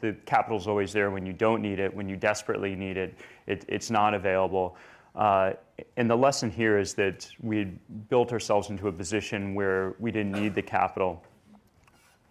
the 0.00 0.14
capital's 0.26 0.66
always 0.66 0.92
there 0.92 1.10
when 1.10 1.24
you 1.24 1.32
don't 1.32 1.62
need 1.62 1.78
it. 1.78 1.94
When 1.94 2.08
you 2.08 2.16
desperately 2.16 2.74
need 2.74 2.98
it, 2.98 3.14
it 3.46 3.64
it's 3.68 3.90
not 3.90 4.12
available. 4.12 4.76
Uh, 5.14 5.52
and 5.96 6.10
the 6.10 6.16
lesson 6.16 6.50
here 6.50 6.78
is 6.78 6.94
that 6.94 7.28
we 7.40 7.64
built 8.08 8.32
ourselves 8.32 8.68
into 8.68 8.88
a 8.88 8.92
position 8.92 9.54
where 9.54 9.94
we 9.98 10.10
didn't 10.10 10.32
need 10.32 10.54
the 10.54 10.62
capital. 10.62 11.24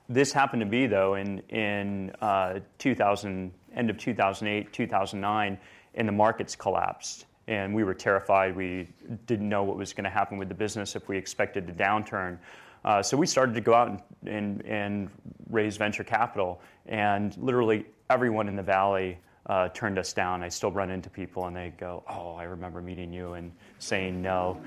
This 0.08 0.32
happened 0.32 0.62
to 0.62 0.68
be, 0.68 0.86
though, 0.88 1.16
in, 1.16 1.40
in 1.50 2.12
uh, 2.22 2.60
2000, 2.78 3.52
end 3.76 3.90
of 3.90 3.98
2008, 3.98 4.72
2009, 4.72 5.58
and 5.96 6.08
the 6.08 6.12
markets 6.12 6.56
collapsed 6.56 7.26
and 7.48 7.74
we 7.74 7.84
were 7.84 7.94
terrified. 7.94 8.56
We 8.56 8.90
didn't 9.26 9.48
know 9.48 9.64
what 9.64 9.78
was 9.78 9.94
going 9.94 10.04
to 10.04 10.10
happen 10.10 10.38
with 10.38 10.50
the 10.50 10.56
business 10.56 10.96
if 10.96 11.08
we 11.08 11.18
expected 11.18 11.70
a 11.70 11.74
downturn. 11.74 12.38
Uh, 12.84 13.02
so 13.02 13.18
we 13.18 13.26
started 13.26 13.56
to 13.56 13.62
go 13.62 13.74
out 13.74 13.90
and, 13.90 14.02
and, 14.26 14.66
and, 14.66 15.10
raise 15.50 15.78
venture 15.78 16.04
capital, 16.04 16.62
and 16.88 17.38
literally 17.38 17.86
everyone 18.10 18.50
in 18.50 18.56
the 18.56 18.64
valley 18.64 19.18
uh, 19.46 19.70
turned 19.70 19.98
us 19.98 20.12
down. 20.14 20.44
I 20.44 20.50
still 20.50 20.72
run 20.72 20.90
into 20.90 21.10
people, 21.10 21.48
and 21.48 21.56
they 21.56 21.74
go, 21.78 22.04
"Oh, 22.08 22.36
I 22.36 22.44
remember 22.44 22.82
meeting 22.82 23.14
you 23.14 23.34
and 23.34 23.52
saying 23.80 24.22
no," 24.22 24.62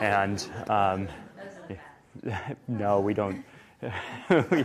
and 0.00 0.48
um, 0.68 1.08
no, 2.68 3.00
we 3.00 3.14
don't. 3.14 3.44
we, 4.50 4.64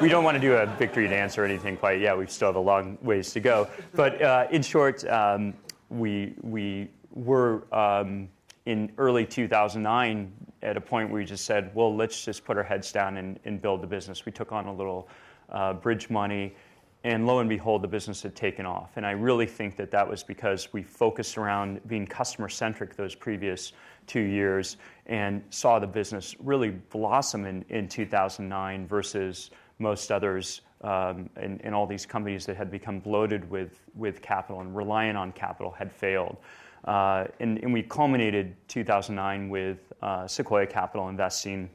we, 0.00 0.08
don't 0.08 0.24
want 0.24 0.34
to 0.34 0.40
do 0.40 0.54
a 0.54 0.66
victory 0.66 1.08
dance 1.08 1.38
or 1.38 1.44
anything 1.44 1.76
quite 1.76 2.00
yet. 2.00 2.16
We 2.18 2.26
still 2.26 2.48
have 2.48 2.56
a 2.56 2.60
long 2.60 2.98
ways 3.02 3.32
to 3.32 3.40
go. 3.40 3.68
But 3.94 4.20
uh, 4.20 4.48
in 4.50 4.62
short, 4.62 5.06
um, 5.08 5.54
we, 5.90 6.34
we 6.42 6.88
were 7.12 7.64
um, 7.74 8.28
in 8.66 8.90
early 8.98 9.26
2009 9.26 10.32
at 10.62 10.76
a 10.76 10.80
point 10.80 11.10
where 11.10 11.20
we 11.20 11.26
just 11.26 11.44
said, 11.44 11.70
well, 11.74 11.94
let's 11.94 12.24
just 12.24 12.44
put 12.44 12.56
our 12.56 12.62
heads 12.62 12.92
down 12.92 13.16
and, 13.16 13.38
and 13.44 13.60
build 13.60 13.82
the 13.82 13.86
business. 13.86 14.24
We 14.24 14.32
took 14.32 14.52
on 14.52 14.66
a 14.66 14.74
little 14.74 15.08
uh, 15.50 15.74
bridge 15.74 16.10
money, 16.10 16.54
and 17.02 17.26
lo 17.26 17.38
and 17.38 17.48
behold, 17.48 17.82
the 17.82 17.88
business 17.88 18.22
had 18.22 18.36
taken 18.36 18.66
off. 18.66 18.90
And 18.96 19.06
I 19.06 19.12
really 19.12 19.46
think 19.46 19.76
that 19.76 19.90
that 19.90 20.06
was 20.06 20.22
because 20.22 20.72
we 20.72 20.82
focused 20.82 21.38
around 21.38 21.80
being 21.86 22.06
customer 22.06 22.48
centric 22.48 22.94
those 22.94 23.14
previous 23.14 23.72
two 24.06 24.20
years 24.20 24.76
and 25.06 25.42
saw 25.50 25.78
the 25.78 25.86
business 25.86 26.36
really 26.40 26.70
blossom 26.70 27.46
in, 27.46 27.64
in 27.70 27.88
2009 27.88 28.86
versus 28.86 29.50
most 29.78 30.12
others 30.12 30.60
and, 30.82 31.60
and, 31.62 31.74
all 31.74 31.86
these 31.86 32.06
companies 32.06 32.46
that 32.46 32.56
had 32.56 32.70
become 32.70 33.00
bloated 33.00 33.48
with, 33.50 33.80
capital 34.22 34.60
and 34.60 34.74
reliant 34.74 35.16
on 35.16 35.32
capital 35.32 35.70
had 35.70 35.92
failed. 35.92 36.36
Uh, 36.84 37.26
and, 37.40 37.72
we 37.72 37.82
culminated 37.82 38.56
2009 38.68 39.48
with 39.48 39.92
uh, 40.02 40.26
Sequoia 40.26 40.66
Capital 40.66 41.08
investing 41.08 41.68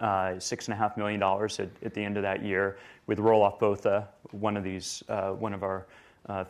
uh, 0.00 0.34
$6.5 0.36 0.96
million 0.98 1.22
at, 1.22 1.70
at, 1.82 1.94
the 1.94 2.04
end 2.04 2.18
of 2.18 2.22
that 2.22 2.44
year 2.44 2.76
with 3.06 3.18
Roelof 3.18 3.58
Botha, 3.58 4.08
one 4.32 4.56
of 4.56 4.64
these, 4.64 5.02
one 5.08 5.54
of 5.54 5.62
our 5.62 5.86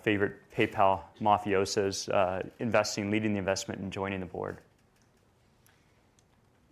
favorite 0.03 0.37
PayPal 0.57 1.03
mafiosos, 1.21 2.13
uh, 2.13 2.43
investing, 2.59 3.11
leading 3.11 3.35
the 3.35 3.39
investment, 3.39 3.81
and 3.81 3.93
joining 3.93 4.21
the 4.21 4.27
board. 4.27 4.59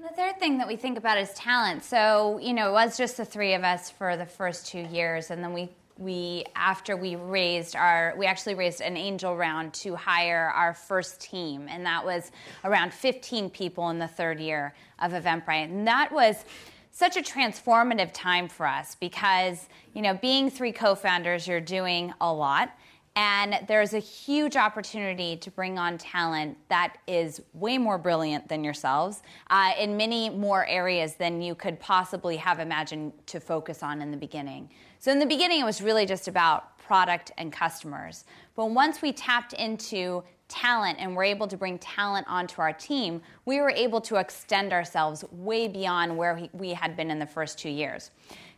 The 0.05 0.11
third 0.11 0.39
thing 0.39 0.59
that 0.59 0.69
we 0.69 0.77
think 0.77 0.99
about 0.99 1.17
is 1.17 1.33
talent. 1.33 1.83
So, 1.83 2.39
you 2.39 2.53
know, 2.53 2.69
it 2.69 2.73
was 2.73 2.99
just 2.99 3.17
the 3.17 3.25
three 3.25 3.55
of 3.55 3.65
us 3.65 3.89
for 3.89 4.19
the 4.19 4.27
first 4.27 4.67
two 4.67 4.81
years, 4.81 5.31
and 5.31 5.43
then 5.43 5.55
we 5.55 5.71
we 5.97 6.45
after 6.55 6.95
we 6.95 7.17
raised 7.17 7.75
our 7.75 8.13
we 8.19 8.27
actually 8.27 8.55
raised 8.55 8.83
an 8.83 8.99
angel 8.99 9.35
round 9.35 9.73
to 9.73 9.95
hire 9.95 10.53
our 10.55 10.75
first 10.75 11.23
team 11.23 11.69
and 11.71 11.87
that 11.87 12.05
was 12.05 12.33
around 12.65 12.93
15 12.93 13.49
people 13.49 13.91
in 13.91 14.01
the 14.01 14.09
third 14.09 14.41
year 14.41 14.75
of 14.99 15.13
eventbrite 15.13 15.67
and 15.67 15.87
that 15.87 16.11
was 16.11 16.45
such 16.91 17.17
a 17.17 17.21
transformative 17.21 18.11
time 18.13 18.49
for 18.49 18.67
us 18.67 18.97
because 18.97 19.69
you 19.93 20.03
know 20.03 20.15
being 20.15 20.51
three 20.51 20.73
co-founders 20.73 21.47
you're 21.47 21.61
doing 21.61 22.13
a 22.21 22.33
lot 22.33 22.77
and 23.17 23.61
there's 23.69 23.95
a 23.95 23.99
huge 23.99 24.57
opportunity 24.57 25.37
to 25.37 25.51
bring 25.51 25.79
on 25.79 25.99
talent 25.99 26.59
that 26.69 26.97
is 27.07 27.41
way 27.53 27.79
more 27.79 27.97
brilliant 27.97 28.49
than 28.49 28.65
yourselves 28.65 29.23
uh, 29.51 29.73
in 29.79 29.97
many 29.97 30.31
more 30.31 30.67
areas 30.67 31.15
than 31.15 31.41
you 31.41 31.55
could 31.55 31.79
possibly 31.79 32.37
have 32.37 32.59
imagined 32.59 33.13
to 33.27 33.39
focus 33.39 33.83
on 33.83 34.03
in 34.03 34.11
the 34.11 34.17
beginning. 34.17 34.69
So, 34.99 35.13
in 35.13 35.19
the 35.19 35.27
beginning, 35.27 35.61
it 35.61 35.65
was 35.65 35.81
really 35.81 36.07
just 36.07 36.27
about 36.27 36.77
product 36.79 37.31
and 37.39 37.53
customers. 37.53 38.25
But 38.57 38.71
once 38.71 39.01
we 39.01 39.13
tapped 39.13 39.53
into 39.53 40.25
talent 40.49 40.99
and 41.01 41.17
were 41.17 41.25
able 41.25 41.47
to 41.49 41.57
bring 41.57 41.79
talent 41.79 42.27
onto 42.29 42.61
our 42.61 42.73
team, 42.73 43.23
we 43.45 43.61
were 43.61 43.71
able 43.71 44.01
to 44.03 44.17
extend 44.17 44.73
ourselves 44.73 45.25
way 45.31 45.69
beyond 45.69 46.17
where 46.17 46.49
we 46.53 46.71
had 46.71 46.97
been 46.97 47.11
in 47.11 47.19
the 47.19 47.27
first 47.27 47.59
two 47.59 47.71
years. 47.71 48.11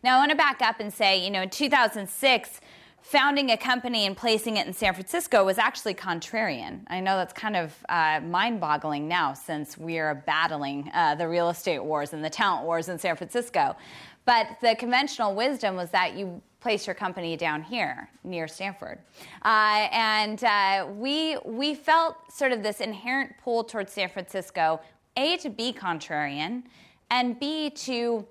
Now, 0.02 0.16
I 0.16 0.18
want 0.18 0.30
to 0.30 0.36
back 0.36 0.62
up 0.62 0.80
and 0.80 0.92
say, 0.92 1.24
you 1.24 1.30
know, 1.30 1.42
in 1.42 1.50
2006, 1.50 2.60
founding 3.06 3.50
a 3.52 3.56
company 3.56 4.04
and 4.04 4.16
placing 4.16 4.56
it 4.56 4.66
in 4.66 4.72
San 4.72 4.92
Francisco 4.92 5.44
was 5.44 5.58
actually 5.58 5.94
contrarian. 5.94 6.80
I 6.88 6.98
know 6.98 7.16
that's 7.16 7.32
kind 7.32 7.54
of 7.54 7.72
uh, 7.88 8.18
mind 8.20 8.58
boggling 8.58 9.06
now 9.06 9.32
since 9.32 9.78
we 9.78 9.98
are 9.98 10.16
battling 10.26 10.90
uh, 10.92 11.14
the 11.14 11.28
real 11.28 11.48
estate 11.48 11.78
wars 11.78 12.12
and 12.12 12.24
the 12.24 12.30
talent 12.30 12.66
wars 12.66 12.88
in 12.88 12.98
San 12.98 13.14
Francisco. 13.14 13.76
But 14.24 14.48
the 14.60 14.74
conventional 14.74 15.36
wisdom 15.36 15.76
was 15.76 15.90
that 15.90 16.16
you 16.16 16.42
place 16.58 16.84
your 16.84 16.94
company 16.94 17.36
down 17.36 17.62
here 17.62 18.10
near 18.24 18.48
Stanford. 18.48 18.98
Uh, 19.44 19.86
and 19.92 20.42
uh, 20.42 20.88
we, 20.96 21.36
we 21.44 21.76
felt 21.76 22.16
sort 22.32 22.50
of 22.50 22.64
this 22.64 22.80
inherent 22.80 23.32
pull 23.40 23.62
towards 23.62 23.92
San 23.92 24.08
Francisco, 24.08 24.80
A, 25.16 25.36
to 25.36 25.48
be 25.48 25.72
contrarian, 25.72 26.64
and 27.12 27.38
B, 27.38 27.70
to 27.70 28.26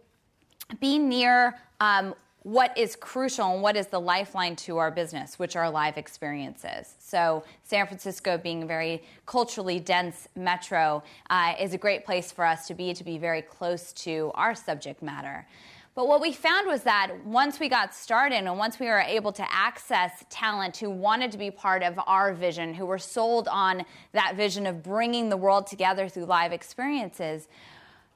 be 0.82 1.00
near 1.00 1.56
um, 1.80 2.14
what 2.46 2.78
is 2.78 2.96
crucial 2.96 3.54
and 3.54 3.64
what 3.64 3.76
is 3.76 3.88
the 3.88 4.00
lifeline 4.00 4.56
to 4.56 4.78
our 4.78 4.92
business, 4.92 5.40
which 5.40 5.56
are 5.56 5.68
live 5.68 5.98
experiences. 5.98 6.94
So, 7.00 7.44
San 7.64 7.88
Francisco, 7.88 8.38
being 8.38 8.62
a 8.62 8.66
very 8.68 9.02
culturally 9.26 9.80
dense 9.80 10.28
metro, 10.36 11.02
uh, 11.32 11.56
is 11.60 11.74
a 11.74 11.78
great 11.80 12.06
place 12.06 12.32
for 12.32 12.46
us 12.46 12.68
to 12.68 12.76
be, 12.76 12.94
to 12.94 13.04
be 13.04 13.18
very 13.18 13.42
close 13.42 13.92
to 13.94 14.32
our 14.36 14.54
subject 14.54 15.02
matter. 15.02 15.48
But 15.96 16.08
what 16.08 16.22
we 16.22 16.34
found 16.34 16.68
was 16.68 16.84
that 16.84 17.16
once 17.26 17.60
we 17.60 17.68
got 17.68 17.96
started 17.96 18.36
and 18.36 18.58
once 18.60 18.80
we 18.80 18.86
were 18.86 19.00
able 19.00 19.32
to 19.32 19.52
access 19.52 20.24
talent 20.30 20.78
who 20.78 20.92
wanted 20.92 21.32
to 21.32 21.40
be 21.40 21.50
part 21.50 21.82
of 21.82 22.00
our 22.06 22.32
vision, 22.32 22.76
who 22.76 22.86
were 22.86 23.00
sold 23.00 23.48
on 23.48 23.84
that 24.12 24.36
vision 24.36 24.68
of 24.68 24.84
bringing 24.84 25.30
the 25.30 25.38
world 25.38 25.66
together 25.66 26.08
through 26.08 26.26
live 26.26 26.52
experiences, 26.52 27.48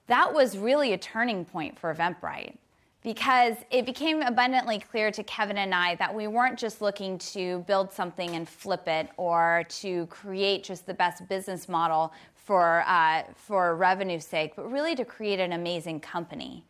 that 0.05 0.31
was 0.31 0.55
really 0.55 0.93
a 0.93 0.99
turning 0.99 1.45
point 1.45 1.79
for 1.79 1.91
Eventbrite 1.91 2.57
because 3.01 3.55
it 3.71 3.85
became 3.85 4.21
abundantly 4.21 4.79
clear 4.79 5.09
to 5.11 5.23
Kevin 5.23 5.57
and 5.57 5.73
I 5.73 5.95
that 5.95 6.13
we 6.13 6.27
weren't 6.27 6.59
just 6.59 6.81
looking 6.81 7.17
to 7.19 7.59
build 7.59 7.93
something 7.93 8.35
and 8.35 8.47
flip 8.47 8.87
it 8.87 9.09
or 9.15 9.65
to 9.69 10.05
create 10.07 10.63
just 10.63 10.85
the 10.85 10.93
best 10.93 11.27
business 11.29 11.69
model 11.69 12.13
for, 12.35 12.83
uh, 12.87 13.23
for 13.35 13.75
revenue 13.75 14.19
sake, 14.19 14.55
but 14.55 14.69
really 14.69 14.95
to 14.95 15.05
create 15.05 15.39
an 15.39 15.53
amazing 15.53 15.99
company. 15.99 16.63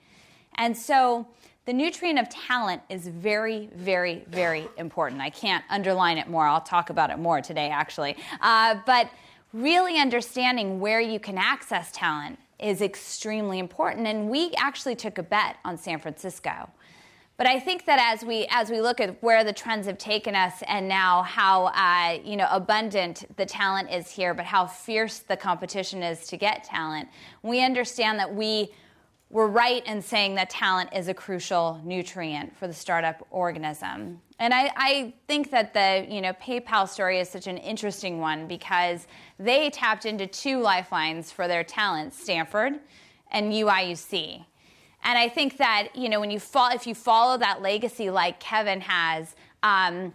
And 0.55 0.77
so 0.77 1.25
the 1.65 1.73
nutrient 1.73 2.19
of 2.19 2.29
talent 2.29 2.81
is 2.89 3.07
very, 3.07 3.69
very, 3.75 4.23
very 4.27 4.67
important. 4.77 5.21
I 5.21 5.29
can't 5.29 5.63
underline 5.69 6.17
it 6.17 6.27
more. 6.27 6.45
I'll 6.45 6.61
talk 6.61 6.89
about 6.89 7.09
it 7.09 7.17
more 7.17 7.41
today, 7.41 7.69
actually. 7.69 8.17
Uh, 8.41 8.75
but 8.85 9.09
really 9.53 9.97
understanding 9.99 10.79
where 10.79 10.99
you 10.99 11.19
can 11.19 11.37
access 11.37 11.91
talent 11.91 12.37
is 12.59 12.81
extremely 12.81 13.59
important. 13.59 14.07
And 14.07 14.29
we 14.29 14.51
actually 14.57 14.95
took 14.95 15.17
a 15.17 15.23
bet 15.23 15.57
on 15.65 15.77
San 15.77 15.99
Francisco. 15.99 16.69
But 17.37 17.47
I 17.47 17.57
think 17.57 17.85
that 17.85 17.99
as 18.01 18.25
we 18.25 18.47
as 18.49 18.69
we 18.69 18.81
look 18.81 18.99
at 18.99 19.23
where 19.23 19.45
the 19.45 19.53
trends 19.53 19.87
have 19.87 19.97
taken 19.97 20.35
us, 20.35 20.61
and 20.67 20.89
now 20.89 21.23
how 21.23 21.67
uh, 21.67 22.19
you 22.21 22.35
know 22.35 22.47
abundant 22.51 23.33
the 23.37 23.45
talent 23.45 23.89
is 23.89 24.11
here, 24.11 24.33
but 24.33 24.43
how 24.43 24.67
fierce 24.67 25.19
the 25.19 25.37
competition 25.37 26.03
is 26.03 26.27
to 26.27 26.35
get 26.35 26.65
talent, 26.65 27.07
we 27.41 27.63
understand 27.63 28.19
that 28.19 28.35
we 28.35 28.73
we're 29.29 29.47
right 29.47 29.85
in 29.85 30.01
saying 30.01 30.35
that 30.35 30.49
talent 30.49 30.89
is 30.93 31.07
a 31.07 31.13
crucial 31.13 31.79
nutrient 31.83 32.57
for 32.57 32.67
the 32.67 32.73
startup 32.73 33.25
organism. 33.29 34.19
And 34.39 34.53
I, 34.53 34.71
I, 34.75 35.13
think 35.27 35.51
that 35.51 35.73
the 35.73 36.07
you 36.09 36.21
know 36.21 36.33
PayPal 36.33 36.87
story 36.87 37.19
is 37.19 37.29
such 37.29 37.45
an 37.45 37.57
interesting 37.57 38.19
one 38.19 38.47
because 38.47 39.05
they 39.37 39.69
tapped 39.69 40.05
into 40.05 40.25
two 40.25 40.59
lifelines 40.61 41.31
for 41.31 41.47
their 41.47 41.63
talent, 41.63 42.13
Stanford 42.13 42.79
and 43.31 43.53
UIUC. 43.53 44.45
And 45.03 45.17
I 45.17 45.29
think 45.29 45.57
that 45.57 45.89
you 45.95 46.09
know 46.09 46.19
when 46.19 46.31
you 46.31 46.39
fall, 46.39 46.69
if 46.73 46.87
you 46.87 46.95
follow 46.95 47.37
that 47.37 47.61
legacy 47.61 48.09
like 48.09 48.39
Kevin 48.39 48.81
has. 48.81 49.35
Um, 49.61 50.13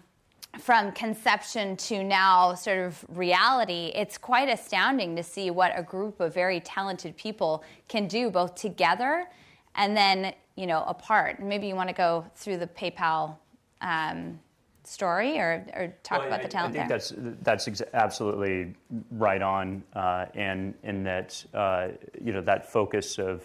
from 0.61 0.93
conception 0.93 1.77
to 1.77 2.03
now 2.03 2.55
sort 2.55 2.79
of 2.79 3.05
reality, 3.09 3.93
it's 3.95 4.19
quite 4.19 4.49
astounding 4.49 5.17
to 5.17 5.23
see 5.23 5.51
what 5.51 5.73
a 5.77 5.83
group 5.83 6.21
of 6.21 6.33
very 6.33 6.61
talented 6.61 7.17
people 7.17 7.64
can 7.88 8.07
do 8.07 8.31
both 8.31 8.55
together 8.55 9.27
and 9.75 9.97
then, 9.97 10.33
you 10.57 10.67
know, 10.67 10.85
apart. 10.87 11.40
Maybe 11.40 11.67
you 11.67 11.75
want 11.75 11.88
to 11.88 11.95
go 11.95 12.25
through 12.35 12.59
the 12.59 12.67
PayPal 12.67 13.37
um, 13.81 14.38
story 14.85 15.38
or, 15.38 15.67
or 15.75 15.95
talk 16.03 16.19
well, 16.19 16.29
about 16.29 16.43
the 16.43 16.49
talent 16.49 16.77
I 16.77 16.87
think 16.87 16.88
there. 16.88 16.99
that's 16.99 17.12
that's 17.43 17.69
ex- 17.69 17.83
absolutely 17.93 18.75
right 19.11 19.43
on, 19.43 19.83
uh, 19.95 20.27
and 20.35 20.75
in 20.83 21.03
that 21.05 21.45
uh, 21.55 21.88
you 22.23 22.33
know 22.33 22.43
that 22.43 22.71
focus 22.71 23.19
of 23.19 23.43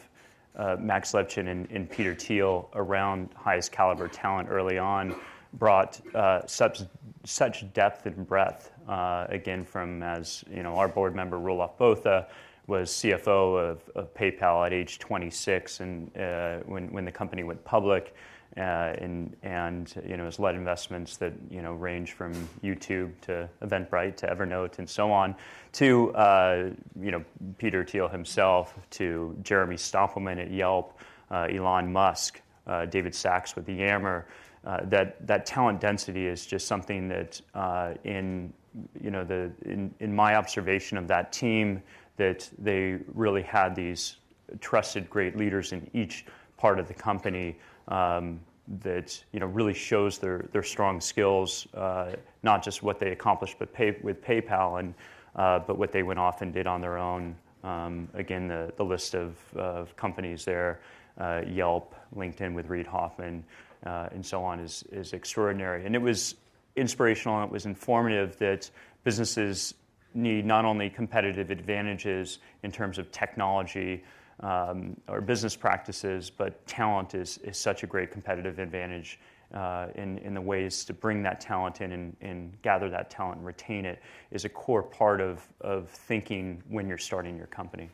uh, 0.55 0.75
Max 0.79 1.13
Levchin 1.13 1.47
and, 1.47 1.69
and 1.71 1.89
Peter 1.89 2.13
Thiel 2.13 2.69
around 2.73 3.29
highest 3.35 3.71
caliber 3.71 4.07
talent 4.07 4.49
early 4.49 4.77
on 4.77 5.15
brought 5.53 5.99
uh, 6.15 6.45
such 6.45 6.81
such 7.25 7.71
depth 7.73 8.05
and 8.05 8.27
breadth. 8.27 8.71
Uh, 8.87 9.27
again, 9.29 9.63
from 9.63 10.01
as 10.03 10.43
you 10.49 10.63
know, 10.63 10.75
our 10.75 10.87
board 10.87 11.15
member 11.15 11.37
Roelof 11.37 11.77
Botha 11.77 12.27
was 12.67 12.91
CFO 12.91 13.71
of, 13.71 13.89
of 13.95 14.13
PayPal 14.13 14.65
at 14.65 14.73
age 14.73 14.99
26, 14.99 15.79
and 15.79 16.17
uh, 16.17 16.59
when 16.65 16.91
when 16.91 17.05
the 17.05 17.11
company 17.11 17.43
went 17.43 17.63
public. 17.63 18.15
Uh, 18.57 18.95
and, 18.97 19.35
and 19.43 20.01
you 20.07 20.17
know 20.17 20.25
has 20.25 20.39
led 20.39 20.55
investments 20.55 21.17
that 21.17 21.31
you 21.51 21.61
know 21.61 21.73
range 21.73 22.13
from 22.13 22.33
YouTube 22.63 23.11
to 23.21 23.47
Eventbrite 23.61 24.17
to 24.17 24.25
Evernote 24.25 24.79
and 24.79 24.89
so 24.89 25.11
on, 25.11 25.35
to 25.73 26.11
uh, 26.15 26.71
you 26.99 27.11
know 27.11 27.23
Peter 27.59 27.85
Thiel 27.85 28.07
himself, 28.07 28.73
to 28.89 29.37
Jeremy 29.43 29.75
Stoppelman 29.75 30.41
at 30.41 30.49
Yelp, 30.49 30.97
uh, 31.29 31.47
Elon 31.51 31.93
Musk, 31.93 32.41
David 32.89 33.13
Sacks 33.13 33.55
with 33.55 33.67
the 33.67 33.73
Yammer, 33.73 34.25
uh, 34.65 34.79
that 34.85 35.25
that 35.25 35.45
talent 35.45 35.79
density 35.79 36.27
is 36.27 36.45
just 36.45 36.67
something 36.67 37.07
that 37.07 37.39
uh, 37.53 37.93
in 38.03 38.53
you 39.01 39.11
know 39.11 39.23
the 39.23 39.51
in, 39.63 39.93
in 39.99 40.13
my 40.13 40.35
observation 40.35 40.97
of 40.97 41.07
that 41.07 41.31
team 41.31 41.81
that 42.17 42.49
they 42.57 42.99
really 43.13 43.41
had 43.41 43.75
these 43.75 44.17
trusted 44.59 45.09
great 45.09 45.37
leaders 45.37 45.71
in 45.71 45.89
each 45.93 46.25
part 46.57 46.79
of 46.79 46.87
the 46.87 46.93
company 46.93 47.57
um, 47.87 48.39
that 48.81 49.23
you 49.31 49.39
know 49.39 49.45
really 49.47 49.73
shows 49.73 50.17
their 50.17 50.45
their 50.51 50.63
strong 50.63 50.99
skills 50.99 51.67
uh, 51.73 52.11
not 52.43 52.63
just 52.63 52.83
what 52.83 52.99
they 52.99 53.11
accomplished 53.11 53.55
but 53.59 53.73
pay, 53.73 53.97
with 54.03 54.21
PayPal 54.21 54.79
and 54.79 54.93
uh, 55.35 55.59
but 55.59 55.77
what 55.77 55.91
they 55.91 56.03
went 56.03 56.19
off 56.19 56.41
and 56.41 56.53
did 56.53 56.67
on 56.67 56.81
their 56.81 56.97
own. 56.97 57.35
Um, 57.63 58.07
again 58.13 58.47
the 58.47 58.71
the 58.77 58.85
list 58.85 59.15
of, 59.15 59.37
of 59.55 59.95
companies 59.95 60.45
there 60.45 60.79
uh, 61.17 61.41
Yelp 61.47 61.95
LinkedIn 62.15 62.53
with 62.53 62.67
Reid 62.67 62.87
Hoffman 62.87 63.43
uh, 63.85 64.09
and 64.11 64.25
so 64.25 64.43
on 64.43 64.59
is, 64.59 64.83
is 64.91 65.13
extraordinary. 65.13 65.85
And 65.85 65.95
it 65.95 66.01
was 66.01 66.35
inspirational 66.75 67.37
and 67.37 67.45
it 67.45 67.51
was 67.51 67.65
informative 67.65 68.37
that 68.39 68.69
businesses 69.03 69.73
need 70.13 70.45
not 70.45 70.65
only 70.65 70.89
competitive 70.89 71.51
advantages 71.51 72.39
in 72.63 72.71
terms 72.71 72.97
of 72.97 73.11
technology 73.11 74.03
um, 74.41 74.95
or 75.07 75.21
business 75.21 75.55
practices, 75.55 76.29
but 76.29 76.65
talent 76.65 77.13
is, 77.13 77.37
is 77.39 77.57
such 77.57 77.83
a 77.83 77.87
great 77.87 78.11
competitive 78.11 78.59
advantage 78.59 79.19
uh, 79.53 79.87
in, 79.95 80.17
in 80.19 80.33
the 80.33 80.41
ways 80.41 80.85
to 80.85 80.93
bring 80.93 81.23
that 81.23 81.41
talent 81.41 81.81
in 81.81 81.91
and, 81.91 82.15
and, 82.21 82.61
gather 82.61 82.87
that 82.89 83.09
talent 83.09 83.37
and 83.37 83.45
retain 83.45 83.83
it 83.83 83.99
is 84.29 84.45
a 84.45 84.49
core 84.49 84.83
part 84.83 85.19
of, 85.19 85.41
of 85.61 85.89
thinking 85.89 86.61
when 86.69 86.87
you're 86.87 86.99
starting 86.99 87.35
your 87.35 87.47
company. 87.47 87.89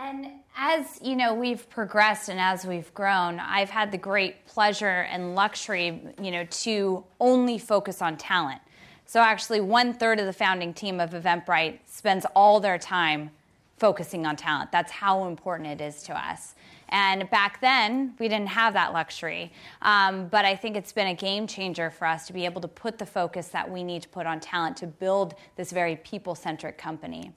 And 0.00 0.28
as 0.56 1.00
you 1.02 1.16
know, 1.16 1.34
we've 1.34 1.68
progressed 1.68 2.28
and 2.28 2.38
as 2.38 2.64
we've 2.64 2.92
grown, 2.94 3.40
I've 3.40 3.70
had 3.70 3.90
the 3.90 3.98
great 3.98 4.46
pleasure 4.46 5.06
and 5.10 5.34
luxury, 5.34 6.00
you 6.22 6.30
know, 6.30 6.44
to 6.44 7.04
only 7.18 7.58
focus 7.58 8.00
on 8.00 8.16
talent. 8.16 8.60
So 9.06 9.20
actually, 9.20 9.60
one 9.60 9.92
third 9.92 10.20
of 10.20 10.26
the 10.26 10.32
founding 10.32 10.72
team 10.72 11.00
of 11.00 11.10
Eventbrite 11.10 11.80
spends 11.86 12.26
all 12.36 12.60
their 12.60 12.78
time 12.78 13.30
focusing 13.76 14.24
on 14.26 14.36
talent. 14.36 14.70
That's 14.70 14.92
how 14.92 15.26
important 15.26 15.68
it 15.68 15.80
is 15.80 16.02
to 16.04 16.16
us. 16.16 16.54
And 16.90 17.28
back 17.30 17.60
then, 17.60 18.14
we 18.18 18.28
didn't 18.28 18.48
have 18.48 18.74
that 18.74 18.92
luxury. 18.92 19.52
Um, 19.82 20.28
but 20.28 20.44
I 20.44 20.56
think 20.56 20.76
it's 20.76 20.92
been 20.92 21.08
a 21.08 21.14
game 21.14 21.46
changer 21.46 21.90
for 21.90 22.06
us 22.06 22.26
to 22.28 22.32
be 22.32 22.44
able 22.44 22.60
to 22.60 22.68
put 22.68 22.98
the 22.98 23.06
focus 23.06 23.48
that 23.48 23.68
we 23.68 23.82
need 23.82 24.02
to 24.02 24.08
put 24.08 24.26
on 24.26 24.40
talent 24.40 24.76
to 24.78 24.86
build 24.86 25.34
this 25.56 25.72
very 25.72 25.96
people 25.96 26.34
centric 26.34 26.78
company. 26.78 27.32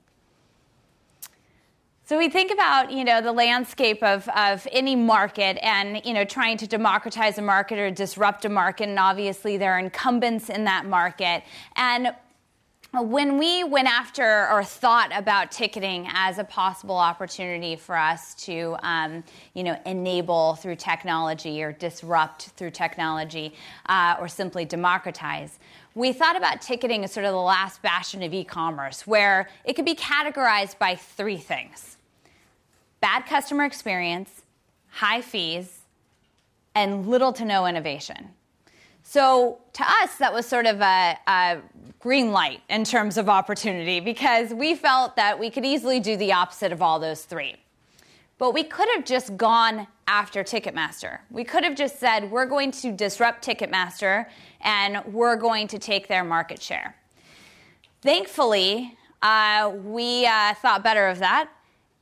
So 2.11 2.17
we 2.17 2.27
think 2.27 2.51
about, 2.51 2.91
you 2.91 3.05
know, 3.05 3.21
the 3.21 3.31
landscape 3.31 4.03
of, 4.03 4.27
of 4.35 4.67
any 4.73 4.97
market 4.97 5.57
and, 5.63 6.05
you 6.05 6.13
know, 6.13 6.25
trying 6.25 6.57
to 6.57 6.67
democratize 6.67 7.37
a 7.37 7.41
market 7.41 7.79
or 7.79 7.89
disrupt 7.89 8.43
a 8.43 8.49
market, 8.49 8.89
and 8.89 8.99
obviously 8.99 9.55
there 9.55 9.71
are 9.71 9.79
incumbents 9.79 10.49
in 10.49 10.65
that 10.65 10.85
market. 10.85 11.41
And 11.77 12.13
when 12.91 13.37
we 13.37 13.63
went 13.63 13.87
after 13.87 14.51
or 14.51 14.61
thought 14.61 15.17
about 15.17 15.51
ticketing 15.53 16.05
as 16.13 16.37
a 16.37 16.43
possible 16.43 16.97
opportunity 16.97 17.77
for 17.77 17.95
us 17.95 18.35
to, 18.43 18.75
um, 18.83 19.23
you 19.53 19.63
know, 19.63 19.79
enable 19.85 20.55
through 20.55 20.75
technology 20.75 21.63
or 21.63 21.71
disrupt 21.71 22.47
through 22.57 22.71
technology 22.71 23.53
uh, 23.85 24.17
or 24.19 24.27
simply 24.27 24.65
democratize, 24.65 25.59
we 25.95 26.11
thought 26.11 26.35
about 26.35 26.59
ticketing 26.59 27.05
as 27.05 27.13
sort 27.13 27.25
of 27.25 27.31
the 27.31 27.37
last 27.37 27.81
bastion 27.81 28.21
of 28.21 28.33
e-commerce, 28.33 29.07
where 29.07 29.47
it 29.63 29.77
could 29.77 29.85
be 29.85 29.95
categorized 29.95 30.77
by 30.77 30.93
three 30.93 31.37
things 31.37 31.95
bad 33.01 33.25
customer 33.25 33.65
experience, 33.65 34.43
high 34.89 35.21
fees, 35.21 35.79
and 36.75 37.07
little 37.07 37.33
to 37.33 37.43
no 37.43 37.65
innovation. 37.65 38.29
So 39.03 39.59
to 39.73 39.83
us, 39.83 40.15
that 40.17 40.31
was 40.31 40.45
sort 40.45 40.65
of 40.65 40.79
a, 40.79 41.17
a, 41.27 41.57
green 41.99 42.31
light 42.31 42.61
in 42.67 42.83
terms 42.83 43.17
of 43.17 43.29
opportunity 43.29 43.99
because 43.99 44.53
we 44.53 44.73
felt 44.73 45.15
that 45.17 45.37
we 45.37 45.51
could 45.51 45.65
easily 45.65 45.99
do 45.99 46.17
the 46.17 46.33
opposite 46.33 46.71
of 46.71 46.81
all 46.81 46.99
those 46.99 47.25
three. 47.25 47.55
But 48.39 48.55
we 48.55 48.63
could 48.63 48.87
have 48.95 49.05
just 49.05 49.37
gone 49.37 49.85
after 50.07 50.43
Ticketmaster. 50.43 51.19
We 51.29 51.43
could 51.43 51.63
have 51.63 51.75
just 51.75 51.99
said, 51.99 52.31
we're 52.31 52.47
going 52.47 52.71
to 52.71 52.91
disrupt 52.91 53.45
Ticketmaster 53.45 54.25
and 54.61 55.03
we're 55.13 55.35
going 55.35 55.67
to 55.67 55.77
take 55.77 56.07
their 56.07 56.23
market 56.23 56.59
share. 56.59 56.95
Thankfully, 58.01 58.97
uh, 59.21 59.71
we 59.83 60.25
uh, 60.25 60.55
thought 60.55 60.83
better 60.83 61.07
of 61.07 61.19
that 61.19 61.51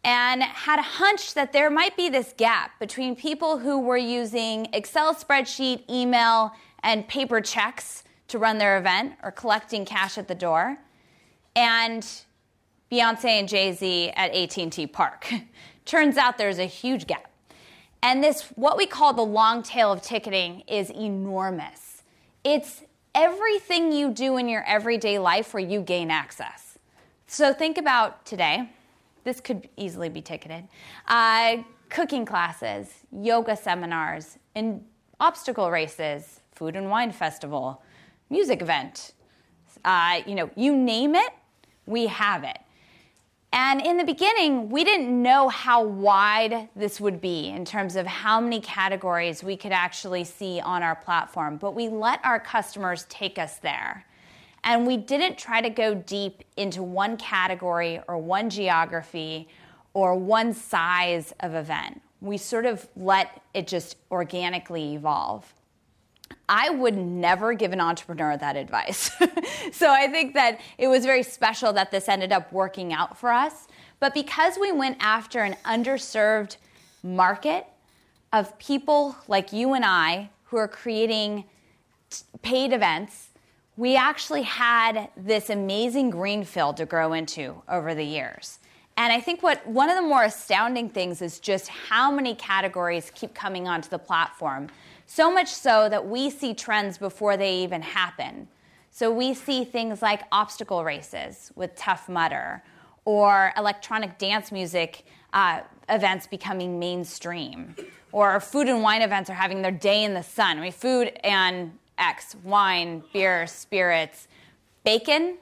and 0.03 0.41
had 0.43 0.79
a 0.79 0.83
hunch 0.83 1.33
that 1.33 1.51
there 1.51 1.69
might 1.69 1.97
be 1.97 2.09
this 2.09 2.33
gap 2.37 2.79
between 2.79 3.15
people 3.15 3.57
who 3.57 3.79
were 3.79 3.97
using 3.97 4.67
Excel 4.73 5.13
spreadsheet, 5.13 5.89
email, 5.89 6.53
and 6.83 7.07
paper 7.07 7.41
checks 7.41 8.03
to 8.29 8.37
run 8.37 8.57
their 8.57 8.77
event 8.77 9.15
or 9.23 9.31
collecting 9.31 9.85
cash 9.85 10.17
at 10.17 10.27
the 10.27 10.35
door, 10.35 10.77
and 11.55 12.07
Beyonce 12.91 13.25
and 13.25 13.47
Jay-Z 13.47 14.11
at 14.15 14.33
AT&T 14.33 14.87
Park. 14.87 15.31
Turns 15.85 16.17
out 16.17 16.37
there's 16.37 16.59
a 16.59 16.65
huge 16.65 17.07
gap. 17.07 17.29
And 18.01 18.23
this 18.23 18.43
what 18.55 18.77
we 18.77 18.85
call 18.85 19.13
the 19.13 19.21
long 19.23 19.61
tail 19.61 19.91
of 19.91 20.01
ticketing 20.01 20.61
is 20.67 20.89
enormous. 20.89 22.03
It's 22.43 22.83
everything 23.13 23.91
you 23.91 24.11
do 24.11 24.37
in 24.37 24.47
your 24.47 24.63
everyday 24.63 25.19
life 25.19 25.53
where 25.53 25.63
you 25.63 25.81
gain 25.81 26.09
access. 26.09 26.77
So 27.27 27.53
think 27.53 27.77
about 27.77 28.25
today 28.25 28.69
this 29.29 29.39
could 29.39 29.69
easily 29.77 30.09
be 30.09 30.21
ticketed. 30.21 30.67
Uh, 31.07 31.57
cooking 31.89 32.25
classes, 32.25 32.87
yoga 33.11 33.55
seminars, 33.55 34.39
and 34.55 34.83
obstacle 35.19 35.69
races, 35.69 36.41
food 36.51 36.75
and 36.75 36.89
wine 36.89 37.11
festival, 37.11 37.83
music 38.31 38.63
event. 38.63 39.13
Uh, 39.85 40.21
you 40.25 40.33
know, 40.33 40.49
you 40.55 40.75
name 40.75 41.13
it, 41.13 41.31
we 41.85 42.07
have 42.07 42.43
it. 42.43 42.57
And 43.53 43.81
in 43.81 43.97
the 43.97 44.03
beginning, 44.03 44.69
we 44.69 44.83
didn't 44.83 45.21
know 45.21 45.47
how 45.47 45.83
wide 45.83 46.69
this 46.75 46.99
would 46.99 47.21
be 47.21 47.49
in 47.49 47.65
terms 47.65 47.95
of 47.95 48.07
how 48.07 48.41
many 48.41 48.59
categories 48.59 49.43
we 49.43 49.55
could 49.55 49.71
actually 49.71 50.23
see 50.23 50.59
on 50.59 50.81
our 50.81 50.95
platform, 50.95 51.57
but 51.57 51.75
we 51.75 51.87
let 51.87 52.19
our 52.25 52.39
customers 52.39 53.05
take 53.09 53.37
us 53.37 53.57
there. 53.57 54.05
And 54.63 54.85
we 54.85 54.97
didn't 54.97 55.37
try 55.37 55.61
to 55.61 55.69
go 55.69 55.93
deep 55.93 56.43
into 56.57 56.83
one 56.83 57.17
category 57.17 58.01
or 58.07 58.17
one 58.17 58.49
geography 58.49 59.47
or 59.93 60.15
one 60.15 60.53
size 60.53 61.33
of 61.39 61.55
event. 61.55 62.01
We 62.21 62.37
sort 62.37 62.65
of 62.65 62.87
let 62.95 63.41
it 63.53 63.67
just 63.67 63.95
organically 64.11 64.95
evolve. 64.95 65.53
I 66.47 66.69
would 66.69 66.97
never 66.97 67.53
give 67.53 67.73
an 67.73 67.79
entrepreneur 67.79 68.35
that 68.37 68.55
advice. 68.55 69.11
so 69.71 69.91
I 69.91 70.07
think 70.07 70.33
that 70.33 70.59
it 70.77 70.87
was 70.87 71.05
very 71.05 71.23
special 71.23 71.73
that 71.73 71.91
this 71.91 72.09
ended 72.09 72.31
up 72.31 72.51
working 72.51 72.91
out 72.91 73.17
for 73.17 73.31
us. 73.31 73.67
But 73.99 74.13
because 74.13 74.57
we 74.59 74.71
went 74.71 74.97
after 74.99 75.41
an 75.41 75.55
underserved 75.65 76.57
market 77.03 77.65
of 78.33 78.57
people 78.59 79.15
like 79.27 79.53
you 79.53 79.73
and 79.73 79.85
I 79.85 80.29
who 80.45 80.57
are 80.57 80.67
creating 80.67 81.45
paid 82.41 82.73
events 82.73 83.28
we 83.79 83.95
actually 83.95 84.41
had 84.41 85.07
this 85.15 85.49
amazing 85.49 86.09
green 86.09 86.43
field 86.43 86.75
to 86.75 86.85
grow 86.85 87.13
into 87.13 87.61
over 87.69 87.95
the 87.95 88.03
years. 88.03 88.59
And 88.97 89.13
I 89.13 89.21
think 89.21 89.41
what 89.41 89.65
one 89.65 89.89
of 89.89 89.95
the 89.95 90.01
more 90.01 90.25
astounding 90.25 90.89
things 90.89 91.21
is 91.21 91.39
just 91.39 91.69
how 91.69 92.11
many 92.11 92.35
categories 92.35 93.09
keep 93.15 93.33
coming 93.33 93.69
onto 93.69 93.87
the 93.87 93.97
platform. 93.97 94.67
So 95.05 95.31
much 95.31 95.47
so 95.47 95.87
that 95.87 96.05
we 96.05 96.29
see 96.29 96.53
trends 96.53 96.97
before 96.97 97.37
they 97.37 97.63
even 97.63 97.81
happen. 97.81 98.49
So 98.91 99.09
we 99.09 99.33
see 99.33 99.63
things 99.63 100.01
like 100.01 100.23
obstacle 100.29 100.83
races 100.83 101.53
with 101.55 101.73
Tough 101.77 102.09
Mudder 102.09 102.61
or 103.05 103.53
electronic 103.55 104.17
dance 104.17 104.51
music 104.51 105.05
uh, 105.31 105.61
events 105.87 106.27
becoming 106.27 106.79
mainstream 106.79 107.75
or 108.11 108.41
food 108.41 108.67
and 108.67 108.81
wine 108.81 109.03
events 109.03 109.29
are 109.29 109.35
having 109.35 109.61
their 109.61 109.71
day 109.71 110.03
in 110.03 110.13
the 110.13 110.23
sun. 110.23 110.57
I 110.57 110.61
mean, 110.63 110.71
food 110.73 111.17
and 111.23 111.78
X, 111.99 112.35
wine, 112.43 113.03
beer, 113.13 113.45
spirits, 113.45 114.27
bacon, 114.83 115.37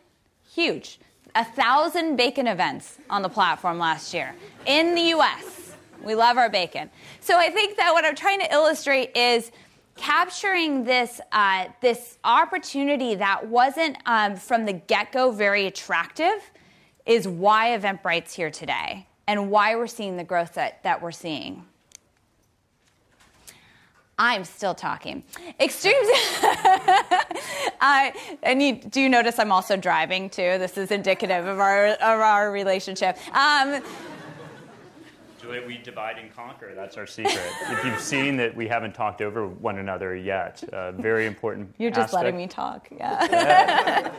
huge. 0.52 1.00
A 1.36 1.46
thousand 1.46 2.16
bacon 2.16 2.48
events 2.48 2.98
on 3.10 3.22
the 3.22 3.30
platform 3.30 3.78
last 3.78 4.14
year 4.14 4.36
in 4.66 4.96
the 4.96 5.14
US. 5.14 5.76
We 6.04 6.16
love 6.16 6.38
our 6.38 6.50
bacon. 6.50 6.90
So 7.22 7.38
I 7.38 7.50
think 7.50 7.78
that 7.78 7.92
what 7.92 8.06
I'm 8.06 8.16
trying 8.16 8.40
to 8.40 8.52
illustrate 8.52 9.16
is 9.16 9.52
capturing 9.96 10.84
this, 10.84 11.20
uh, 11.32 11.66
this 11.82 12.18
opportunity 12.24 13.16
that 13.16 13.48
wasn't 13.48 13.98
um, 14.06 14.36
from 14.36 14.66
the 14.66 14.74
get 14.74 15.12
go 15.12 15.32
very 15.32 15.66
attractive 15.66 16.52
is 17.06 17.28
why 17.28 17.78
Eventbrite's 17.78 18.34
here 18.34 18.52
today 18.52 19.08
and 19.28 19.50
why 19.50 19.76
we're 19.76 19.88
seeing 19.88 20.18
the 20.18 20.24
growth 20.24 20.54
that, 20.54 20.84
that 20.84 21.02
we're 21.02 21.12
seeing. 21.12 21.66
I'm 24.20 24.44
still 24.44 24.74
talking. 24.74 25.24
Extremes. 25.60 26.08
uh, 27.82 28.12
and 28.42 28.62
you 28.62 28.76
do 28.76 29.00
you 29.00 29.10
notice 29.10 29.38
I'm 29.38 29.52
also 29.52 29.78
driving 29.78 30.30
too. 30.30 30.58
This 30.58 30.78
is 30.78 30.92
indicative 30.92 31.46
of 31.46 31.60
our 31.60 31.88
of 31.88 32.02
our 32.02 32.52
relationship. 32.52 33.18
Um, 33.36 33.82
we 35.66 35.78
divide 35.78 36.18
and 36.18 36.34
conquer. 36.36 36.74
That's 36.76 36.98
our 36.98 37.08
secret. 37.08 37.40
if 37.70 37.86
you've 37.86 38.02
seen 38.02 38.36
that 38.38 38.54
we 38.54 38.68
haven't 38.68 38.94
talked 38.94 39.22
over 39.22 39.48
one 39.48 39.78
another 39.78 40.14
yet, 40.14 40.62
uh, 40.74 40.92
very 40.92 41.26
important. 41.26 41.74
You're 41.78 41.90
just 41.90 42.14
aspect. 42.14 42.24
letting 42.24 42.38
me 42.38 42.48
talk. 42.48 42.90
Yeah. 42.92 44.12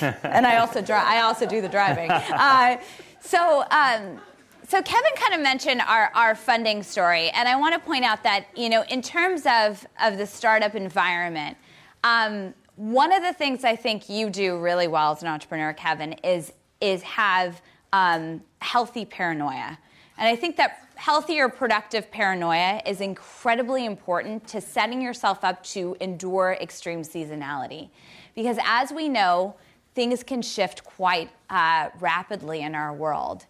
and 0.22 0.46
I 0.46 0.56
also 0.56 0.80
drive. 0.80 1.06
I 1.06 1.20
also 1.20 1.46
do 1.46 1.60
the 1.60 1.68
driving. 1.68 2.10
Uh, 2.10 2.78
so. 3.20 3.64
Um, 3.70 4.20
so 4.68 4.82
Kevin 4.82 5.12
kind 5.16 5.34
of 5.34 5.40
mentioned 5.40 5.80
our, 5.82 6.10
our 6.14 6.34
funding 6.34 6.82
story, 6.82 7.30
and 7.30 7.48
I 7.48 7.54
want 7.56 7.74
to 7.74 7.80
point 7.80 8.04
out 8.04 8.22
that 8.24 8.46
you 8.56 8.68
know 8.68 8.82
in 8.88 9.00
terms 9.02 9.44
of 9.46 9.86
of 10.00 10.18
the 10.18 10.26
startup 10.26 10.74
environment, 10.74 11.56
um, 12.02 12.52
one 12.74 13.12
of 13.12 13.22
the 13.22 13.32
things 13.32 13.64
I 13.64 13.76
think 13.76 14.08
you 14.08 14.28
do 14.28 14.58
really 14.58 14.88
well 14.88 15.12
as 15.12 15.22
an 15.22 15.28
entrepreneur, 15.28 15.72
Kevin, 15.72 16.14
is 16.24 16.52
is 16.80 17.02
have 17.02 17.62
um, 17.92 18.42
healthy 18.60 19.04
paranoia, 19.04 19.78
and 20.18 20.28
I 20.28 20.34
think 20.34 20.56
that 20.56 20.88
healthier, 20.96 21.48
productive 21.48 22.10
paranoia 22.10 22.80
is 22.86 23.00
incredibly 23.00 23.84
important 23.84 24.48
to 24.48 24.60
setting 24.60 25.00
yourself 25.00 25.44
up 25.44 25.62
to 25.62 25.96
endure 26.00 26.56
extreme 26.60 27.02
seasonality, 27.02 27.90
because 28.34 28.58
as 28.64 28.92
we 28.92 29.08
know, 29.08 29.54
things 29.94 30.24
can 30.24 30.42
shift 30.42 30.82
quite 30.84 31.30
uh, 31.50 31.90
rapidly 32.00 32.62
in 32.62 32.74
our 32.74 32.92
world. 32.92 33.46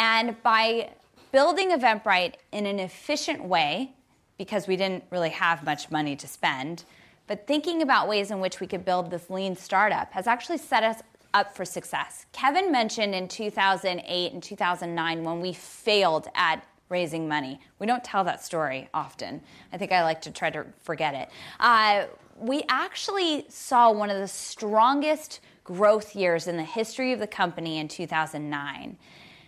And 0.00 0.42
by 0.42 0.92
building 1.30 1.72
Eventbrite 1.72 2.36
in 2.52 2.64
an 2.64 2.80
efficient 2.80 3.44
way, 3.44 3.92
because 4.38 4.66
we 4.66 4.74
didn't 4.74 5.04
really 5.10 5.28
have 5.28 5.62
much 5.62 5.90
money 5.90 6.16
to 6.16 6.26
spend, 6.26 6.84
but 7.26 7.46
thinking 7.46 7.82
about 7.82 8.08
ways 8.08 8.30
in 8.30 8.40
which 8.40 8.60
we 8.60 8.66
could 8.66 8.82
build 8.82 9.10
this 9.10 9.28
lean 9.28 9.54
startup 9.54 10.10
has 10.12 10.26
actually 10.26 10.56
set 10.56 10.82
us 10.82 11.02
up 11.34 11.54
for 11.54 11.66
success. 11.66 12.24
Kevin 12.32 12.72
mentioned 12.72 13.14
in 13.14 13.28
2008 13.28 14.32
and 14.32 14.42
2009 14.42 15.22
when 15.22 15.40
we 15.40 15.52
failed 15.52 16.28
at 16.34 16.64
raising 16.88 17.28
money. 17.28 17.60
We 17.78 17.86
don't 17.86 18.02
tell 18.02 18.24
that 18.24 18.42
story 18.42 18.88
often. 18.94 19.42
I 19.70 19.76
think 19.76 19.92
I 19.92 20.02
like 20.02 20.22
to 20.22 20.30
try 20.30 20.48
to 20.48 20.64
forget 20.80 21.14
it. 21.14 21.28
Uh, 21.60 22.06
we 22.38 22.64
actually 22.70 23.44
saw 23.50 23.92
one 23.92 24.08
of 24.08 24.18
the 24.18 24.26
strongest 24.26 25.40
growth 25.62 26.16
years 26.16 26.46
in 26.46 26.56
the 26.56 26.64
history 26.64 27.12
of 27.12 27.20
the 27.20 27.26
company 27.26 27.78
in 27.78 27.86
2009. 27.86 28.96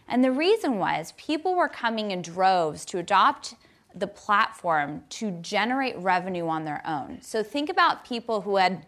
And 0.09 0.23
the 0.23 0.33
reason 0.33 0.79
was 0.79 1.12
people 1.17 1.55
were 1.55 1.69
coming 1.69 2.11
in 2.11 2.23
droves 2.23 2.85
to 2.87 2.99
adopt 2.99 3.55
the 3.95 4.07
platform 4.07 5.05
to 5.11 5.31
generate 5.43 5.97
revenue 5.99 6.49
on 6.49 6.65
their 6.65 6.83
own. 6.87 7.19
So 7.21 7.43
think 7.43 7.69
about 7.69 8.05
people 8.05 8.41
who 8.43 8.57
had 8.57 8.87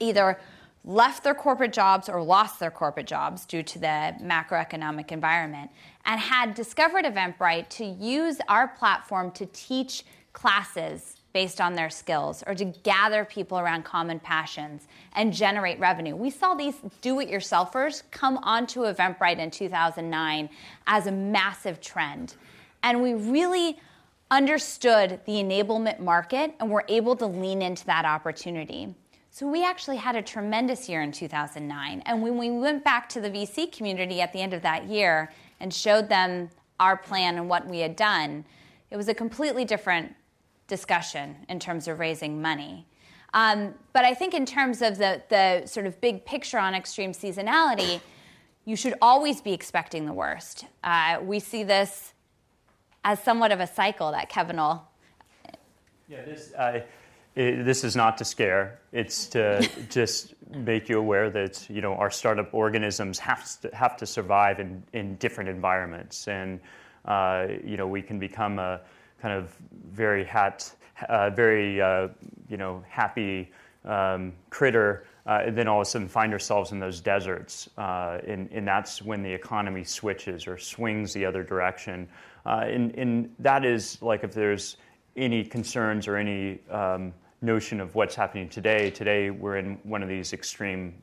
either 0.00 0.38
left 0.84 1.22
their 1.22 1.34
corporate 1.34 1.72
jobs 1.72 2.08
or 2.08 2.22
lost 2.22 2.58
their 2.60 2.70
corporate 2.70 3.06
jobs 3.06 3.44
due 3.44 3.62
to 3.62 3.78
the 3.78 4.14
macroeconomic 4.22 5.12
environment 5.12 5.70
and 6.04 6.20
had 6.20 6.54
discovered 6.54 7.04
Eventbrite 7.04 7.68
to 7.68 7.84
use 7.84 8.38
our 8.48 8.68
platform 8.68 9.30
to 9.32 9.46
teach 9.46 10.04
classes 10.32 11.17
based 11.32 11.60
on 11.60 11.74
their 11.74 11.90
skills 11.90 12.42
or 12.46 12.54
to 12.54 12.64
gather 12.64 13.24
people 13.24 13.58
around 13.58 13.84
common 13.84 14.18
passions 14.18 14.88
and 15.14 15.32
generate 15.32 15.78
revenue. 15.78 16.16
We 16.16 16.30
saw 16.30 16.54
these 16.54 16.76
do 17.02 17.20
it 17.20 17.28
yourselfers 17.28 18.02
come 18.10 18.38
onto 18.38 18.80
Eventbrite 18.80 19.38
in 19.38 19.50
2009 19.50 20.48
as 20.86 21.06
a 21.06 21.12
massive 21.12 21.80
trend. 21.80 22.34
And 22.82 23.02
we 23.02 23.14
really 23.14 23.78
understood 24.30 25.20
the 25.26 25.32
enablement 25.32 26.00
market 26.00 26.54
and 26.60 26.70
were 26.70 26.84
able 26.88 27.16
to 27.16 27.26
lean 27.26 27.62
into 27.62 27.84
that 27.86 28.04
opportunity. 28.04 28.94
So 29.30 29.46
we 29.46 29.64
actually 29.64 29.98
had 29.98 30.16
a 30.16 30.22
tremendous 30.22 30.88
year 30.88 31.02
in 31.02 31.12
2009. 31.12 32.02
And 32.06 32.22
when 32.22 32.38
we 32.38 32.50
went 32.50 32.84
back 32.84 33.08
to 33.10 33.20
the 33.20 33.30
VC 33.30 33.70
community 33.70 34.20
at 34.20 34.32
the 34.32 34.40
end 34.40 34.52
of 34.52 34.62
that 34.62 34.86
year 34.86 35.32
and 35.60 35.72
showed 35.72 36.08
them 36.08 36.50
our 36.80 36.96
plan 36.96 37.36
and 37.36 37.48
what 37.48 37.66
we 37.66 37.80
had 37.80 37.96
done, 37.96 38.44
it 38.90 38.96
was 38.96 39.08
a 39.08 39.14
completely 39.14 39.64
different 39.64 40.14
discussion 40.68 41.36
in 41.48 41.58
terms 41.58 41.88
of 41.88 41.98
raising 41.98 42.40
money. 42.40 42.86
Um, 43.34 43.74
but 43.92 44.04
I 44.04 44.14
think 44.14 44.32
in 44.32 44.46
terms 44.46 44.80
of 44.80 44.98
the, 44.98 45.22
the 45.28 45.66
sort 45.66 45.86
of 45.86 46.00
big 46.00 46.24
picture 46.24 46.58
on 46.58 46.74
extreme 46.74 47.12
seasonality, 47.12 48.00
you 48.64 48.76
should 48.76 48.94
always 49.02 49.40
be 49.40 49.52
expecting 49.52 50.06
the 50.06 50.12
worst. 50.12 50.66
Uh, 50.84 51.18
we 51.22 51.40
see 51.40 51.64
this 51.64 52.12
as 53.04 53.22
somewhat 53.22 53.52
of 53.52 53.60
a 53.60 53.66
cycle 53.66 54.12
that 54.12 54.28
Kevin 54.28 54.56
will. 54.56 54.86
Yeah, 56.08 56.24
this, 56.24 56.52
uh, 56.54 56.80
it, 57.34 57.64
this 57.64 57.84
is 57.84 57.96
not 57.96 58.18
to 58.18 58.24
scare. 58.24 58.80
It's 58.92 59.26
to 59.28 59.68
just 59.90 60.34
make 60.50 60.88
you 60.88 60.98
aware 60.98 61.30
that 61.30 61.66
you 61.68 61.80
know 61.80 61.94
our 61.94 62.10
startup 62.10 62.52
organisms 62.52 63.18
have 63.18 63.60
to 63.60 63.74
have 63.74 63.96
to 63.98 64.06
survive 64.06 64.58
in, 64.58 64.82
in 64.92 65.16
different 65.16 65.48
environments, 65.50 66.28
and 66.28 66.60
uh, 67.04 67.46
you 67.64 67.76
know 67.76 67.86
we 67.86 68.02
can 68.02 68.18
become 68.18 68.58
a 68.58 68.80
kind 69.20 69.34
of 69.34 69.54
very 69.90 70.24
hat, 70.24 70.70
uh, 71.08 71.30
very 71.30 71.80
uh, 71.80 72.08
you 72.48 72.56
know 72.56 72.82
happy 72.88 73.50
um, 73.84 74.32
critter, 74.50 75.06
uh, 75.26 75.42
and 75.46 75.56
then 75.56 75.68
all 75.68 75.80
of 75.80 75.86
a 75.86 75.90
sudden 75.90 76.08
find 76.08 76.32
ourselves 76.32 76.72
in 76.72 76.78
those 76.78 77.00
deserts, 77.00 77.68
uh, 77.78 78.18
and, 78.26 78.50
and 78.52 78.66
that's 78.66 79.02
when 79.02 79.22
the 79.22 79.32
economy 79.32 79.84
switches 79.84 80.46
or 80.46 80.58
swings 80.58 81.12
the 81.12 81.24
other 81.24 81.42
direction, 81.42 82.08
uh, 82.46 82.64
and, 82.64 82.94
and 82.96 83.34
that 83.38 83.64
is 83.64 84.00
like 84.02 84.24
if 84.24 84.32
there's 84.32 84.76
any 85.16 85.44
concerns 85.44 86.06
or 86.06 86.16
any 86.16 86.60
um, 86.70 87.12
notion 87.40 87.80
of 87.80 87.94
what's 87.94 88.14
happening 88.14 88.48
today. 88.48 88.90
Today, 88.90 89.30
we're 89.30 89.58
in 89.58 89.78
one 89.84 90.02
of 90.02 90.08
these 90.08 90.32
extreme, 90.32 90.94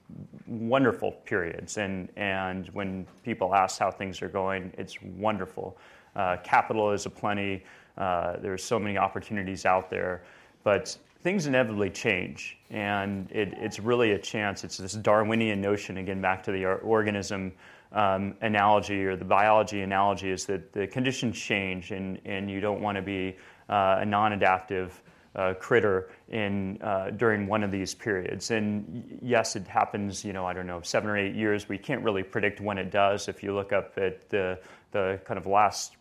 wonderful 0.48 1.12
periods. 1.12 1.78
And, 1.78 2.10
and 2.18 2.68
when 2.70 3.08
people 3.24 3.56
ask 3.56 3.80
how 3.80 3.92
things 3.92 4.22
are 4.22 4.30
going, 4.30 4.74
it's 4.78 5.02
wonderful. 5.02 5.78
Uh, 6.16 6.38
capital 6.44 6.92
is 6.92 7.06
aplenty. 7.06 7.64
Uh, 7.98 8.38
there's 8.42 8.64
so 8.64 8.80
many 8.80 8.98
opportunities 8.98 9.66
out 9.66 9.90
there. 9.90 10.24
But 10.64 10.98
things 11.22 11.48
inevitably 11.48 11.90
change. 11.90 12.58
And 12.70 13.32
it, 13.32 13.54
it's 13.58 13.80
really 13.80 14.12
a 14.12 14.20
chance. 14.20 14.64
It's 14.64 14.78
this 14.78 14.94
Darwinian 14.94 15.62
notion, 15.62 15.98
again, 15.98 16.22
back 16.22 16.44
to 16.44 16.52
the 16.52 16.66
organism 16.66 17.52
um, 17.94 18.36
analogy 18.42 19.06
or 19.06 19.16
the 19.16 19.26
biology 19.26 19.82
analogy, 19.82 20.30
is 20.30 20.46
that 20.46 20.72
the 20.74 20.86
conditions 20.86 21.40
change 21.40 21.92
and, 21.92 22.20
and 22.26 22.50
you 22.52 22.60
don't 22.60 22.82
want 22.82 22.96
to 22.98 23.02
be 23.02 23.36
uh, 23.70 23.98
a 24.02 24.06
non 24.06 24.34
adaptive 24.34 25.02
uh, 25.36 25.54
critter 25.56 26.12
in 26.30 26.80
uh, 26.82 27.10
during 27.12 27.48
one 27.48 27.64
of 27.64 27.72
these 27.72 27.94
periods. 27.94 28.52
And 28.52 29.20
yes, 29.22 29.56
it 29.56 29.68
happens. 29.68 30.24
You 30.24 30.34
know, 30.34 30.46
I 30.46 30.54
don't 30.54 30.68
know, 30.68 30.82
seven 30.82 31.10
or 31.10 31.18
eight 31.18 31.36
years. 31.36 31.68
We 31.68 31.78
can't 31.78 32.04
really 32.04 32.24
predict 32.24 32.62
when 32.62 32.78
it 32.78 32.92
does. 32.92 33.28
If 33.28 33.44
you 33.44 33.54
look 33.54 33.74
up 33.74 33.98
at 33.98 34.30
the 34.30 34.60
the 34.92 35.20
kind 35.26 35.38
of 35.38 35.46
last 35.46 35.98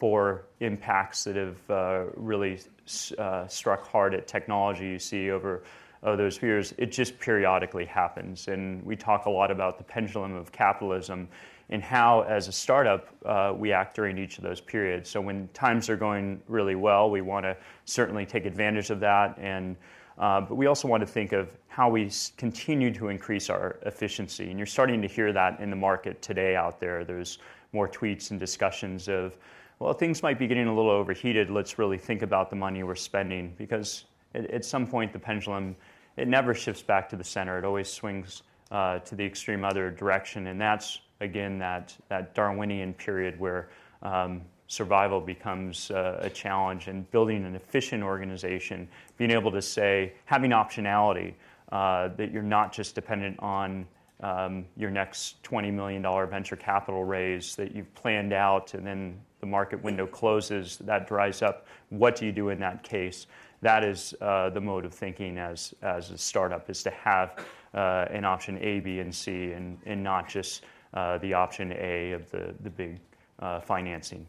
four 0.00 0.46
impacts 0.58 1.22
that 1.24 1.36
have 1.36 1.70
uh, 1.70 2.04
really 2.16 2.58
uh, 3.18 3.46
struck 3.46 3.86
hard 3.86 4.14
at 4.14 4.26
technology, 4.26 4.86
you 4.86 4.98
see 4.98 5.30
over. 5.30 5.62
Those 6.02 6.40
years, 6.40 6.72
it 6.78 6.92
just 6.92 7.20
periodically 7.20 7.84
happens. 7.84 8.48
And 8.48 8.82
we 8.86 8.96
talk 8.96 9.26
a 9.26 9.30
lot 9.30 9.50
about 9.50 9.76
the 9.76 9.84
pendulum 9.84 10.34
of 10.34 10.50
capitalism 10.50 11.28
and 11.68 11.82
how, 11.82 12.22
as 12.22 12.48
a 12.48 12.52
startup, 12.52 13.08
uh, 13.26 13.52
we 13.54 13.74
act 13.74 13.96
during 13.96 14.16
each 14.16 14.38
of 14.38 14.42
those 14.42 14.62
periods. 14.62 15.10
So 15.10 15.20
when 15.20 15.48
times 15.52 15.90
are 15.90 15.98
going 15.98 16.40
really 16.48 16.74
well, 16.74 17.10
we 17.10 17.20
want 17.20 17.44
to 17.44 17.54
certainly 17.84 18.24
take 18.24 18.46
advantage 18.46 18.88
of 18.88 19.00
that, 19.00 19.36
and 19.38 19.76
uh, 20.16 20.40
but 20.40 20.54
we 20.54 20.66
also 20.66 20.88
want 20.88 21.02
to 21.02 21.06
think 21.06 21.32
of 21.32 21.48
how 21.68 21.90
we 21.90 22.10
continue 22.38 22.90
to 22.94 23.08
increase 23.08 23.50
our 23.50 23.78
efficiency. 23.84 24.48
And 24.48 24.58
you're 24.58 24.66
starting 24.66 25.02
to 25.02 25.08
hear 25.08 25.32
that 25.34 25.60
in 25.60 25.68
the 25.68 25.76
market 25.76 26.22
today 26.22 26.56
out 26.56 26.80
there. 26.80 27.04
There's 27.04 27.38
more 27.72 27.88
tweets 27.88 28.30
and 28.30 28.40
discussions 28.40 29.06
of, 29.08 29.36
well, 29.80 29.94
things 29.94 30.22
might 30.22 30.38
be 30.38 30.46
getting 30.46 30.66
a 30.66 30.74
little 30.74 30.90
overheated. 30.90 31.50
Let's 31.50 31.78
really 31.78 31.98
think 31.98 32.20
about 32.22 32.50
the 32.50 32.56
money 32.56 32.82
we're 32.82 32.94
spending 32.94 33.54
because 33.56 34.04
at, 34.34 34.48
at 34.50 34.64
some 34.64 34.86
point 34.86 35.12
the 35.12 35.18
pendulum 35.18 35.74
it 36.16 36.28
never 36.28 36.54
shifts 36.54 36.82
back 36.82 37.08
to 37.08 37.16
the 37.16 37.24
center. 37.24 37.58
It 37.58 37.64
always 37.64 37.88
swings 37.88 38.42
uh, 38.70 38.98
to 39.00 39.14
the 39.14 39.24
extreme 39.24 39.64
other 39.64 39.90
direction, 39.90 40.48
and 40.48 40.60
that's 40.60 41.00
again 41.20 41.58
that, 41.58 41.94
that 42.08 42.34
Darwinian 42.34 42.92
period 42.94 43.40
where 43.40 43.70
um, 44.02 44.42
survival 44.66 45.20
becomes 45.20 45.90
uh, 45.90 46.18
a 46.20 46.28
challenge 46.28 46.88
and 46.88 47.10
building 47.10 47.44
an 47.44 47.54
efficient 47.54 48.02
organization, 48.02 48.86
being 49.16 49.30
able 49.30 49.50
to 49.50 49.62
say, 49.62 50.12
having 50.26 50.50
optionality, 50.50 51.34
uh, 51.72 52.08
that 52.16 52.30
you're 52.30 52.42
not 52.42 52.72
just 52.72 52.94
dependent 52.94 53.38
on 53.40 53.86
um, 54.20 54.66
your 54.76 54.90
next 54.90 55.42
$20 55.42 55.72
million 55.72 56.02
venture 56.28 56.56
capital 56.56 57.04
raise 57.04 57.56
that 57.56 57.74
you've 57.74 57.92
planned 57.94 58.32
out 58.32 58.74
and 58.74 58.86
then 58.86 59.18
the 59.40 59.46
market 59.46 59.82
window 59.82 60.06
closes, 60.06 60.76
that 60.78 61.08
dries 61.08 61.42
up. 61.42 61.66
What 61.88 62.16
do 62.16 62.26
you 62.26 62.32
do 62.32 62.50
in 62.50 62.60
that 62.60 62.82
case? 62.82 63.26
That 63.62 63.84
is 63.84 64.14
uh, 64.20 64.50
the 64.50 64.60
mode 64.60 64.84
of 64.84 64.94
thinking 64.94 65.38
as, 65.38 65.74
as 65.82 66.10
a 66.10 66.18
startup, 66.18 66.70
is 66.70 66.82
to 66.82 66.90
have 66.90 67.44
uh, 67.74 68.06
an 68.10 68.24
option 68.24 68.58
A, 68.58 68.80
B, 68.80 69.00
and 69.00 69.14
C, 69.14 69.52
and, 69.52 69.78
and 69.86 70.02
not 70.02 70.28
just 70.28 70.64
uh, 70.94 71.18
the 71.18 71.34
option 71.34 71.72
A 71.72 72.12
of 72.12 72.30
the, 72.30 72.54
the 72.62 72.70
big 72.70 72.98
uh, 73.38 73.60
financing. 73.60 74.26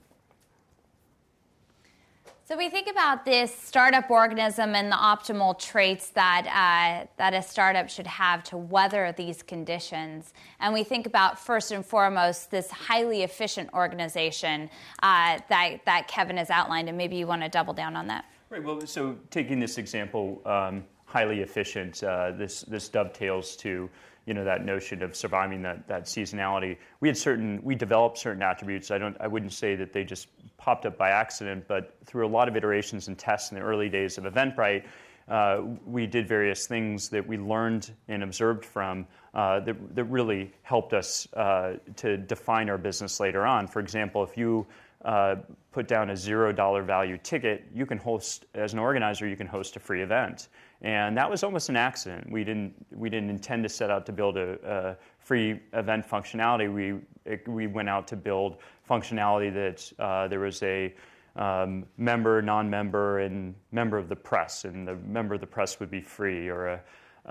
So 2.51 2.57
we 2.57 2.67
think 2.67 2.89
about 2.89 3.23
this 3.23 3.55
startup 3.55 4.11
organism 4.11 4.75
and 4.75 4.91
the 4.91 4.97
optimal 4.97 5.57
traits 5.57 6.09
that 6.09 6.45
uh, 6.47 7.07
that 7.15 7.33
a 7.33 7.41
startup 7.41 7.89
should 7.89 8.07
have 8.07 8.43
to 8.43 8.57
weather 8.57 9.13
these 9.15 9.41
conditions, 9.41 10.33
and 10.59 10.73
we 10.73 10.83
think 10.83 11.05
about 11.07 11.39
first 11.39 11.71
and 11.71 11.85
foremost 11.85 12.51
this 12.51 12.69
highly 12.69 13.23
efficient 13.23 13.69
organization 13.73 14.69
uh, 15.01 15.39
that 15.47 15.77
that 15.85 16.09
Kevin 16.09 16.35
has 16.35 16.49
outlined, 16.49 16.89
and 16.89 16.97
maybe 16.97 17.15
you 17.15 17.25
want 17.25 17.41
to 17.41 17.47
double 17.47 17.73
down 17.73 17.95
on 17.95 18.05
that. 18.07 18.25
Right. 18.49 18.61
Well, 18.61 18.85
so 18.85 19.15
taking 19.29 19.61
this 19.61 19.77
example, 19.77 20.41
um, 20.45 20.83
highly 21.05 21.39
efficient, 21.39 22.03
uh, 22.03 22.31
this 22.31 22.63
this 22.63 22.89
dovetails 22.89 23.55
to 23.63 23.89
you 24.31 24.35
know 24.35 24.45
that 24.45 24.63
notion 24.63 25.03
of 25.03 25.13
surviving 25.13 25.61
that, 25.61 25.85
that 25.89 26.05
seasonality. 26.05 26.77
We 27.01 27.09
had 27.09 27.17
certain 27.17 27.59
we 27.63 27.75
developed 27.75 28.17
certain 28.17 28.41
attributes. 28.41 28.89
I 28.89 28.97
don't 28.97 29.17
I 29.19 29.27
wouldn't 29.27 29.51
say 29.51 29.75
that 29.75 29.91
they 29.91 30.05
just 30.05 30.29
popped 30.55 30.85
up 30.85 30.97
by 30.97 31.09
accident, 31.09 31.65
but 31.67 31.97
through 32.05 32.25
a 32.25 32.31
lot 32.31 32.47
of 32.47 32.55
iterations 32.55 33.09
and 33.09 33.17
tests 33.17 33.51
in 33.51 33.57
the 33.57 33.61
early 33.61 33.89
days 33.89 34.17
of 34.17 34.23
Eventbrite, 34.23 34.85
uh, 35.27 35.63
we 35.85 36.07
did 36.07 36.29
various 36.29 36.65
things 36.65 37.09
that 37.09 37.27
we 37.27 37.37
learned 37.37 37.91
and 38.07 38.23
observed 38.23 38.63
from 38.63 39.05
uh, 39.33 39.59
that, 39.59 39.95
that 39.95 40.05
really 40.05 40.53
helped 40.61 40.93
us 40.93 41.27
uh, 41.33 41.73
to 41.97 42.15
define 42.15 42.69
our 42.69 42.77
business 42.77 43.19
later 43.19 43.45
on. 43.45 43.67
For 43.67 43.81
example, 43.81 44.23
if 44.23 44.37
you 44.37 44.65
uh, 45.03 45.35
put 45.73 45.89
down 45.89 46.09
a 46.09 46.15
zero 46.15 46.53
dollar 46.53 46.83
value 46.83 47.17
ticket, 47.17 47.65
you 47.73 47.85
can 47.85 47.97
host, 47.97 48.45
as 48.53 48.71
an 48.71 48.79
organizer, 48.79 49.27
you 49.27 49.35
can 49.35 49.47
host 49.47 49.75
a 49.75 49.79
free 49.81 50.01
event. 50.01 50.47
And 50.81 51.15
that 51.15 51.29
was 51.29 51.43
almost 51.43 51.69
an 51.69 51.75
accident. 51.75 52.31
We 52.31 52.43
didn't, 52.43 52.73
we 52.91 53.09
didn't 53.09 53.29
intend 53.29 53.63
to 53.63 53.69
set 53.69 53.91
out 53.91 54.05
to 54.07 54.11
build 54.11 54.37
a, 54.37 54.57
a 54.65 54.97
free 55.19 55.59
event 55.73 56.07
functionality. 56.07 56.73
We, 56.73 56.99
it, 57.31 57.47
we 57.47 57.67
went 57.67 57.87
out 57.87 58.07
to 58.07 58.15
build 58.15 58.57
functionality 58.89 59.53
that 59.53 60.03
uh, 60.03 60.27
there 60.27 60.39
was 60.39 60.61
a 60.63 60.93
um, 61.35 61.85
member, 61.97 62.41
non 62.41 62.69
member, 62.69 63.19
and 63.19 63.53
member 63.71 63.97
of 63.97 64.09
the 64.09 64.15
press, 64.15 64.65
and 64.65 64.87
the 64.87 64.95
member 64.95 65.35
of 65.35 65.39
the 65.39 65.47
press 65.47 65.79
would 65.79 65.91
be 65.91 66.01
free. 66.01 66.49
Or 66.49 66.67
a, 66.67 66.81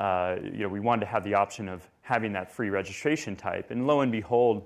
uh, 0.00 0.36
you 0.42 0.60
know, 0.60 0.68
we 0.68 0.80
wanted 0.80 1.00
to 1.00 1.06
have 1.06 1.24
the 1.24 1.34
option 1.34 1.68
of 1.68 1.88
having 2.02 2.32
that 2.32 2.52
free 2.52 2.70
registration 2.70 3.34
type. 3.34 3.72
And 3.72 3.86
lo 3.86 4.00
and 4.00 4.12
behold, 4.12 4.64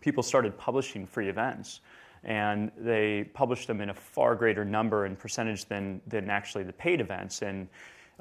people 0.00 0.22
started 0.22 0.56
publishing 0.56 1.06
free 1.06 1.28
events 1.28 1.80
and 2.24 2.72
they 2.76 3.24
published 3.34 3.68
them 3.68 3.80
in 3.80 3.90
a 3.90 3.94
far 3.94 4.34
greater 4.34 4.64
number 4.64 5.04
and 5.04 5.16
percentage 5.16 5.64
than, 5.66 6.00
than 6.08 6.28
actually 6.28 6.64
the 6.64 6.72
paid 6.72 7.00
events. 7.00 7.42
And 7.42 7.68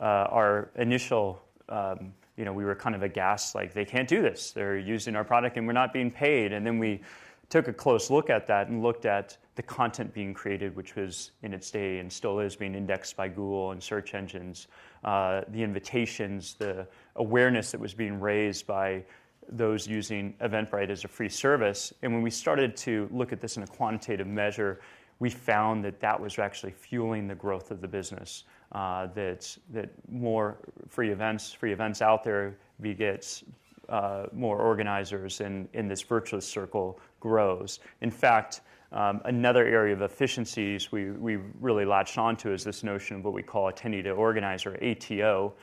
our 0.03 0.71
initial, 0.75 1.41
um, 1.69 2.13
you 2.37 2.45
know, 2.45 2.53
we 2.53 2.65
were 2.65 2.75
kind 2.75 2.95
of 2.95 3.03
aghast, 3.03 3.55
like 3.55 3.73
they 3.73 3.85
can't 3.85 4.07
do 4.07 4.21
this. 4.21 4.51
They're 4.51 4.77
using 4.77 5.15
our 5.15 5.23
product 5.23 5.57
and 5.57 5.65
we're 5.65 5.73
not 5.73 5.93
being 5.93 6.11
paid. 6.11 6.51
And 6.51 6.65
then 6.65 6.79
we 6.79 7.01
took 7.49 7.67
a 7.67 7.73
close 7.73 8.09
look 8.09 8.29
at 8.29 8.47
that 8.47 8.67
and 8.67 8.81
looked 8.81 9.05
at 9.05 9.37
the 9.55 9.63
content 9.63 10.13
being 10.13 10.33
created, 10.33 10.75
which 10.75 10.95
was 10.95 11.31
in 11.43 11.53
its 11.53 11.71
day 11.71 11.99
and 11.99 12.11
still 12.11 12.39
is 12.39 12.55
being 12.55 12.75
indexed 12.75 13.15
by 13.15 13.27
Google 13.27 13.71
and 13.71 13.81
search 13.81 14.13
engines, 14.13 14.67
uh, 15.03 15.41
the 15.49 15.63
invitations, 15.63 16.55
the 16.55 16.87
awareness 17.15 17.71
that 17.71 17.79
was 17.79 17.93
being 17.93 18.19
raised 18.19 18.67
by 18.67 19.03
those 19.47 19.87
using 19.87 20.33
Eventbrite 20.41 20.89
as 20.89 21.05
a 21.05 21.07
free 21.07 21.29
service. 21.29 21.93
And 22.01 22.11
when 22.11 22.21
we 22.21 22.31
started 22.31 22.75
to 22.77 23.07
look 23.11 23.31
at 23.31 23.39
this 23.39 23.57
in 23.57 23.63
a 23.63 23.67
quantitative 23.67 24.27
measure, 24.27 24.81
we 25.19 25.29
found 25.29 25.85
that 25.85 25.99
that 26.01 26.19
was 26.19 26.37
actually 26.39 26.71
fueling 26.71 27.27
the 27.27 27.35
growth 27.35 27.71
of 27.71 27.79
the 27.79 27.87
business 27.87 28.43
uh, 28.75 29.07
that 29.15 29.57
that 29.71 29.89
more 30.09 30.57
free 30.89 31.09
events 31.09 31.53
free 31.53 31.71
events 31.71 32.01
out 32.01 32.25
there 32.25 32.57
begets 32.81 33.45
uh, 33.87 34.25
more 34.33 34.59
organizers 34.59 35.39
and 35.39 35.69
in 35.73 35.87
this 35.87 36.01
virtuous 36.01 36.45
circle 36.45 36.99
grows. 37.21 37.79
In 38.01 38.11
fact, 38.11 38.61
um, 38.91 39.21
another 39.23 39.65
area 39.65 39.93
of 39.93 40.01
efficiencies 40.01 40.91
we, 40.91 41.11
we 41.11 41.37
really 41.61 41.85
latched 41.85 42.17
onto 42.17 42.51
is 42.51 42.65
this 42.65 42.83
notion 42.83 43.15
of 43.17 43.23
what 43.23 43.33
we 43.33 43.43
call 43.43 43.71
attendee 43.71 44.03
to 44.03 44.11
organizer, 44.11 44.77
ATO. 44.83 45.53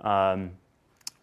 Um, 0.00 0.52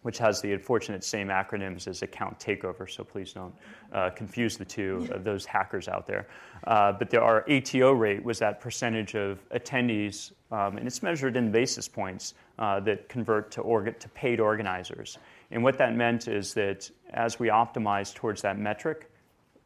which 0.02 0.18
has 0.18 0.40
the 0.40 0.52
unfortunate 0.52 1.04
same 1.04 1.28
acronyms 1.28 1.86
as 1.86 2.02
account 2.02 2.38
takeover, 2.38 2.90
so 2.90 3.04
please 3.04 3.32
don't 3.32 3.54
uh, 3.92 4.10
confuse 4.10 4.56
the 4.56 4.64
two 4.64 5.06
of 5.12 5.24
those 5.24 5.44
hackers 5.44 5.88
out 5.88 6.06
there. 6.06 6.26
Uh, 6.64 6.92
but 6.92 7.10
there, 7.10 7.22
our 7.22 7.44
ATO 7.50 7.92
rate 7.92 8.24
was 8.24 8.38
that 8.38 8.60
percentage 8.60 9.14
of 9.14 9.46
attendees, 9.50 10.32
um, 10.50 10.78
and 10.78 10.86
it's 10.86 11.02
measured 11.02 11.36
in 11.36 11.52
basis 11.52 11.86
points 11.86 12.34
uh, 12.58 12.80
that 12.80 13.08
convert 13.08 13.50
to, 13.50 13.62
orga- 13.62 13.98
to 13.98 14.08
paid 14.10 14.40
organizers. 14.40 15.18
And 15.50 15.62
what 15.62 15.76
that 15.78 15.94
meant 15.94 16.28
is 16.28 16.54
that 16.54 16.90
as 17.10 17.38
we 17.38 17.48
optimized 17.48 18.14
towards 18.14 18.40
that 18.42 18.58
metric, 18.58 19.10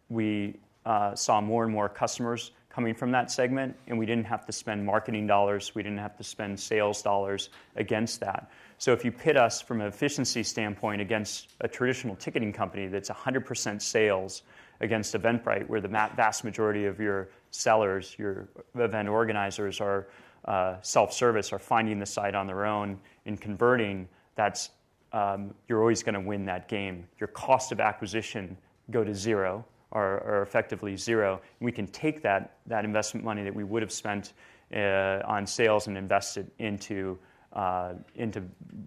we 0.08 0.56
uh, 0.84 1.14
saw 1.14 1.40
more 1.40 1.64
and 1.64 1.72
more 1.72 1.88
customers 1.88 2.50
coming 2.74 2.94
from 2.94 3.12
that 3.12 3.30
segment, 3.30 3.76
and 3.86 3.96
we 3.96 4.04
didn't 4.04 4.26
have 4.26 4.44
to 4.44 4.52
spend 4.52 4.84
marketing 4.84 5.28
dollars, 5.28 5.74
we 5.76 5.82
didn't 5.82 5.98
have 5.98 6.16
to 6.16 6.24
spend 6.24 6.58
sales 6.58 7.02
dollars 7.02 7.50
against 7.76 8.18
that. 8.18 8.50
So 8.78 8.92
if 8.92 9.04
you 9.04 9.12
pit 9.12 9.36
us 9.36 9.62
from 9.62 9.80
an 9.80 9.86
efficiency 9.86 10.42
standpoint 10.42 11.00
against 11.00 11.52
a 11.60 11.68
traditional 11.68 12.16
ticketing 12.16 12.52
company 12.52 12.88
that's 12.88 13.10
100% 13.10 13.80
sales 13.80 14.42
against 14.80 15.14
Eventbrite, 15.14 15.68
where 15.68 15.80
the 15.80 15.88
vast 15.88 16.42
majority 16.42 16.86
of 16.86 16.98
your 16.98 17.28
sellers, 17.52 18.16
your 18.18 18.48
event 18.74 19.08
organizers 19.08 19.80
are 19.80 20.08
uh, 20.46 20.74
self-service, 20.82 21.52
are 21.52 21.60
finding 21.60 22.00
the 22.00 22.06
site 22.06 22.34
on 22.34 22.48
their 22.48 22.66
own 22.66 22.98
and 23.24 23.40
converting, 23.40 24.08
that's 24.34 24.70
um, 25.12 25.54
you're 25.68 25.78
always 25.78 26.02
going 26.02 26.14
to 26.14 26.20
win 26.20 26.44
that 26.46 26.66
game. 26.66 27.06
Your 27.20 27.28
cost 27.28 27.70
of 27.70 27.78
acquisition 27.78 28.56
go 28.90 29.04
to 29.04 29.14
zero 29.14 29.64
or, 29.94 30.20
or 30.20 30.42
effectively 30.42 30.96
zero. 30.96 31.40
We 31.60 31.72
can 31.72 31.86
take 31.86 32.20
that, 32.22 32.58
that 32.66 32.84
investment 32.84 33.24
money 33.24 33.42
that 33.42 33.54
we 33.54 33.64
would 33.64 33.82
have 33.82 33.92
spent 33.92 34.34
uh, 34.74 35.20
on 35.24 35.46
sales 35.46 35.86
and 35.86 35.96
invest 35.96 36.36
it 36.36 36.52
into, 36.58 37.18
uh, 37.52 37.94
into 38.16 38.42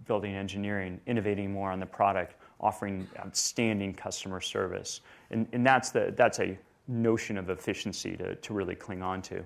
building 0.06 0.36
engineering, 0.36 1.00
innovating 1.08 1.52
more 1.52 1.72
on 1.72 1.80
the 1.80 1.86
product, 1.86 2.36
offering 2.60 3.08
outstanding 3.20 3.94
customer 3.94 4.42
service. 4.42 5.02
And, 5.32 5.48
and 5.54 5.66
that's, 5.66 5.92
the, 5.92 6.14
that's 6.16 6.40
a 6.40 6.58
notion 6.88 7.38
of 7.38 7.50
efficiency 7.50 8.16
to, 8.18 8.36
to 8.36 8.54
really 8.54 8.76
cling 8.76 9.02
on 9.02 9.22
to. 9.24 9.44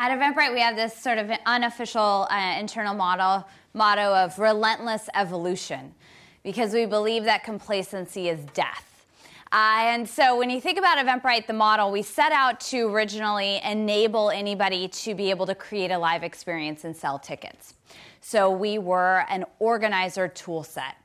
At 0.00 0.16
Eventbrite, 0.16 0.52
we 0.52 0.60
have 0.60 0.76
this 0.76 0.96
sort 0.96 1.18
of 1.18 1.30
unofficial 1.44 2.28
uh, 2.30 2.56
internal 2.58 2.94
model 2.94 3.46
motto 3.74 4.14
of 4.14 4.38
relentless 4.38 5.08
evolution 5.14 5.92
because 6.44 6.72
we 6.72 6.86
believe 6.86 7.24
that 7.24 7.42
complacency 7.42 8.28
is 8.28 8.44
death. 8.54 8.87
Uh, 9.50 9.80
and 9.80 10.08
so 10.08 10.36
when 10.36 10.50
you 10.50 10.60
think 10.60 10.78
about 10.78 10.98
Eventbrite, 10.98 11.46
the 11.46 11.54
model, 11.54 11.90
we 11.90 12.02
set 12.02 12.32
out 12.32 12.60
to 12.60 12.88
originally 12.88 13.60
enable 13.64 14.30
anybody 14.30 14.88
to 14.88 15.14
be 15.14 15.30
able 15.30 15.46
to 15.46 15.54
create 15.54 15.90
a 15.90 15.98
live 15.98 16.22
experience 16.22 16.84
and 16.84 16.94
sell 16.94 17.18
tickets. 17.18 17.74
So 18.20 18.50
we 18.50 18.78
were 18.78 19.24
an 19.30 19.44
organizer 19.58 20.28
tool 20.28 20.64
set. 20.64 20.96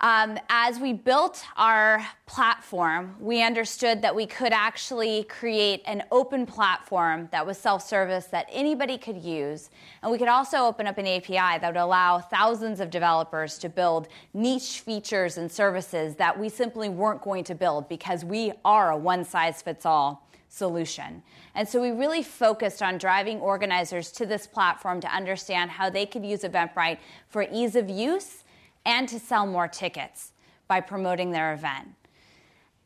Um, 0.00 0.38
as 0.48 0.80
we 0.80 0.92
built 0.92 1.44
our 1.56 2.04
platform, 2.26 3.14
we 3.20 3.42
understood 3.42 4.02
that 4.02 4.14
we 4.14 4.26
could 4.26 4.52
actually 4.52 5.24
create 5.24 5.82
an 5.86 6.02
open 6.10 6.46
platform 6.46 7.28
that 7.30 7.46
was 7.46 7.56
self 7.58 7.82
service 7.86 8.26
that 8.26 8.46
anybody 8.50 8.98
could 8.98 9.16
use. 9.16 9.70
And 10.02 10.10
we 10.10 10.18
could 10.18 10.28
also 10.28 10.58
open 10.58 10.86
up 10.88 10.98
an 10.98 11.06
API 11.06 11.58
that 11.58 11.64
would 11.64 11.76
allow 11.76 12.18
thousands 12.18 12.80
of 12.80 12.90
developers 12.90 13.56
to 13.58 13.68
build 13.68 14.08
niche 14.34 14.80
features 14.80 15.38
and 15.38 15.50
services 15.50 16.16
that 16.16 16.38
we 16.38 16.48
simply 16.48 16.88
weren't 16.88 17.22
going 17.22 17.44
to 17.44 17.54
build 17.54 17.88
because 17.88 18.24
we 18.24 18.52
are 18.64 18.90
a 18.90 18.96
one 18.96 19.24
size 19.24 19.62
fits 19.62 19.86
all 19.86 20.28
solution. 20.48 21.22
And 21.54 21.68
so 21.68 21.80
we 21.80 21.90
really 21.90 22.22
focused 22.22 22.82
on 22.82 22.98
driving 22.98 23.40
organizers 23.40 24.10
to 24.12 24.26
this 24.26 24.46
platform 24.46 25.00
to 25.00 25.08
understand 25.08 25.70
how 25.70 25.88
they 25.88 26.04
could 26.04 26.24
use 26.24 26.42
Eventbrite 26.42 26.98
for 27.28 27.46
ease 27.50 27.74
of 27.74 27.88
use 27.88 28.43
and 28.84 29.08
to 29.08 29.18
sell 29.18 29.46
more 29.46 29.68
tickets 29.68 30.32
by 30.68 30.80
promoting 30.80 31.30
their 31.30 31.52
event. 31.52 31.88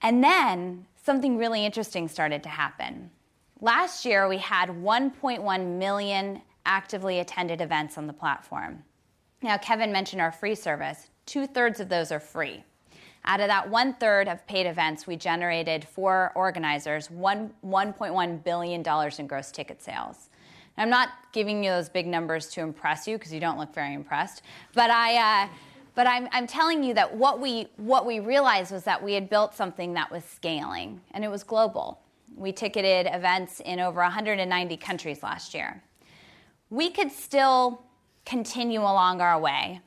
And 0.03 0.23
then 0.23 0.87
something 1.03 1.37
really 1.37 1.65
interesting 1.65 2.09
started 2.09 2.43
to 2.45 2.49
happen. 2.49 3.11
Last 3.61 4.05
year, 4.05 4.29
we 4.29 4.39
had 4.39 4.69
1.1 4.69 5.79
million 5.79 6.43
actively 6.65 7.19
attended 7.19 7.61
events 7.61 7.99
on 7.99 8.07
the 8.07 8.13
platform. 8.13 8.85
Now, 9.43 9.57
Kevin 9.57 9.91
mentioned 9.91 10.23
our 10.23 10.31
free 10.31 10.55
service. 10.55 11.09
Two 11.27 11.47
thirds 11.47 11.81
of 11.81 11.89
those 11.89 12.13
are 12.13 12.21
free. 12.21 12.63
Out 13.25 13.41
of 13.41 13.49
that 13.49 13.69
one 13.69 13.95
third 13.95 14.29
of 14.29 14.47
paid 14.47 14.67
events, 14.67 15.07
we 15.07 15.17
generated 15.17 15.85
for 15.85 16.33
organizers 16.35 17.09
$1.1 17.09 18.45
billion 18.45 19.11
in 19.19 19.27
gross 19.27 19.51
ticket 19.51 19.83
sales. 19.83 20.31
I'm 20.77 20.91
not 20.91 21.09
giving 21.33 21.65
you 21.65 21.71
those 21.71 21.89
big 21.89 22.07
numbers 22.07 22.47
to 22.51 22.61
impress 22.61 23.09
you 23.09 23.19
because 23.19 23.33
you 23.33 23.41
don't 23.41 23.59
look 23.59 23.75
very 23.75 23.95
impressed, 23.95 24.43
but 24.75 24.91
I. 24.91 25.45
Uh, 25.45 25.49
but 25.99 26.07
I'm, 26.07 26.29
I'm 26.31 26.47
telling 26.47 26.85
you 26.85 26.95
that 26.95 27.17
what 27.17 27.41
we, 27.41 27.67
what 27.77 28.07
we 28.07 28.21
realized 28.21 28.71
was 28.71 28.85
that 28.85 29.03
we 29.03 29.15
had 29.15 29.29
built 29.29 29.53
something 29.53 29.95
that 29.95 30.13
was 30.13 30.23
scaling, 30.23 31.01
and 31.11 31.25
it 31.25 31.29
was 31.29 31.43
global. 31.43 31.99
We 32.37 32.53
ticketed 32.53 33.09
events 33.13 33.59
in 33.59 33.81
over 33.81 34.01
190 34.03 34.77
countries 34.77 35.25
last 35.25 35.55
year. 35.55 35.83
We 36.71 36.91
could 36.91 37.11
still 37.11 37.83
continue 38.25 38.79
along 38.79 39.21
our 39.21 39.41
way 39.41 39.81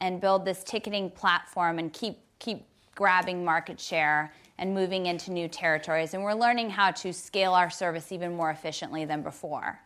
and 0.00 0.20
build 0.20 0.44
this 0.44 0.64
ticketing 0.64 1.08
platform 1.08 1.78
and 1.78 1.92
keep, 1.92 2.18
keep 2.40 2.66
grabbing 2.96 3.44
market 3.44 3.78
share 3.78 4.34
and 4.58 4.74
moving 4.74 5.06
into 5.06 5.30
new 5.30 5.46
territories. 5.46 6.14
And 6.14 6.24
we're 6.24 6.34
learning 6.34 6.70
how 6.70 6.90
to 6.90 7.12
scale 7.12 7.52
our 7.54 7.70
service 7.70 8.10
even 8.10 8.34
more 8.34 8.50
efficiently 8.50 9.04
than 9.04 9.22
before. 9.22 9.78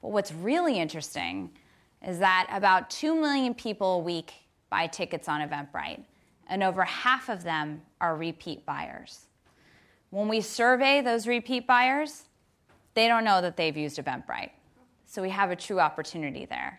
But 0.00 0.12
what's 0.12 0.32
really 0.32 0.78
interesting 0.78 1.50
is 2.00 2.18
that 2.20 2.48
about 2.50 2.88
2 2.88 3.14
million 3.14 3.52
people 3.52 3.96
a 3.96 3.98
week 3.98 4.32
buy 4.76 4.86
tickets 4.86 5.26
on 5.26 5.40
Eventbrite, 5.40 6.04
and 6.48 6.62
over 6.62 6.84
half 6.84 7.30
of 7.30 7.42
them 7.42 7.80
are 7.98 8.14
repeat 8.14 8.66
buyers. 8.66 9.28
When 10.10 10.28
we 10.28 10.42
survey 10.42 11.00
those 11.00 11.26
repeat 11.26 11.66
buyers, 11.66 12.24
they 12.92 13.08
don't 13.08 13.24
know 13.24 13.40
that 13.40 13.56
they've 13.56 13.74
used 13.74 13.98
Eventbrite. 13.98 14.50
So 15.06 15.22
we 15.22 15.30
have 15.30 15.50
a 15.50 15.56
true 15.56 15.80
opportunity 15.80 16.44
there. 16.44 16.78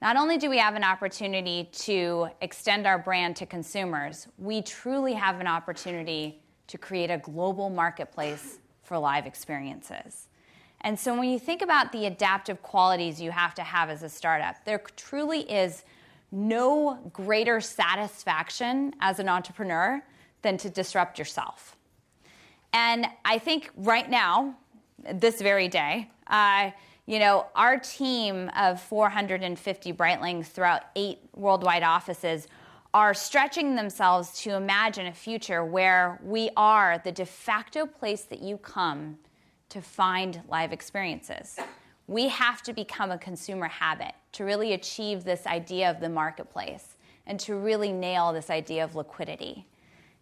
Not 0.00 0.16
only 0.16 0.38
do 0.38 0.48
we 0.48 0.58
have 0.58 0.76
an 0.76 0.84
opportunity 0.84 1.70
to 1.72 2.28
extend 2.40 2.86
our 2.86 2.98
brand 2.98 3.34
to 3.36 3.46
consumers, 3.46 4.28
we 4.38 4.62
truly 4.62 5.14
have 5.14 5.40
an 5.40 5.48
opportunity 5.48 6.40
to 6.68 6.78
create 6.78 7.10
a 7.10 7.18
global 7.18 7.68
marketplace 7.68 8.60
for 8.84 8.96
live 8.96 9.26
experiences. 9.26 10.28
And 10.82 10.96
so 10.96 11.18
when 11.18 11.30
you 11.30 11.40
think 11.40 11.62
about 11.62 11.90
the 11.90 12.06
adaptive 12.06 12.62
qualities 12.62 13.20
you 13.20 13.32
have 13.32 13.56
to 13.56 13.64
have 13.64 13.90
as 13.90 14.04
a 14.04 14.08
startup, 14.08 14.64
there 14.64 14.78
truly 14.94 15.40
is 15.50 15.82
no 16.34 16.98
greater 17.12 17.60
satisfaction 17.60 18.92
as 19.00 19.18
an 19.18 19.28
entrepreneur 19.28 20.02
than 20.42 20.56
to 20.58 20.68
disrupt 20.68 21.18
yourself. 21.18 21.76
And 22.72 23.06
I 23.24 23.38
think 23.38 23.70
right 23.76 24.08
now, 24.10 24.56
this 25.14 25.40
very 25.40 25.68
day, 25.68 26.10
uh, 26.26 26.72
you 27.06 27.18
know, 27.18 27.46
our 27.54 27.78
team 27.78 28.50
of 28.56 28.80
450 28.80 29.92
Brightlings 29.92 30.46
throughout 30.46 30.82
eight 30.96 31.18
worldwide 31.34 31.82
offices 31.82 32.48
are 32.92 33.14
stretching 33.14 33.74
themselves 33.74 34.40
to 34.40 34.54
imagine 34.54 35.06
a 35.06 35.12
future 35.12 35.64
where 35.64 36.20
we 36.22 36.50
are 36.56 37.00
the 37.04 37.12
de 37.12 37.26
facto 37.26 37.86
place 37.86 38.22
that 38.22 38.40
you 38.40 38.56
come 38.56 39.18
to 39.68 39.80
find 39.80 40.40
live 40.48 40.72
experiences. 40.72 41.58
We 42.06 42.28
have 42.28 42.62
to 42.62 42.72
become 42.72 43.10
a 43.10 43.18
consumer 43.18 43.68
habit 43.68 44.12
to 44.32 44.44
really 44.44 44.72
achieve 44.72 45.24
this 45.24 45.46
idea 45.46 45.90
of 45.90 46.00
the 46.00 46.08
marketplace 46.08 46.96
and 47.26 47.40
to 47.40 47.56
really 47.56 47.92
nail 47.92 48.32
this 48.32 48.50
idea 48.50 48.84
of 48.84 48.94
liquidity. 48.94 49.66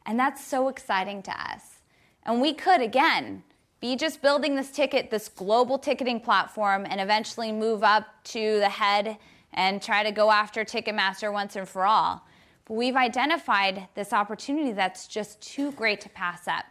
And 0.06 0.18
that's 0.18 0.44
so 0.44 0.68
exciting 0.68 1.22
to 1.22 1.32
us. 1.32 1.80
And 2.24 2.40
we 2.40 2.54
could, 2.54 2.80
again, 2.80 3.42
be 3.80 3.96
just 3.96 4.22
building 4.22 4.54
this 4.54 4.70
ticket, 4.70 5.10
this 5.10 5.28
global 5.28 5.76
ticketing 5.76 6.20
platform, 6.20 6.86
and 6.88 7.00
eventually 7.00 7.50
move 7.50 7.82
up 7.82 8.06
to 8.24 8.60
the 8.60 8.68
head 8.68 9.18
and 9.52 9.82
try 9.82 10.04
to 10.04 10.12
go 10.12 10.30
after 10.30 10.64
Ticketmaster 10.64 11.32
once 11.32 11.56
and 11.56 11.68
for 11.68 11.84
all. 11.84 12.24
But 12.64 12.74
we've 12.74 12.96
identified 12.96 13.88
this 13.94 14.12
opportunity 14.12 14.72
that's 14.72 15.08
just 15.08 15.40
too 15.42 15.72
great 15.72 16.00
to 16.02 16.08
pass 16.08 16.46
up. 16.46 16.64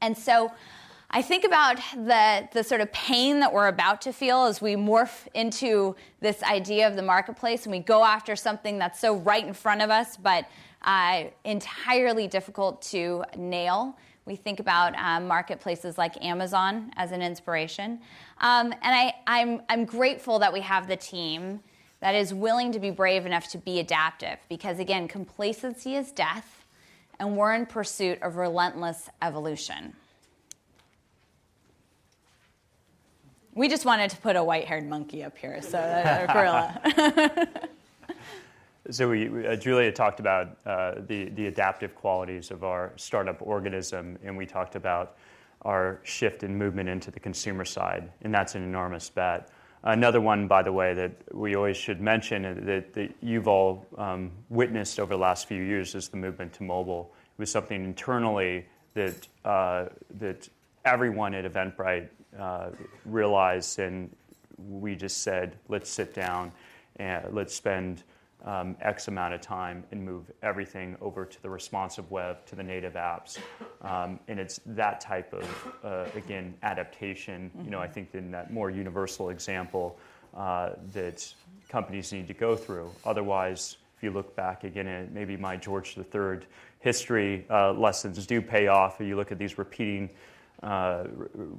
And 0.00 0.16
so 0.16 0.52
I 1.10 1.22
think 1.22 1.44
about 1.44 1.76
the, 1.94 2.48
the 2.52 2.64
sort 2.64 2.80
of 2.80 2.92
pain 2.92 3.40
that 3.40 3.52
we're 3.52 3.68
about 3.68 4.02
to 4.02 4.12
feel 4.12 4.44
as 4.44 4.60
we 4.60 4.74
morph 4.74 5.26
into 5.34 5.94
this 6.20 6.42
idea 6.42 6.88
of 6.88 6.96
the 6.96 7.02
marketplace 7.02 7.64
and 7.64 7.72
we 7.72 7.78
go 7.78 8.04
after 8.04 8.34
something 8.34 8.78
that's 8.78 8.98
so 8.98 9.16
right 9.16 9.46
in 9.46 9.54
front 9.54 9.82
of 9.82 9.90
us 9.90 10.16
but 10.16 10.46
uh, 10.82 11.24
entirely 11.44 12.26
difficult 12.26 12.82
to 12.82 13.24
nail. 13.36 13.96
We 14.24 14.34
think 14.34 14.58
about 14.58 14.96
um, 14.96 15.28
marketplaces 15.28 15.96
like 15.96 16.22
Amazon 16.24 16.90
as 16.96 17.12
an 17.12 17.22
inspiration. 17.22 18.00
Um, 18.40 18.72
and 18.72 18.94
I, 18.94 19.14
I'm, 19.26 19.62
I'm 19.68 19.84
grateful 19.84 20.40
that 20.40 20.52
we 20.52 20.60
have 20.60 20.88
the 20.88 20.96
team 20.96 21.60
that 22.00 22.14
is 22.14 22.34
willing 22.34 22.72
to 22.72 22.80
be 22.80 22.90
brave 22.90 23.24
enough 23.24 23.48
to 23.50 23.58
be 23.58 23.78
adaptive 23.78 24.38
because, 24.48 24.78
again, 24.78 25.08
complacency 25.08 25.94
is 25.94 26.12
death, 26.12 26.64
and 27.18 27.36
we're 27.36 27.54
in 27.54 27.66
pursuit 27.66 28.20
of 28.20 28.36
relentless 28.36 29.08
evolution. 29.22 29.94
We 33.56 33.70
just 33.70 33.86
wanted 33.86 34.10
to 34.10 34.18
put 34.18 34.36
a 34.36 34.44
white-haired 34.44 34.86
monkey 34.86 35.24
up 35.24 35.38
here, 35.38 35.62
so 35.62 35.78
a 35.78 36.30
gorilla. 36.30 37.48
so 38.90 39.08
we, 39.08 39.46
uh, 39.46 39.56
Julia 39.56 39.90
talked 39.90 40.20
about 40.20 40.58
uh, 40.66 40.96
the, 41.06 41.30
the 41.30 41.46
adaptive 41.46 41.94
qualities 41.94 42.50
of 42.50 42.64
our 42.64 42.92
startup 42.96 43.40
organism, 43.40 44.18
and 44.22 44.36
we 44.36 44.44
talked 44.44 44.76
about 44.76 45.16
our 45.62 46.00
shift 46.02 46.42
in 46.42 46.54
movement 46.58 46.90
into 46.90 47.10
the 47.10 47.18
consumer 47.18 47.64
side, 47.64 48.12
and 48.20 48.34
that's 48.34 48.56
an 48.56 48.62
enormous 48.62 49.08
bet. 49.08 49.48
Another 49.84 50.20
one, 50.20 50.46
by 50.46 50.62
the 50.62 50.72
way, 50.72 50.92
that 50.92 51.12
we 51.32 51.56
always 51.56 51.78
should 51.78 52.02
mention 52.02 52.44
uh, 52.44 52.54
that, 52.66 52.92
that 52.92 53.14
you've 53.22 53.48
all 53.48 53.86
um, 53.96 54.32
witnessed 54.50 55.00
over 55.00 55.14
the 55.14 55.20
last 55.20 55.48
few 55.48 55.62
years 55.62 55.94
is 55.94 56.10
the 56.10 56.18
movement 56.18 56.52
to 56.52 56.62
mobile. 56.62 57.14
It 57.38 57.40
was 57.40 57.52
something 57.52 57.82
internally 57.82 58.66
that, 58.92 59.26
uh, 59.46 59.86
that 60.18 60.46
everyone 60.84 61.32
at 61.32 61.50
Eventbrite 61.50 62.08
realized, 63.04 63.78
and 63.78 64.10
we 64.58 64.94
just 64.94 65.22
said, 65.22 65.56
let's 65.68 65.90
sit 65.90 66.14
down 66.14 66.52
and 66.96 67.24
let's 67.32 67.54
spend 67.54 68.02
um, 68.44 68.76
X 68.80 69.08
amount 69.08 69.34
of 69.34 69.40
time 69.40 69.84
and 69.90 70.02
move 70.04 70.30
everything 70.42 70.96
over 71.00 71.24
to 71.24 71.42
the 71.42 71.50
responsive 71.50 72.10
web, 72.10 72.44
to 72.46 72.54
the 72.54 72.62
native 72.62 72.94
apps. 72.94 73.38
Um, 73.82 74.20
and 74.28 74.38
it's 74.38 74.60
that 74.66 75.00
type 75.00 75.32
of, 75.32 75.74
uh, 75.84 76.06
again, 76.14 76.54
adaptation. 76.62 77.50
You 77.64 77.70
know, 77.70 77.80
I 77.80 77.88
think 77.88 78.14
in 78.14 78.30
that 78.30 78.52
more 78.52 78.70
universal 78.70 79.30
example 79.30 79.98
uh, 80.36 80.70
that 80.92 81.32
companies 81.68 82.12
need 82.12 82.28
to 82.28 82.34
go 82.34 82.54
through. 82.56 82.90
Otherwise, 83.04 83.78
if 83.96 84.02
you 84.02 84.10
look 84.10 84.36
back 84.36 84.64
again 84.64 84.86
at 84.86 85.12
maybe 85.12 85.36
my 85.36 85.56
George 85.56 85.96
III 85.96 86.40
history 86.80 87.46
uh, 87.50 87.72
lessons 87.72 88.26
do 88.26 88.40
pay 88.40 88.68
off. 88.68 89.00
If 89.00 89.06
you 89.06 89.16
look 89.16 89.32
at 89.32 89.38
these 89.38 89.58
repeating 89.58 90.10
uh, 90.66 91.04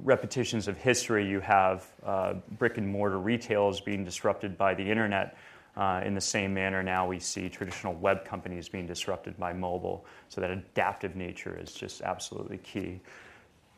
repetitions 0.04 0.68
of 0.68 0.76
history, 0.76 1.26
you 1.26 1.40
have 1.40 1.86
uh, 2.04 2.34
brick 2.58 2.76
and 2.76 2.86
mortar 2.86 3.18
retail 3.18 3.74
being 3.84 4.04
disrupted 4.04 4.58
by 4.58 4.74
the 4.74 4.82
internet. 4.82 5.36
Uh, 5.76 6.02
in 6.04 6.12
the 6.12 6.20
same 6.20 6.52
manner, 6.52 6.82
now 6.82 7.06
we 7.06 7.18
see 7.18 7.48
traditional 7.48 7.94
web 7.94 8.24
companies 8.24 8.68
being 8.68 8.86
disrupted 8.86 9.38
by 9.38 9.52
mobile. 9.52 10.04
So 10.28 10.40
that 10.40 10.50
adaptive 10.50 11.16
nature 11.16 11.58
is 11.58 11.72
just 11.72 12.02
absolutely 12.02 12.58
key. 12.58 13.00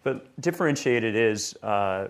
But 0.02 0.40
differentiated 0.40 1.14
is, 1.14 1.54
uh, 1.62 2.08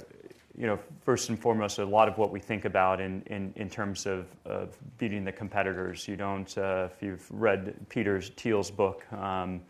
you 0.56 0.66
know, 0.66 0.78
first 1.04 1.28
and 1.28 1.38
foremost, 1.38 1.78
a 1.78 1.84
lot 1.84 2.08
of 2.08 2.16
what 2.18 2.30
we 2.30 2.40
think 2.40 2.64
about 2.64 3.00
in, 3.00 3.22
in, 3.26 3.52
in 3.56 3.68
terms 3.68 4.06
of, 4.06 4.26
of 4.44 4.76
beating 4.96 5.24
the 5.24 5.32
competitors. 5.32 6.06
You 6.06 6.16
don't, 6.16 6.56
uh, 6.56 6.88
if 6.90 7.02
you've 7.02 7.26
read 7.30 7.74
Peter 7.88 8.20
Thiel's 8.20 8.70
book, 8.70 9.04
um, 9.12 9.60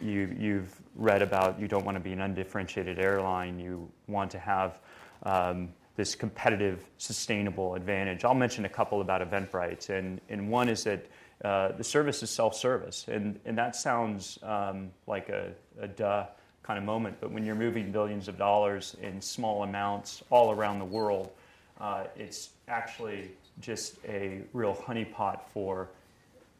you, 0.00 0.34
you've 0.38 0.74
read 0.94 1.22
about 1.22 1.60
you 1.60 1.68
don't 1.68 1.84
want 1.84 1.96
to 1.96 2.00
be 2.00 2.12
an 2.12 2.20
undifferentiated 2.20 2.98
airline. 2.98 3.58
You 3.58 3.88
want 4.06 4.30
to 4.32 4.38
have 4.38 4.78
um, 5.22 5.68
this 5.96 6.14
competitive, 6.14 6.84
sustainable 6.98 7.74
advantage. 7.74 8.24
I'll 8.24 8.34
mention 8.34 8.64
a 8.64 8.68
couple 8.68 9.00
about 9.00 9.28
Eventbrite, 9.28 9.90
and, 9.90 10.20
and 10.28 10.50
one 10.50 10.68
is 10.68 10.84
that 10.84 11.06
uh, 11.44 11.72
the 11.72 11.84
service 11.84 12.22
is 12.22 12.30
self-service, 12.30 13.06
and, 13.08 13.38
and 13.44 13.56
that 13.58 13.76
sounds 13.76 14.38
um, 14.42 14.90
like 15.06 15.28
a, 15.28 15.52
a 15.80 15.88
duh 15.88 16.26
kind 16.62 16.78
of 16.78 16.84
moment, 16.84 17.16
but 17.20 17.30
when 17.30 17.44
you're 17.44 17.54
moving 17.54 17.92
billions 17.92 18.26
of 18.26 18.36
dollars 18.36 18.96
in 19.00 19.20
small 19.20 19.62
amounts 19.62 20.24
all 20.30 20.50
around 20.50 20.78
the 20.80 20.84
world, 20.84 21.30
uh, 21.80 22.04
it's 22.16 22.50
actually 22.68 23.30
just 23.60 23.98
a 24.06 24.40
real 24.52 24.74
honeypot 24.74 25.40
for, 25.52 25.88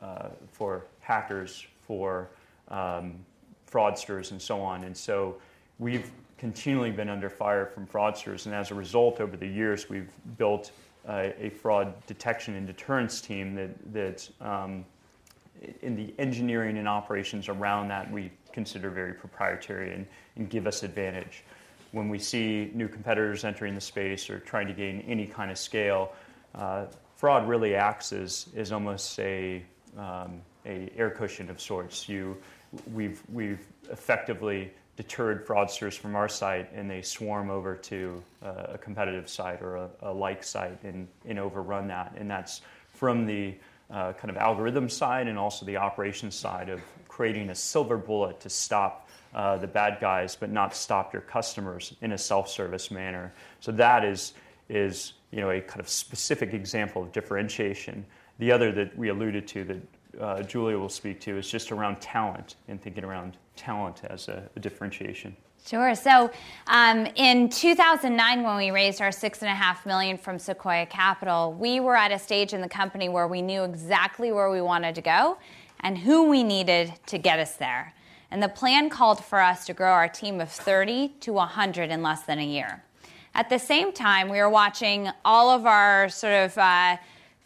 uh, 0.01 0.29
for 0.53 0.85
hackers, 1.01 1.67
for 1.87 2.29
um, 2.69 3.25
fraudsters, 3.71 4.31
and 4.31 4.41
so 4.41 4.61
on. 4.61 4.85
And 4.85 4.97
so 4.97 5.37
we've 5.79 6.11
continually 6.39 6.91
been 6.91 7.09
under 7.09 7.31
fire 7.31 7.67
from 7.67 7.87
fraudsters. 7.87 8.47
And 8.47 8.55
as 8.55 8.71
a 8.71 8.75
result, 8.75 9.21
over 9.21 9.37
the 9.37 9.47
years, 9.47 9.89
we've 9.89 10.11
built 10.37 10.71
uh, 11.09 11.31
a 11.39 11.51
fraud 11.51 11.95
detection 12.07 12.55
and 12.55 12.67
deterrence 12.67 13.21
team 13.21 13.55
that, 13.55 13.93
that 13.93 14.29
um, 14.41 14.85
in 15.83 15.97
the 15.97 16.13
engineering 16.19 16.79
and 16.79 16.89
operations 16.89 17.49
around 17.49 17.89
that, 17.89 18.11
we 18.11 18.31
consider 18.53 18.91
very 18.91 19.13
proprietary 19.13 19.95
and, 19.95 20.07
and 20.37 20.51
give 20.51 20.67
us 20.67 20.83
advantage. 20.83 21.45
When 21.93 22.09
we 22.09 22.19
see 22.19 22.71
new 22.75 22.89
competitors 22.89 23.45
entering 23.45 23.75
the 23.75 23.81
space 23.81 24.29
or 24.29 24.39
trying 24.41 24.67
to 24.67 24.75
gain 24.75 25.03
any 25.07 25.27
kind 25.27 25.51
of 25.51 25.59
scale, 25.59 26.13
uh, 26.55 26.87
fraud 27.17 27.49
really 27.49 27.75
acts 27.75 28.13
as, 28.13 28.47
as 28.57 28.73
almost 28.73 29.19
a, 29.21 29.63
um, 29.97 30.41
a 30.67 30.91
air 30.97 31.11
cushion 31.11 31.49
of 31.49 31.61
sorts. 31.61 32.09
You, 32.09 32.37
we've, 32.93 33.23
we've 33.33 33.67
effectively 33.91 34.73
deterred 34.97 35.47
fraudsters 35.47 35.97
from 35.97 36.17
our 36.17 36.29
site 36.29 36.73
and 36.73 36.91
they 36.91 37.03
swarm 37.03 37.51
over 37.51 37.77
to 37.77 38.23
uh, 38.43 38.65
a 38.69 38.79
competitive 38.79 39.29
site 39.29 39.61
or 39.61 39.77
a, 39.77 39.89
a, 40.03 40.13
like 40.13 40.43
site 40.43 40.83
and, 40.85 41.07
and 41.27 41.39
overrun 41.39 41.87
that. 41.87 42.15
And 42.17 42.31
that's 42.31 42.63
from 42.95 43.27
the 43.27 43.55
uh, 43.91 44.15
kind 44.15 44.31
of 44.31 44.37
algorithm 44.37 44.89
side 44.89 45.29
and 45.29 45.39
also 45.39 45.67
the 45.67 45.77
operations 45.77 46.35
side 46.35 46.69
of 46.71 46.81
creating 47.09 47.51
a 47.51 47.55
silver 47.55 47.97
bullet 47.97 48.41
to 48.41 48.49
stop 48.49 49.09
uh, 49.35 49.57
the 49.59 49.67
bad 49.67 49.99
guys 50.01 50.35
but 50.35 50.51
not 50.51 50.75
stop 50.75 51.13
your 51.13 51.23
customers 51.23 51.95
in 52.01 52.13
a 52.13 52.19
self-service 52.19 52.91
manner. 52.91 53.33
So 53.61 53.73
that 53.73 54.03
is, 54.03 54.33
is 54.69 55.13
you 55.31 55.41
know, 55.41 55.51
a 55.51 55.61
kind 55.61 55.81
of 55.81 55.89
specific 55.89 56.55
example 56.55 57.03
of 57.03 57.13
differentiation. 57.13 58.05
The 58.39 58.51
other 58.51 58.73
that 58.73 58.97
we 58.97 59.09
alluded 59.11 59.47
to 59.49 59.65
that 59.65 59.83
uh, 60.21 60.43
Julia 60.43 60.79
will 60.79 60.89
speak 60.89 61.21
to 61.21 61.39
is 61.39 61.51
just 61.51 61.73
around 61.73 62.01
talent 62.01 62.57
and 62.69 62.81
thinking 62.81 63.05
around 63.05 63.37
talent 63.57 64.03
as 64.05 64.29
a, 64.29 64.49
a 64.57 64.61
differentiation. 64.61 65.37
Sure. 65.67 65.97
So, 65.97 66.31
um, 66.69 67.09
in 67.17 67.49
2009, 67.49 68.43
when 68.45 68.57
we 68.57 68.71
raised 68.71 69.01
our 69.01 69.11
six 69.11 69.43
and 69.43 69.51
a 69.51 69.55
half 69.55 69.85
million 69.85 70.17
from 70.17 70.39
Sequoia 70.39 70.87
Capital, 70.87 71.53
we 71.53 71.81
were 71.81 71.97
at 71.97 72.13
a 72.13 72.21
stage 72.21 72.53
in 72.53 72.61
the 72.61 72.69
company 72.69 73.09
where 73.09 73.27
we 73.27 73.43
knew 73.43 73.65
exactly 73.65 74.31
where 74.31 74.49
we 74.49 74.61
wanted 74.61 74.95
to 74.95 75.01
go 75.01 75.39
and 75.81 75.99
who 75.99 76.29
we 76.29 76.45
needed 76.45 76.93
to 77.07 77.19
get 77.19 77.41
us 77.41 77.55
there. 77.57 77.95
And 78.31 78.41
the 78.41 78.49
plan 78.49 78.91
called 78.91 79.25
for 79.25 79.41
us 79.41 79.67
to 79.67 79.75
grow 79.75 79.91
our 79.91 80.09
team 80.09 80.41
of 80.41 80.51
30 80.51 81.15
to 81.21 81.33
100 81.33 81.91
in 81.91 82.03
less 82.03 82.23
than 82.23 82.39
a 82.39 82.47
year. 82.47 82.85
At 83.35 83.49
the 83.49 83.59
same 83.59 83.93
time, 83.93 84.29
we 84.29 84.39
were 84.39 84.49
watching 84.49 85.11
all 85.25 85.51
of 85.51 85.67
our 85.67 86.09
sort 86.09 86.33
of 86.33 86.57
uh, 86.57 86.97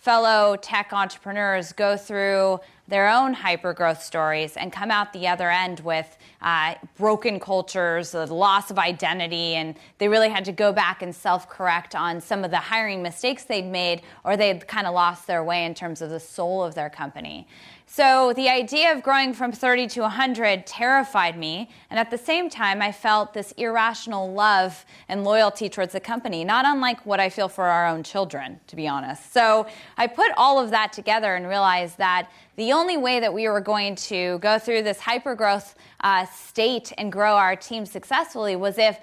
fellow 0.00 0.56
tech 0.56 0.94
entrepreneurs 0.94 1.72
go 1.74 1.94
through 1.94 2.58
their 2.88 3.08
own 3.08 3.34
hyper 3.34 3.74
growth 3.74 4.02
stories 4.02 4.56
and 4.56 4.72
come 4.72 4.90
out 4.90 5.12
the 5.12 5.28
other 5.28 5.50
end 5.50 5.78
with 5.80 6.16
uh, 6.40 6.74
broken 6.96 7.38
cultures, 7.38 8.10
the 8.12 8.26
loss 8.26 8.70
of 8.70 8.78
identity, 8.78 9.54
and 9.54 9.76
they 9.98 10.08
really 10.08 10.30
had 10.30 10.44
to 10.46 10.52
go 10.52 10.72
back 10.72 11.02
and 11.02 11.14
self 11.14 11.48
correct 11.48 11.94
on 11.94 12.20
some 12.20 12.44
of 12.44 12.50
the 12.50 12.56
hiring 12.56 13.02
mistakes 13.02 13.44
they'd 13.44 13.70
made, 13.70 14.00
or 14.24 14.36
they'd 14.38 14.66
kind 14.66 14.86
of 14.86 14.94
lost 14.94 15.26
their 15.26 15.44
way 15.44 15.64
in 15.66 15.74
terms 15.74 16.00
of 16.00 16.08
the 16.08 16.18
soul 16.18 16.64
of 16.64 16.74
their 16.74 16.90
company. 16.90 17.46
So 17.92 18.32
the 18.34 18.48
idea 18.48 18.92
of 18.92 19.02
growing 19.02 19.34
from 19.34 19.50
30 19.50 19.88
to 19.88 20.02
100 20.02 20.64
terrified 20.64 21.36
me. 21.36 21.68
And 21.90 21.98
at 21.98 22.08
the 22.08 22.16
same 22.16 22.48
time, 22.48 22.80
I 22.80 22.92
felt 22.92 23.34
this 23.34 23.50
irrational 23.56 24.32
love 24.32 24.84
and 25.08 25.24
loyalty 25.24 25.68
towards 25.68 25.92
the 25.92 25.98
company, 25.98 26.44
not 26.44 26.64
unlike 26.64 27.04
what 27.04 27.18
I 27.18 27.28
feel 27.28 27.48
for 27.48 27.64
our 27.64 27.88
own 27.88 28.04
children, 28.04 28.60
to 28.68 28.76
be 28.76 28.86
honest. 28.86 29.32
So 29.32 29.66
I 29.96 30.06
put 30.06 30.30
all 30.36 30.60
of 30.60 30.70
that 30.70 30.92
together 30.92 31.34
and 31.34 31.48
realized 31.48 31.98
that 31.98 32.30
the 32.54 32.72
only 32.72 32.96
way 32.96 33.18
that 33.18 33.34
we 33.34 33.48
were 33.48 33.60
going 33.60 33.96
to 33.96 34.38
go 34.38 34.56
through 34.60 34.82
this 34.82 35.00
hypergrowth 35.00 35.74
uh, 35.98 36.26
state 36.26 36.92
and 36.96 37.10
grow 37.10 37.34
our 37.34 37.56
team 37.56 37.84
successfully 37.84 38.54
was 38.54 38.78
if 38.78 39.00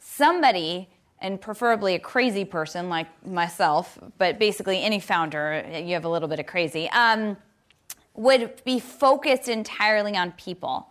somebody 0.00 0.88
and 1.20 1.40
preferably 1.40 1.94
a 1.94 2.00
crazy 2.00 2.44
person 2.44 2.88
like 2.88 3.06
myself, 3.24 3.96
but 4.18 4.40
basically 4.40 4.82
any 4.82 4.98
founder, 4.98 5.64
you 5.80 5.94
have 5.94 6.04
a 6.04 6.08
little 6.08 6.28
bit 6.28 6.40
of 6.40 6.46
crazy. 6.46 6.90
Um, 6.90 7.36
would 8.16 8.64
be 8.64 8.80
focused 8.80 9.48
entirely 9.48 10.16
on 10.16 10.32
people. 10.32 10.88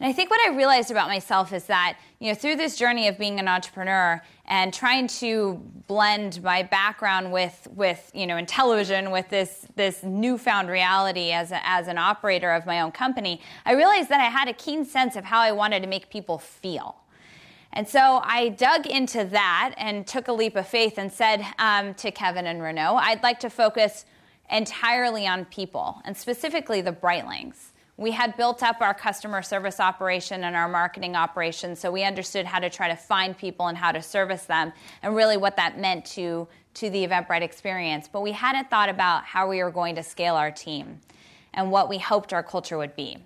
And 0.00 0.08
I 0.08 0.12
think 0.12 0.30
what 0.30 0.40
I 0.46 0.54
realized 0.54 0.92
about 0.92 1.08
myself 1.08 1.52
is 1.52 1.64
that, 1.64 1.98
you 2.20 2.28
know, 2.28 2.34
through 2.34 2.54
this 2.54 2.76
journey 2.76 3.08
of 3.08 3.18
being 3.18 3.40
an 3.40 3.48
entrepreneur 3.48 4.22
and 4.44 4.72
trying 4.72 5.08
to 5.08 5.60
blend 5.88 6.40
my 6.40 6.62
background 6.62 7.32
with, 7.32 7.66
with 7.74 8.08
you 8.14 8.24
know, 8.24 8.36
in 8.36 8.46
television 8.46 9.10
with 9.10 9.28
this, 9.28 9.66
this 9.74 10.04
newfound 10.04 10.68
reality 10.68 11.32
as, 11.32 11.50
a, 11.50 11.60
as 11.68 11.88
an 11.88 11.98
operator 11.98 12.52
of 12.52 12.64
my 12.64 12.80
own 12.80 12.92
company, 12.92 13.40
I 13.66 13.72
realized 13.72 14.08
that 14.10 14.20
I 14.20 14.26
had 14.26 14.46
a 14.46 14.52
keen 14.52 14.84
sense 14.84 15.16
of 15.16 15.24
how 15.24 15.40
I 15.40 15.50
wanted 15.50 15.80
to 15.80 15.88
make 15.88 16.10
people 16.10 16.38
feel. 16.38 16.94
And 17.72 17.88
so 17.88 18.20
I 18.22 18.50
dug 18.50 18.86
into 18.86 19.24
that 19.24 19.74
and 19.76 20.06
took 20.06 20.28
a 20.28 20.32
leap 20.32 20.54
of 20.54 20.68
faith 20.68 20.96
and 20.96 21.12
said 21.12 21.44
um, 21.58 21.94
to 21.94 22.12
Kevin 22.12 22.46
and 22.46 22.62
Renaud, 22.62 22.94
I'd 22.96 23.22
like 23.24 23.40
to 23.40 23.50
focus– 23.50 24.04
entirely 24.50 25.26
on 25.26 25.44
people, 25.46 26.00
and 26.04 26.16
specifically 26.16 26.80
the 26.80 26.92
Brightlings. 26.92 27.72
We 27.96 28.12
had 28.12 28.36
built 28.36 28.62
up 28.62 28.80
our 28.80 28.94
customer 28.94 29.42
service 29.42 29.80
operation 29.80 30.44
and 30.44 30.54
our 30.54 30.68
marketing 30.68 31.16
operation, 31.16 31.74
so 31.74 31.90
we 31.90 32.04
understood 32.04 32.46
how 32.46 32.60
to 32.60 32.70
try 32.70 32.88
to 32.88 32.94
find 32.94 33.36
people 33.36 33.66
and 33.66 33.76
how 33.76 33.90
to 33.90 34.00
service 34.00 34.44
them, 34.44 34.72
and 35.02 35.16
really 35.16 35.36
what 35.36 35.56
that 35.56 35.80
meant 35.80 36.04
to, 36.06 36.46
to 36.74 36.90
the 36.90 37.06
Eventbrite 37.06 37.42
experience. 37.42 38.08
But 38.10 38.20
we 38.20 38.32
hadn't 38.32 38.70
thought 38.70 38.88
about 38.88 39.24
how 39.24 39.48
we 39.48 39.62
were 39.62 39.72
going 39.72 39.96
to 39.96 40.02
scale 40.04 40.36
our 40.36 40.52
team 40.52 41.00
and 41.52 41.72
what 41.72 41.88
we 41.88 41.98
hoped 41.98 42.32
our 42.32 42.42
culture 42.42 42.78
would 42.78 42.94
be. 42.94 43.18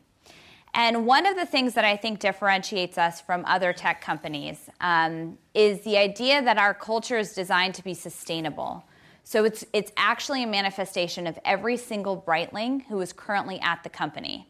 And 0.75 1.07
one 1.07 1.27
of 1.27 1.37
the 1.37 1.45
things 1.45 1.75
that 1.75 1.85
I 1.85 1.99
think 1.99 2.19
differentiates 2.19 2.97
us 2.97 3.21
from 3.21 3.45
other 3.45 3.75
tech 3.75 4.01
companies 4.01 4.71
um, 4.81 5.37
is 5.53 5.83
the 5.83 5.99
idea 5.99 6.41
that 6.41 6.57
our 6.57 6.73
culture 6.73 7.19
is 7.19 7.35
designed 7.35 7.75
to 7.75 7.85
be 7.85 7.93
sustainable. 7.93 8.85
So 9.33 9.45
it's, 9.45 9.65
it's 9.73 9.91
actually 9.97 10.43
a 10.43 10.47
manifestation 10.47 11.27
of 11.27 11.39
every 11.43 11.79
single 11.79 12.19
Brightling 12.21 12.85
who 12.85 13.01
is 13.01 13.15
currently 13.15 13.59
at 13.63 13.83
the 13.83 13.89
company. 13.89 14.47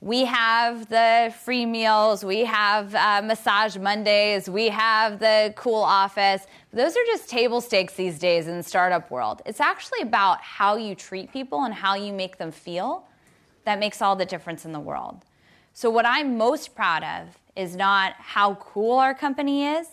We 0.00 0.24
have 0.24 0.88
the 0.88 1.34
free 1.44 1.66
meals, 1.66 2.24
we 2.24 2.46
have 2.46 2.94
uh, 2.94 3.20
massage 3.22 3.76
Mondays, 3.76 4.48
we 4.48 4.70
have 4.70 5.18
the 5.18 5.52
cool 5.54 5.82
office. 5.82 6.46
Those 6.72 6.96
are 6.96 7.04
just 7.08 7.28
table 7.28 7.60
stakes 7.60 7.92
these 7.92 8.18
days 8.18 8.46
in 8.48 8.56
the 8.56 8.62
startup 8.62 9.10
world. 9.10 9.42
It's 9.44 9.60
actually 9.60 10.00
about 10.00 10.40
how 10.40 10.76
you 10.76 10.94
treat 10.94 11.30
people 11.30 11.64
and 11.64 11.74
how 11.74 11.94
you 11.94 12.14
make 12.14 12.38
them 12.38 12.52
feel 12.52 13.06
that 13.66 13.78
makes 13.78 14.00
all 14.00 14.16
the 14.16 14.24
difference 14.24 14.64
in 14.64 14.72
the 14.72 14.80
world. 14.80 15.26
So, 15.74 15.90
what 15.90 16.06
I'm 16.06 16.38
most 16.38 16.74
proud 16.74 17.04
of 17.04 17.38
is 17.54 17.76
not 17.76 18.14
how 18.16 18.54
cool 18.54 18.98
our 18.98 19.12
company 19.12 19.66
is. 19.66 19.88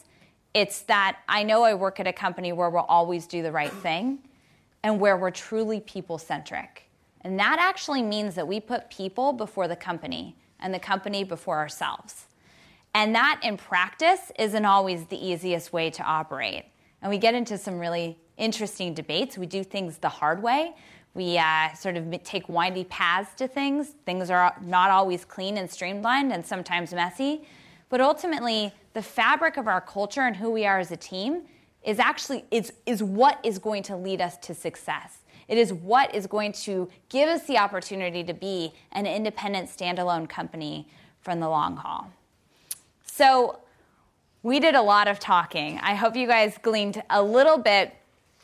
It's 0.53 0.81
that 0.83 1.19
I 1.27 1.43
know 1.43 1.63
I 1.63 1.73
work 1.73 1.99
at 1.99 2.07
a 2.07 2.13
company 2.13 2.51
where 2.51 2.69
we'll 2.69 2.83
always 2.83 3.27
do 3.27 3.43
the 3.43 3.51
right 3.51 3.71
thing 3.71 4.19
and 4.83 4.99
where 4.99 5.17
we're 5.17 5.31
truly 5.31 5.79
people 5.81 6.17
centric. 6.17 6.89
And 7.21 7.39
that 7.39 7.57
actually 7.59 8.01
means 8.01 8.35
that 8.35 8.47
we 8.47 8.59
put 8.59 8.89
people 8.89 9.33
before 9.33 9.67
the 9.67 9.75
company 9.75 10.35
and 10.59 10.73
the 10.73 10.79
company 10.79 11.23
before 11.23 11.57
ourselves. 11.57 12.27
And 12.93 13.13
that 13.13 13.41
in 13.43 13.57
practice 13.57 14.31
isn't 14.39 14.65
always 14.65 15.05
the 15.05 15.23
easiest 15.23 15.73
way 15.73 15.89
to 15.91 16.03
operate. 16.03 16.65
And 17.01 17.09
we 17.09 17.17
get 17.17 17.35
into 17.35 17.57
some 17.57 17.79
really 17.79 18.17
interesting 18.37 18.93
debates. 18.93 19.37
We 19.37 19.45
do 19.45 19.63
things 19.63 19.97
the 19.97 20.09
hard 20.09 20.41
way. 20.41 20.73
We 21.13 21.37
uh, 21.37 21.73
sort 21.73 21.97
of 21.97 22.23
take 22.23 22.47
windy 22.47 22.85
paths 22.85 23.33
to 23.35 23.47
things. 23.47 23.95
Things 24.05 24.29
are 24.29 24.55
not 24.61 24.89
always 24.89 25.25
clean 25.25 25.57
and 25.57 25.69
streamlined 25.69 26.31
and 26.31 26.45
sometimes 26.45 26.93
messy. 26.93 27.43
But 27.89 28.01
ultimately, 28.01 28.73
the 28.97 29.03
fabric 29.03 29.57
of 29.57 29.67
our 29.67 29.79
culture 29.79 30.21
and 30.21 30.35
who 30.35 30.49
we 30.49 30.65
are 30.65 30.79
as 30.79 30.91
a 30.91 30.97
team 30.97 31.43
is 31.83 31.99
actually 31.99 32.43
is, 32.49 32.73
is 32.87 33.03
what 33.03 33.39
is 33.43 33.59
going 33.59 33.83
to 33.83 33.95
lead 33.95 34.19
us 34.19 34.37
to 34.37 34.55
success. 34.55 35.19
It 35.47 35.59
is 35.59 35.71
what 35.71 36.15
is 36.15 36.25
going 36.25 36.53
to 36.63 36.89
give 37.07 37.29
us 37.29 37.43
the 37.43 37.59
opportunity 37.59 38.23
to 38.23 38.33
be 38.33 38.73
an 38.93 39.05
independent, 39.05 39.69
standalone 39.69 40.27
company 40.27 40.87
from 41.21 41.39
the 41.39 41.47
long 41.47 41.75
haul. 41.77 42.11
So, 43.05 43.59
we 44.41 44.59
did 44.59 44.73
a 44.73 44.81
lot 44.81 45.07
of 45.07 45.19
talking. 45.19 45.77
I 45.83 45.93
hope 45.93 46.15
you 46.15 46.25
guys 46.25 46.57
gleaned 46.57 47.03
a 47.11 47.21
little 47.21 47.59
bit 47.59 47.93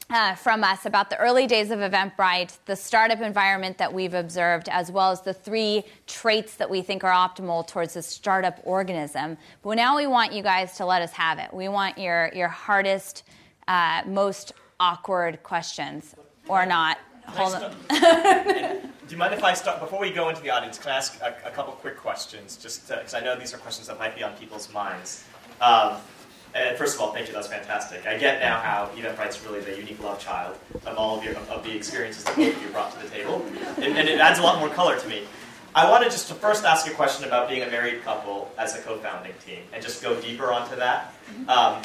uh, 0.09 0.35
from 0.35 0.63
us 0.63 0.85
about 0.85 1.09
the 1.09 1.17
early 1.17 1.47
days 1.47 1.71
of 1.71 1.79
Eventbrite, 1.79 2.57
the 2.65 2.75
startup 2.75 3.21
environment 3.21 3.77
that 3.77 3.93
we've 3.93 4.13
observed, 4.13 4.69
as 4.69 4.91
well 4.91 5.11
as 5.11 5.21
the 5.21 5.33
three 5.33 5.83
traits 6.07 6.55
that 6.55 6.69
we 6.69 6.81
think 6.81 7.03
are 7.03 7.11
optimal 7.11 7.65
towards 7.65 7.95
a 7.95 8.01
startup 8.01 8.59
organism. 8.63 9.37
But 9.61 9.75
now 9.75 9.97
we 9.97 10.07
want 10.07 10.33
you 10.33 10.43
guys 10.43 10.77
to 10.77 10.85
let 10.85 11.01
us 11.01 11.11
have 11.13 11.39
it. 11.39 11.53
We 11.53 11.67
want 11.67 11.97
your, 11.97 12.31
your 12.33 12.47
hardest, 12.47 13.23
uh, 13.67 14.01
most 14.05 14.53
awkward 14.79 15.41
questions, 15.43 16.15
or 16.47 16.65
not. 16.65 16.97
Hold 17.25 17.55
on. 17.55 17.75
do 17.89 18.89
you 19.09 19.17
mind 19.17 19.33
if 19.33 19.43
I 19.43 19.53
start 19.53 19.79
before 19.79 20.01
we 20.01 20.11
go 20.11 20.29
into 20.29 20.41
the 20.41 20.49
audience? 20.49 20.77
Can 20.77 20.91
I 20.91 20.97
ask 20.97 21.21
a, 21.21 21.35
a 21.45 21.51
couple 21.51 21.73
quick 21.73 21.97
questions, 21.97 22.57
just 22.57 22.87
because 22.87 23.13
I 23.13 23.21
know 23.21 23.37
these 23.37 23.53
are 23.53 23.57
questions 23.57 23.87
that 23.87 23.97
might 23.97 24.15
be 24.15 24.23
on 24.23 24.33
people's 24.33 24.71
minds. 24.73 25.23
Um, 25.61 25.95
and 26.55 26.77
first 26.77 26.95
of 26.95 27.01
all, 27.01 27.13
thank 27.13 27.27
you. 27.27 27.33
That's 27.33 27.47
fantastic. 27.47 28.05
I 28.05 28.17
get 28.17 28.39
now 28.39 28.59
how 28.59 28.89
Eventbrite's 28.95 29.43
really 29.45 29.61
the 29.61 29.75
unique 29.75 30.01
love 30.03 30.19
child 30.19 30.57
of 30.85 30.97
all 30.97 31.17
of 31.17 31.23
your 31.23 31.35
of 31.35 31.63
the 31.63 31.75
experiences 31.75 32.23
that 32.25 32.35
both 32.35 32.55
of 32.55 32.61
you 32.61 32.69
brought 32.69 32.93
to 32.93 33.03
the 33.03 33.09
table, 33.09 33.45
and, 33.77 33.97
and 33.97 34.07
it 34.09 34.19
adds 34.19 34.39
a 34.39 34.43
lot 34.43 34.59
more 34.59 34.69
color 34.69 34.97
to 34.99 35.07
me. 35.07 35.23
I 35.75 35.89
wanted 35.89 36.11
just 36.11 36.27
to 36.27 36.35
first 36.35 36.65
ask 36.65 36.85
a 36.87 36.91
question 36.91 37.25
about 37.25 37.49
being 37.49 37.63
a 37.63 37.67
married 37.67 38.03
couple 38.03 38.51
as 38.59 38.75
a 38.77 38.81
co-founding 38.81 39.33
team, 39.45 39.61
and 39.73 39.83
just 39.83 40.03
go 40.03 40.19
deeper 40.21 40.51
onto 40.51 40.75
that. 40.75 41.13
Um, 41.47 41.81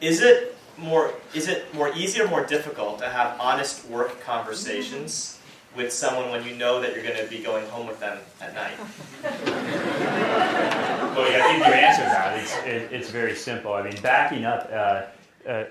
is 0.00 0.20
it 0.20 0.56
more 0.76 1.12
is 1.34 1.48
it 1.48 1.72
more 1.74 1.92
easy 1.94 2.20
or 2.20 2.28
more 2.28 2.44
difficult 2.44 2.98
to 3.00 3.08
have 3.08 3.38
honest 3.40 3.86
work 3.88 4.20
conversations 4.20 5.38
with 5.76 5.92
someone 5.92 6.30
when 6.30 6.44
you 6.44 6.56
know 6.56 6.80
that 6.80 6.94
you're 6.94 7.04
going 7.04 7.16
to 7.16 7.26
be 7.28 7.38
going 7.38 7.66
home 7.68 7.86
with 7.86 8.00
them 8.00 8.18
at 8.40 8.54
night? 8.54 8.78
well, 11.18 11.30
yeah, 11.30 11.44
I 11.44 11.48
think 11.48 11.66
you 11.66 11.72
answered 11.72 12.06
that. 12.06 12.38
It's, 12.38 12.56
it, 12.58 12.92
it's 12.92 13.10
very 13.10 13.34
simple. 13.34 13.72
I 13.72 13.82
mean, 13.82 14.00
backing 14.02 14.44
up, 14.44 14.68
uh, 14.72 15.48
uh, 15.48 15.64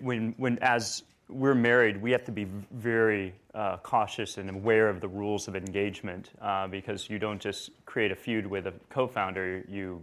when, 0.00 0.34
when 0.36 0.58
as 0.60 1.02
we're 1.28 1.54
married, 1.54 2.00
we 2.00 2.10
have 2.12 2.24
to 2.24 2.32
be 2.32 2.46
very 2.72 3.34
uh, 3.54 3.78
cautious 3.78 4.38
and 4.38 4.48
aware 4.48 4.88
of 4.88 5.00
the 5.00 5.08
rules 5.08 5.48
of 5.48 5.56
engagement 5.56 6.30
uh, 6.40 6.66
because 6.68 7.10
you 7.10 7.18
don't 7.18 7.40
just 7.40 7.70
create 7.84 8.12
a 8.12 8.16
feud 8.16 8.46
with 8.46 8.66
a 8.66 8.72
co-founder, 8.90 9.64
you 9.68 10.02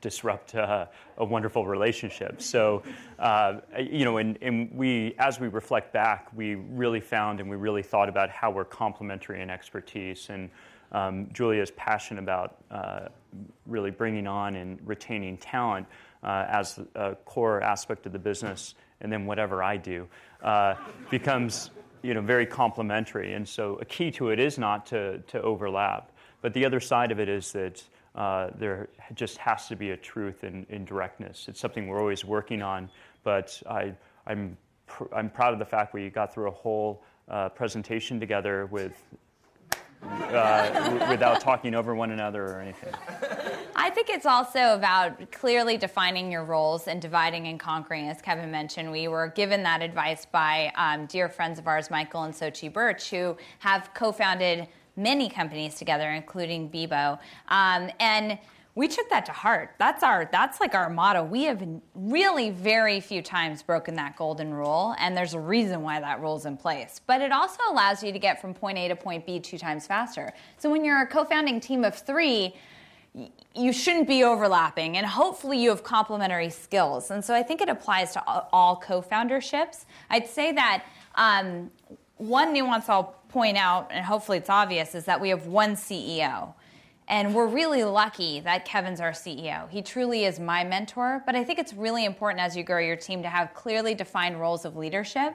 disrupt 0.00 0.54
uh, 0.54 0.86
a 1.18 1.24
wonderful 1.24 1.66
relationship. 1.66 2.40
So, 2.40 2.82
uh, 3.18 3.60
you 3.78 4.04
know, 4.04 4.18
and, 4.18 4.38
and, 4.42 4.70
we, 4.72 5.14
as 5.18 5.40
we 5.40 5.48
reflect 5.48 5.92
back, 5.92 6.28
we 6.34 6.54
really 6.54 7.00
found 7.00 7.40
and 7.40 7.48
we 7.48 7.56
really 7.56 7.82
thought 7.82 8.08
about 8.08 8.30
how 8.30 8.50
we're 8.50 8.64
complementary 8.64 9.42
in 9.42 9.50
expertise. 9.50 10.28
And 10.30 10.50
um, 10.94 11.28
Julia 11.32 11.60
is 11.60 11.70
passionate 11.72 12.22
about 12.22 12.56
uh, 12.70 13.08
really 13.66 13.90
bringing 13.90 14.26
on 14.26 14.54
and 14.54 14.78
retaining 14.86 15.36
talent 15.36 15.86
uh, 16.22 16.46
as 16.48 16.80
a 16.94 17.16
core 17.26 17.60
aspect 17.62 18.06
of 18.06 18.12
the 18.12 18.18
business, 18.18 18.74
and 19.00 19.12
then 19.12 19.26
whatever 19.26 19.62
I 19.62 19.76
do 19.76 20.08
uh, 20.42 20.74
becomes 21.10 21.70
you 22.02 22.14
know, 22.14 22.20
very 22.20 22.46
complementary. 22.46 23.34
And 23.34 23.48
so 23.48 23.76
a 23.80 23.84
key 23.84 24.10
to 24.12 24.30
it 24.30 24.38
is 24.38 24.58
not 24.58 24.86
to, 24.86 25.18
to 25.18 25.42
overlap. 25.42 26.12
But 26.42 26.52
the 26.52 26.64
other 26.64 26.80
side 26.80 27.10
of 27.10 27.18
it 27.18 27.28
is 27.28 27.52
that 27.52 27.82
uh, 28.14 28.50
there 28.56 28.88
just 29.14 29.38
has 29.38 29.66
to 29.68 29.76
be 29.76 29.90
a 29.90 29.96
truth 29.96 30.44
in, 30.44 30.66
in 30.68 30.84
directness. 30.84 31.46
It's 31.48 31.58
something 31.58 31.88
we're 31.88 31.98
always 31.98 32.24
working 32.24 32.62
on, 32.62 32.90
but 33.24 33.60
I, 33.68 33.94
I'm, 34.26 34.56
pr- 34.86 35.12
I'm 35.12 35.30
proud 35.30 35.54
of 35.54 35.58
the 35.58 35.64
fact 35.64 35.94
we 35.94 36.10
got 36.10 36.32
through 36.32 36.48
a 36.48 36.52
whole 36.52 37.02
uh, 37.28 37.48
presentation 37.48 38.20
together 38.20 38.66
with 38.66 38.92
uh, 40.04 41.06
without 41.08 41.40
talking 41.40 41.74
over 41.74 41.94
one 41.94 42.10
another 42.10 42.44
or 42.44 42.60
anything. 42.60 42.94
I 43.76 43.90
think 43.90 44.08
it's 44.08 44.26
also 44.26 44.74
about 44.74 45.30
clearly 45.30 45.76
defining 45.76 46.30
your 46.30 46.44
roles 46.44 46.86
and 46.86 47.00
dividing 47.02 47.46
and 47.48 47.58
conquering. 47.58 48.08
As 48.08 48.20
Kevin 48.22 48.50
mentioned, 48.50 48.90
we 48.90 49.08
were 49.08 49.28
given 49.28 49.62
that 49.64 49.82
advice 49.82 50.26
by 50.26 50.72
um, 50.76 51.06
dear 51.06 51.28
friends 51.28 51.58
of 51.58 51.66
ours, 51.66 51.90
Michael 51.90 52.22
and 52.22 52.34
Xochi 52.34 52.72
Birch, 52.72 53.10
who 53.10 53.36
have 53.58 53.90
co 53.94 54.12
founded 54.12 54.68
many 54.96 55.28
companies 55.28 55.74
together, 55.74 56.10
including 56.10 56.70
Bebo. 56.70 57.18
Um, 57.48 57.90
and 57.98 58.38
we 58.76 58.88
took 58.88 59.08
that 59.10 59.24
to 59.26 59.32
heart. 59.32 59.74
That's 59.78 60.02
our 60.02 60.28
that's 60.30 60.60
like 60.60 60.74
our 60.74 60.90
motto. 60.90 61.22
We 61.22 61.44
have 61.44 61.64
really 61.94 62.50
very 62.50 63.00
few 63.00 63.22
times 63.22 63.62
broken 63.62 63.94
that 63.96 64.16
golden 64.16 64.52
rule, 64.52 64.96
and 64.98 65.16
there's 65.16 65.34
a 65.34 65.40
reason 65.40 65.82
why 65.82 66.00
that 66.00 66.20
rule's 66.20 66.44
in 66.44 66.56
place. 66.56 67.00
But 67.06 67.20
it 67.20 67.30
also 67.30 67.60
allows 67.70 68.02
you 68.02 68.12
to 68.12 68.18
get 68.18 68.40
from 68.40 68.52
point 68.52 68.78
A 68.78 68.88
to 68.88 68.96
point 68.96 69.26
B 69.26 69.38
two 69.38 69.58
times 69.58 69.86
faster. 69.86 70.32
So 70.58 70.70
when 70.70 70.84
you're 70.84 71.02
a 71.02 71.06
co-founding 71.06 71.60
team 71.60 71.84
of 71.84 71.94
three, 71.94 72.54
you 73.54 73.72
shouldn't 73.72 74.08
be 74.08 74.24
overlapping, 74.24 74.96
and 74.96 75.06
hopefully 75.06 75.62
you 75.62 75.70
have 75.70 75.84
complementary 75.84 76.50
skills. 76.50 77.12
And 77.12 77.24
so 77.24 77.32
I 77.32 77.44
think 77.44 77.60
it 77.60 77.68
applies 77.68 78.12
to 78.14 78.22
all 78.52 78.76
co-founderships. 78.76 79.86
I'd 80.10 80.26
say 80.26 80.50
that 80.50 80.84
um, 81.14 81.70
one 82.16 82.52
nuance 82.52 82.88
I'll 82.88 83.14
point 83.28 83.56
out, 83.56 83.92
and 83.92 84.04
hopefully 84.04 84.38
it's 84.38 84.50
obvious, 84.50 84.96
is 84.96 85.04
that 85.04 85.20
we 85.20 85.28
have 85.28 85.46
one 85.46 85.76
CEO. 85.76 86.54
And 87.06 87.34
we're 87.34 87.46
really 87.46 87.84
lucky 87.84 88.40
that 88.40 88.64
Kevin's 88.64 88.98
our 88.98 89.12
CEO. 89.12 89.68
He 89.68 89.82
truly 89.82 90.24
is 90.24 90.40
my 90.40 90.64
mentor, 90.64 91.22
but 91.26 91.36
I 91.36 91.44
think 91.44 91.58
it's 91.58 91.74
really 91.74 92.06
important 92.06 92.40
as 92.40 92.56
you 92.56 92.62
grow 92.62 92.78
your 92.78 92.96
team 92.96 93.22
to 93.22 93.28
have 93.28 93.52
clearly 93.52 93.94
defined 93.94 94.40
roles 94.40 94.64
of 94.64 94.76
leadership. 94.76 95.34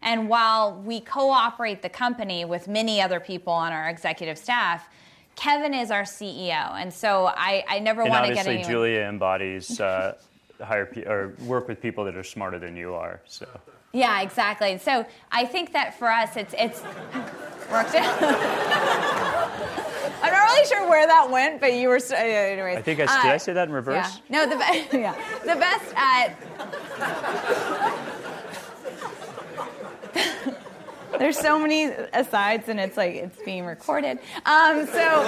And 0.00 0.30
while 0.30 0.80
we 0.80 1.00
co 1.00 1.30
operate 1.30 1.82
the 1.82 1.90
company 1.90 2.46
with 2.46 2.68
many 2.68 3.02
other 3.02 3.20
people 3.20 3.52
on 3.52 3.70
our 3.72 3.90
executive 3.90 4.38
staff, 4.38 4.88
Kevin 5.36 5.74
is 5.74 5.90
our 5.90 6.04
CEO. 6.04 6.74
And 6.74 6.92
so 6.92 7.26
I, 7.26 7.64
I 7.68 7.80
never 7.80 8.04
want 8.04 8.26
to 8.26 8.34
get 8.34 8.46
anyone. 8.46 8.62
Obviously, 8.62 8.72
Julia 8.72 9.00
embodies 9.00 9.78
uh, 9.78 10.16
hire 10.62 10.86
pe- 10.86 11.04
or 11.04 11.34
work 11.44 11.68
with 11.68 11.82
people 11.82 12.04
that 12.04 12.16
are 12.16 12.24
smarter 12.24 12.58
than 12.58 12.76
you 12.76 12.94
are. 12.94 13.20
So. 13.26 13.46
Yeah, 13.92 14.22
exactly. 14.22 14.78
So 14.78 15.04
I 15.30 15.44
think 15.44 15.72
that 15.74 15.98
for 15.98 16.08
us, 16.10 16.36
it's 16.36 16.54
it's 16.56 16.82
worked 17.70 17.94
out. 17.94 19.86
I'm 20.22 20.32
not 20.32 20.50
really 20.50 20.66
sure 20.66 20.88
where 20.88 21.06
that 21.06 21.30
went, 21.30 21.60
but 21.60 21.72
you 21.74 21.88
were. 21.88 21.96
Uh, 21.96 22.14
anyways, 22.14 22.76
I 22.78 22.82
think 22.82 23.00
I 23.00 23.04
uh, 23.04 23.22
did. 23.22 23.32
I 23.32 23.36
say 23.38 23.52
that 23.52 23.68
in 23.68 23.74
reverse. 23.74 24.20
Yeah. 24.28 24.46
No, 24.46 24.50
the 24.50 24.56
best. 24.56 24.92
yeah, 24.94 25.14
the 25.40 25.56
best. 25.56 25.94
Uh, 25.96 26.30
there's 31.18 31.38
so 31.38 31.58
many 31.58 31.84
asides, 32.12 32.68
and 32.68 32.78
it's 32.78 32.96
like 32.96 33.14
it's 33.14 33.42
being 33.42 33.64
recorded. 33.64 34.18
Um, 34.44 34.86
so. 34.86 35.20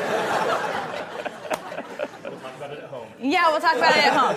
We'll 2.24 2.38
talk 2.40 2.56
about 2.56 2.72
it 2.72 2.78
at 2.78 2.88
home. 2.90 3.06
Yeah, 3.20 3.50
we'll 3.50 3.60
talk 3.60 3.76
about 3.76 3.96
it 3.96 4.04
at 4.04 4.12
home. 4.12 4.36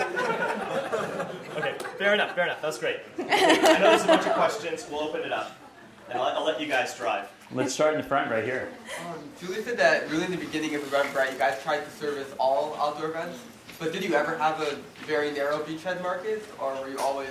okay, 1.57 1.75
fair 1.97 2.13
enough. 2.13 2.33
Fair 2.35 2.45
enough. 2.45 2.61
That 2.61 2.67
was 2.67 2.77
great. 2.77 2.97
I 3.19 3.23
know 3.23 3.89
there's 3.89 4.03
a 4.03 4.07
bunch 4.07 4.25
of 4.25 4.33
questions. 4.33 4.85
We'll 4.89 5.01
open 5.01 5.21
it 5.21 5.31
up, 5.31 5.51
and 6.09 6.19
I'll, 6.19 6.37
I'll 6.37 6.45
let 6.45 6.61
you 6.61 6.67
guys 6.67 6.95
drive. 6.97 7.27
Let's 7.51 7.73
start 7.73 7.93
in 7.93 8.01
the 8.01 8.07
front 8.07 8.31
right 8.31 8.43
here. 8.43 8.69
Um, 9.07 9.15
Julie 9.39 9.61
said 9.61 9.77
that 9.77 10.09
really 10.09 10.25
in 10.25 10.31
the 10.31 10.37
beginning 10.37 10.75
of 10.75 10.81
Eventbrite, 10.81 11.31
you 11.31 11.37
guys 11.37 11.61
tried 11.61 11.85
to 11.85 11.91
service 11.91 12.33
all 12.39 12.75
outdoor 12.79 13.09
events. 13.09 13.39
But 13.77 13.91
did 13.91 14.03
you 14.03 14.13
ever 14.15 14.37
have 14.37 14.61
a 14.61 14.77
very 15.05 15.31
narrow 15.31 15.59
beachhead 15.59 16.01
market, 16.01 16.43
or 16.59 16.73
were 16.81 16.89
you 16.89 16.97
always 16.99 17.29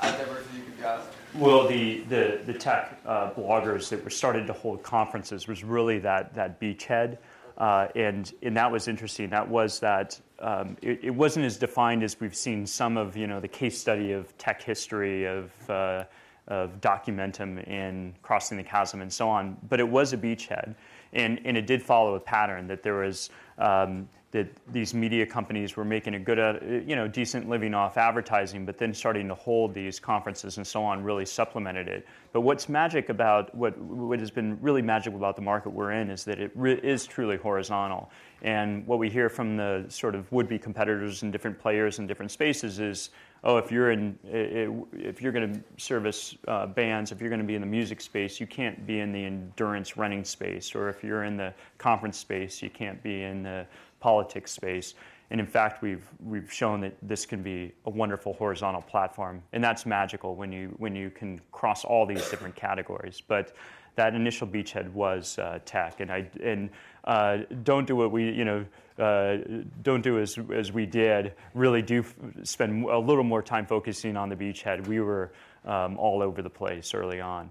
as 0.00 0.12
diverse 0.16 0.44
as 0.50 0.58
you 0.58 0.64
could 0.64 0.80
get? 0.80 1.00
Well, 1.34 1.68
the, 1.68 2.00
the, 2.08 2.40
the 2.46 2.54
tech 2.54 3.00
uh, 3.06 3.30
bloggers 3.32 3.88
that 3.90 4.02
were 4.02 4.10
started 4.10 4.46
to 4.46 4.52
hold 4.52 4.82
conferences 4.82 5.46
was 5.46 5.62
really 5.62 5.98
that, 6.00 6.34
that 6.34 6.60
beachhead. 6.60 7.18
Uh, 7.58 7.88
and, 7.94 8.32
and 8.42 8.56
that 8.56 8.70
was 8.70 8.88
interesting. 8.88 9.30
That 9.30 9.48
was 9.48 9.78
that 9.80 10.18
um, 10.40 10.76
it, 10.82 11.00
it, 11.04 11.10
wasn't 11.10 11.46
as 11.46 11.56
defined 11.56 12.02
as 12.02 12.18
we've 12.18 12.34
seen 12.34 12.66
some 12.66 12.96
of 12.96 13.16
you 13.16 13.28
know 13.28 13.38
the 13.38 13.48
case 13.48 13.80
study 13.80 14.10
of 14.10 14.36
tech 14.38 14.60
history 14.60 15.24
of 15.24 15.52
uh, 15.70 16.04
of 16.48 16.80
Documentum 16.80 17.66
in 17.66 18.14
Crossing 18.22 18.58
the 18.58 18.64
Chasm 18.64 19.00
and 19.00 19.12
so 19.12 19.28
on, 19.28 19.56
but 19.68 19.80
it 19.80 19.88
was 19.88 20.12
a 20.12 20.16
beachhead. 20.16 20.74
And, 21.12 21.40
and 21.44 21.56
it 21.56 21.66
did 21.66 21.82
follow 21.82 22.14
a 22.16 22.20
pattern 22.20 22.66
that 22.66 22.82
there 22.82 22.96
was 22.96 23.30
um, 23.58 24.08
that 24.34 24.48
these 24.72 24.92
media 24.94 25.24
companies 25.24 25.76
were 25.76 25.84
making 25.84 26.14
a 26.14 26.18
good, 26.18 26.40
uh, 26.40 26.58
you 26.84 26.96
know, 26.96 27.06
decent 27.06 27.48
living 27.48 27.72
off 27.72 27.96
advertising, 27.96 28.66
but 28.66 28.76
then 28.76 28.92
starting 28.92 29.28
to 29.28 29.34
hold 29.34 29.72
these 29.72 30.00
conferences 30.00 30.56
and 30.56 30.66
so 30.66 30.82
on 30.82 31.04
really 31.04 31.24
supplemented 31.24 31.86
it. 31.86 32.04
But 32.32 32.40
what's 32.40 32.68
magic 32.68 33.10
about 33.10 33.54
what 33.54 33.78
what 33.78 34.18
has 34.18 34.32
been 34.32 34.58
really 34.60 34.82
magical 34.82 35.16
about 35.16 35.36
the 35.36 35.42
market 35.42 35.70
we're 35.70 35.92
in 35.92 36.10
is 36.10 36.24
that 36.24 36.40
it 36.40 36.50
re- 36.56 36.80
is 36.82 37.06
truly 37.06 37.36
horizontal. 37.36 38.10
And 38.42 38.84
what 38.88 38.98
we 38.98 39.08
hear 39.08 39.28
from 39.28 39.56
the 39.56 39.84
sort 39.88 40.16
of 40.16 40.30
would-be 40.32 40.58
competitors 40.58 41.22
and 41.22 41.30
different 41.30 41.56
players 41.56 42.00
in 42.00 42.08
different 42.08 42.32
spaces 42.32 42.80
is 42.80 43.10
oh, 43.44 43.58
if 43.58 43.70
you're 43.70 43.92
in, 43.92 44.18
if 44.24 45.20
you're 45.20 45.32
going 45.32 45.54
to 45.54 45.60
service 45.82 46.36
uh, 46.48 46.66
bands, 46.66 47.12
if 47.12 47.20
you're 47.20 47.28
going 47.28 47.40
to 47.40 47.46
be 47.46 47.54
in 47.54 47.60
the 47.60 47.66
music 47.66 48.00
space, 48.00 48.40
you 48.40 48.46
can't 48.46 48.86
be 48.86 49.00
in 49.00 49.12
the 49.12 49.22
endurance 49.22 49.96
running 49.96 50.24
space, 50.24 50.74
or 50.74 50.88
if 50.88 51.04
you're 51.04 51.24
in 51.24 51.36
the 51.36 51.52
conference 51.78 52.18
space, 52.18 52.62
you 52.62 52.70
can't 52.70 53.02
be 53.02 53.22
in 53.22 53.42
the 53.42 53.66
politics 54.04 54.52
space. 54.52 54.92
And 55.30 55.40
in 55.40 55.46
fact, 55.46 55.80
we've 55.80 56.06
we've 56.22 56.52
shown 56.52 56.82
that 56.82 56.94
this 57.02 57.24
can 57.24 57.42
be 57.42 57.72
a 57.86 57.90
wonderful 57.90 58.34
horizontal 58.34 58.82
platform, 58.82 59.42
and 59.54 59.64
that's 59.64 59.86
magical 59.86 60.36
when 60.36 60.52
you 60.52 60.74
when 60.76 60.94
you 60.94 61.08
can 61.10 61.40
cross 61.50 61.84
all 61.86 62.04
these 62.04 62.28
different 62.28 62.54
categories. 62.54 63.22
But 63.26 63.56
that 63.96 64.14
initial 64.14 64.46
beachhead 64.46 64.92
was 64.92 65.38
uh, 65.38 65.58
tech, 65.64 66.00
and 66.00 66.10
I 66.12 66.28
and 66.42 66.68
uh, 67.04 67.38
don't 67.62 67.86
do 67.86 67.96
what 67.96 68.12
we 68.12 68.30
you 68.30 68.44
know 68.44 68.66
uh, 68.98 69.38
don't 69.82 70.02
do 70.02 70.20
as, 70.20 70.38
as 70.52 70.70
we 70.70 70.84
did, 70.84 71.32
really 71.54 71.82
do 71.82 72.00
f- 72.00 72.14
spend 72.42 72.84
a 72.84 72.98
little 72.98 73.24
more 73.24 73.42
time 73.42 73.64
focusing 73.66 74.18
on 74.18 74.28
the 74.28 74.36
beachhead. 74.36 74.86
We 74.86 75.00
were 75.00 75.32
um, 75.64 75.98
all 75.98 76.22
over 76.22 76.42
the 76.42 76.50
place 76.50 76.92
early 76.92 77.20
on. 77.22 77.48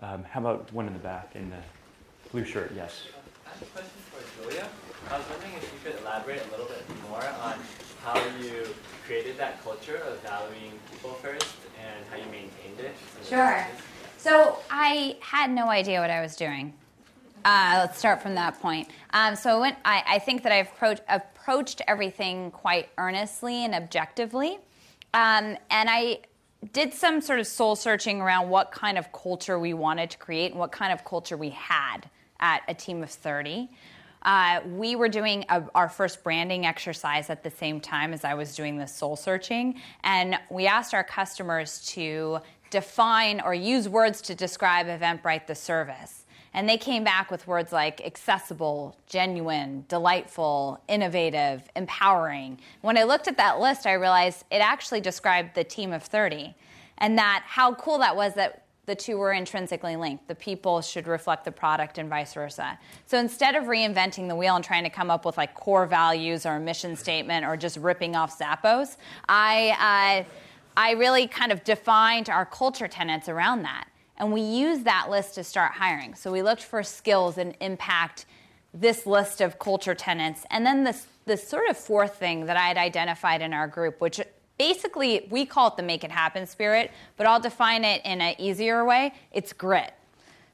Um, 0.00 0.22
how 0.24 0.40
about 0.40 0.70
one 0.74 0.86
in 0.86 0.92
the 0.92 0.98
back 0.98 1.30
in 1.34 1.48
the 1.48 1.62
blue 2.30 2.44
shirt? 2.44 2.70
Yes. 2.76 3.06
I 3.54 3.56
have 3.56 3.68
a 3.68 3.70
question 3.70 4.00
for 4.10 4.42
Julia. 4.42 4.68
I 5.10 5.18
was 5.18 5.26
wondering 5.30 5.52
if 5.54 5.72
you 5.72 5.78
could 5.92 6.00
elaborate 6.00 6.42
a 6.44 6.50
little 6.50 6.66
bit 6.66 6.82
more 7.08 7.24
on 7.24 7.54
how 8.02 8.18
you 8.40 8.66
created 9.06 9.38
that 9.38 9.62
culture 9.62 9.98
of 9.98 10.18
valuing 10.22 10.72
people 10.90 11.10
first 11.10 11.54
and 11.78 12.04
how 12.10 12.16
you 12.16 12.24
maintained 12.32 12.80
it. 12.80 12.96
Sure. 13.24 13.64
So 14.18 14.58
I 14.70 15.18
had 15.20 15.52
no 15.52 15.68
idea 15.68 16.00
what 16.00 16.10
I 16.10 16.20
was 16.20 16.34
doing. 16.34 16.74
Uh, 17.44 17.76
let's 17.78 17.96
start 17.96 18.22
from 18.22 18.34
that 18.34 18.60
point. 18.60 18.88
Um, 19.12 19.36
so 19.36 19.62
I, 19.62 19.74
I, 19.84 20.18
think 20.18 20.42
that 20.42 20.50
I've 20.50 20.72
approach, 20.72 21.00
approached 21.08 21.80
everything 21.86 22.50
quite 22.50 22.88
earnestly 22.98 23.64
and 23.64 23.74
objectively. 23.74 24.58
Um, 25.12 25.56
and 25.70 25.88
I 25.88 26.20
did 26.72 26.92
some 26.92 27.20
sort 27.20 27.38
of 27.38 27.46
soul 27.46 27.76
searching 27.76 28.20
around 28.20 28.48
what 28.48 28.72
kind 28.72 28.98
of 28.98 29.12
culture 29.12 29.60
we 29.60 29.74
wanted 29.74 30.10
to 30.10 30.18
create 30.18 30.50
and 30.50 30.58
what 30.58 30.72
kind 30.72 30.92
of 30.92 31.04
culture 31.04 31.36
we 31.36 31.50
had 31.50 32.08
at 32.40 32.62
a 32.68 32.74
team 32.74 33.02
of 33.02 33.10
30. 33.10 33.68
Uh, 34.22 34.60
we 34.66 34.96
were 34.96 35.08
doing 35.08 35.44
a, 35.50 35.62
our 35.74 35.88
first 35.88 36.24
branding 36.24 36.64
exercise 36.64 37.28
at 37.28 37.42
the 37.42 37.50
same 37.50 37.80
time 37.80 38.14
as 38.14 38.24
I 38.24 38.34
was 38.34 38.56
doing 38.56 38.78
the 38.78 38.86
soul 38.86 39.16
searching. 39.16 39.80
And 40.02 40.38
we 40.50 40.66
asked 40.66 40.94
our 40.94 41.04
customers 41.04 41.84
to 41.88 42.38
define 42.70 43.40
or 43.40 43.54
use 43.54 43.88
words 43.88 44.22
to 44.22 44.34
describe 44.34 44.86
Eventbrite 44.86 45.46
the 45.46 45.54
service. 45.54 46.24
And 46.54 46.68
they 46.68 46.78
came 46.78 47.02
back 47.02 47.30
with 47.30 47.46
words 47.46 47.72
like 47.72 48.00
accessible, 48.06 48.96
genuine, 49.08 49.84
delightful, 49.88 50.80
innovative, 50.88 51.62
empowering. 51.74 52.60
When 52.80 52.96
I 52.96 53.02
looked 53.02 53.26
at 53.28 53.36
that 53.36 53.60
list, 53.60 53.86
I 53.86 53.94
realized 53.94 54.44
it 54.50 54.58
actually 54.58 55.00
described 55.00 55.54
the 55.54 55.64
team 55.64 55.92
of 55.92 56.04
30. 56.04 56.54
And 56.98 57.18
that 57.18 57.42
how 57.46 57.74
cool 57.74 57.98
that 57.98 58.14
was 58.14 58.34
that 58.34 58.63
the 58.86 58.94
two 58.94 59.16
were 59.16 59.32
intrinsically 59.32 59.96
linked. 59.96 60.28
The 60.28 60.34
people 60.34 60.82
should 60.82 61.06
reflect 61.06 61.44
the 61.44 61.52
product 61.52 61.98
and 61.98 62.08
vice 62.08 62.34
versa. 62.34 62.78
So 63.06 63.18
instead 63.18 63.54
of 63.54 63.64
reinventing 63.64 64.28
the 64.28 64.36
wheel 64.36 64.56
and 64.56 64.64
trying 64.64 64.84
to 64.84 64.90
come 64.90 65.10
up 65.10 65.24
with 65.24 65.36
like 65.36 65.54
core 65.54 65.86
values 65.86 66.44
or 66.44 66.56
a 66.56 66.60
mission 66.60 66.94
statement 66.96 67.46
or 67.46 67.56
just 67.56 67.78
ripping 67.78 68.14
off 68.14 68.38
Zappos, 68.38 68.96
I, 69.28 70.24
uh, 70.26 70.30
I 70.76 70.92
really 70.92 71.26
kind 71.26 71.50
of 71.50 71.64
defined 71.64 72.28
our 72.28 72.44
culture 72.44 72.88
tenets 72.88 73.28
around 73.28 73.62
that. 73.62 73.88
And 74.16 74.32
we 74.32 74.42
used 74.42 74.84
that 74.84 75.08
list 75.10 75.34
to 75.36 75.44
start 75.44 75.72
hiring. 75.72 76.14
So 76.14 76.30
we 76.30 76.42
looked 76.42 76.62
for 76.62 76.82
skills 76.82 77.38
and 77.38 77.56
impact 77.60 78.26
this 78.72 79.06
list 79.06 79.40
of 79.40 79.58
culture 79.58 79.94
tenants. 79.94 80.44
And 80.50 80.66
then 80.66 80.84
this, 80.84 81.06
this 81.26 81.46
sort 81.46 81.68
of 81.68 81.76
fourth 81.76 82.16
thing 82.16 82.46
that 82.46 82.56
I 82.56 82.68
had 82.68 82.76
identified 82.76 83.40
in 83.40 83.54
our 83.54 83.66
group, 83.66 84.00
which 84.00 84.20
basically 84.58 85.26
we 85.30 85.46
call 85.46 85.68
it 85.68 85.76
the 85.76 85.82
make 85.82 86.04
it 86.04 86.10
happen 86.10 86.46
spirit, 86.46 86.90
but 87.16 87.26
I'll 87.26 87.40
define 87.40 87.84
it 87.84 88.02
in 88.04 88.20
an 88.20 88.34
easier 88.38 88.84
way 88.84 89.12
it's 89.32 89.52
grit. 89.52 89.92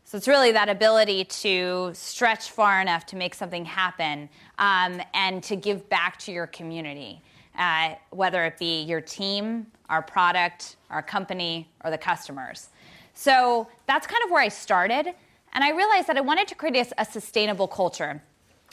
So 0.04 0.16
it's 0.16 0.26
really 0.26 0.50
that 0.52 0.68
ability 0.68 1.24
to 1.24 1.92
stretch 1.94 2.50
far 2.50 2.80
enough 2.80 3.06
to 3.06 3.16
make 3.16 3.32
something 3.32 3.64
happen 3.64 4.28
um, 4.58 5.00
and 5.14 5.40
to 5.44 5.54
give 5.54 5.88
back 5.88 6.18
to 6.20 6.32
your 6.32 6.48
community, 6.48 7.22
uh, 7.56 7.94
whether 8.10 8.44
it 8.44 8.58
be 8.58 8.82
your 8.82 9.00
team, 9.00 9.66
our 9.88 10.02
product, 10.02 10.76
our 10.90 11.02
company, 11.02 11.70
or 11.84 11.92
the 11.92 11.98
customers. 11.98 12.70
So 13.14 13.68
that's 13.86 14.06
kind 14.06 14.20
of 14.24 14.32
where 14.32 14.42
I 14.42 14.48
started. 14.48 15.14
And 15.52 15.62
I 15.62 15.70
realized 15.70 16.08
that 16.08 16.16
I 16.16 16.22
wanted 16.22 16.48
to 16.48 16.54
create 16.56 16.76
a, 16.76 17.02
a 17.02 17.04
sustainable 17.04 17.68
culture. 17.68 18.20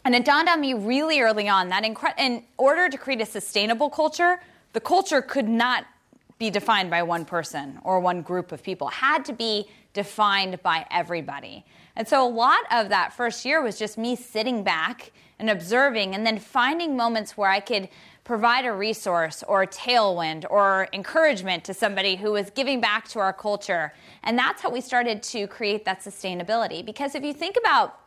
And 0.06 0.16
it 0.16 0.26
dawned 0.26 0.50
on 0.50 0.62
me 0.62 0.74
really 0.74 1.20
early 1.20 1.50
on 1.50 1.70
that 1.70 1.84
in, 1.84 1.96
in 2.18 2.44
order 2.58 2.90
to 2.90 2.98
create 2.98 3.22
a 3.22 3.26
sustainable 3.26 3.90
culture, 3.90 4.40
the 4.74 4.80
culture 4.80 5.22
could 5.22 5.48
not 5.48 5.86
be 6.40 6.50
defined 6.50 6.90
by 6.90 7.02
one 7.04 7.26
person 7.26 7.80
or 7.84 8.00
one 8.00 8.22
group 8.22 8.52
of 8.52 8.62
people. 8.62 8.88
It 8.90 8.94
had 8.96 9.26
to 9.26 9.34
be 9.34 9.68
defined 9.94 10.62
by 10.62 10.86
everybody. 10.92 11.66
And 11.96 12.08
so 12.08 12.26
a 12.26 12.30
lot 12.30 12.62
of 12.72 12.90
that 12.90 13.14
first 13.14 13.44
year 13.44 13.62
was 13.62 13.80
just 13.80 13.98
me 13.98 14.16
sitting 14.16 14.64
back 14.64 15.12
and 15.40 15.50
observing 15.50 16.14
and 16.14 16.26
then 16.26 16.38
finding 16.38 16.96
moments 16.96 17.36
where 17.36 17.50
I 17.50 17.60
could 17.60 17.90
provide 18.24 18.66
a 18.66 18.74
resource 18.74 19.42
or 19.48 19.64
a 19.64 19.68
tailwind 19.68 20.46
or 20.50 20.90
encouragement 20.94 21.64
to 21.64 21.74
somebody 21.74 22.16
who 22.16 22.34
was 22.34 22.50
giving 22.52 22.82
back 22.82 23.08
to 23.08 23.20
our 23.20 23.34
culture. 23.34 23.94
And 24.24 24.38
that's 24.38 24.62
how 24.62 24.70
we 24.70 24.82
started 24.82 25.24
to 25.24 25.48
create 25.48 25.86
that 25.86 26.02
sustainability. 26.02 26.86
Because 26.86 27.16
if 27.16 27.24
you 27.24 27.34
think 27.34 27.56
about 27.58 28.00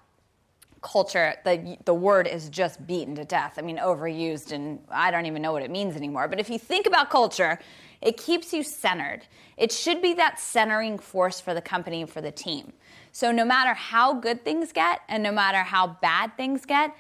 culture, 0.83 1.35
the, 1.45 1.77
the 1.85 1.95
word 1.95 2.27
is 2.27 2.49
just 2.49 2.87
beaten 2.87 3.15
to 3.17 3.25
death. 3.25 3.55
I 3.59 3.63
mean, 3.63 3.79
overused, 3.79 4.53
and 4.53 4.81
I 4.91 5.11
don't 5.11 5.27
even 5.27 5.43
know 5.43 5.53
what 5.53 5.63
it 5.63 5.71
means 5.71 5.97
anymore. 5.97 6.29
But 6.29 6.41
if 6.41 6.49
you 6.49 6.59
think 6.59 6.87
about 6.87 7.11
culture, 7.11 7.59
it 8.01 8.17
keeps 8.17 8.53
you 8.53 8.63
centered. 8.63 9.27
It 9.57 9.73
should 9.73 10.01
be 10.01 10.15
that 10.15 10.41
centering 10.41 10.99
force 10.99 11.41
for 11.41 11.53
the 11.53 11.61
company 11.61 12.01
and 12.01 12.11
for 12.11 12.21
the 12.21 12.33
team. 12.33 12.73
So 13.13 13.31
no 13.33 13.45
matter 13.45 13.75
how 13.75 14.15
good 14.15 14.45
things 14.45 14.73
get 14.73 15.03
and 15.09 15.23
no 15.23 15.33
matter 15.33 15.59
how 15.59 15.99
bad 16.01 16.37
things 16.37 16.65
get, 16.65 16.97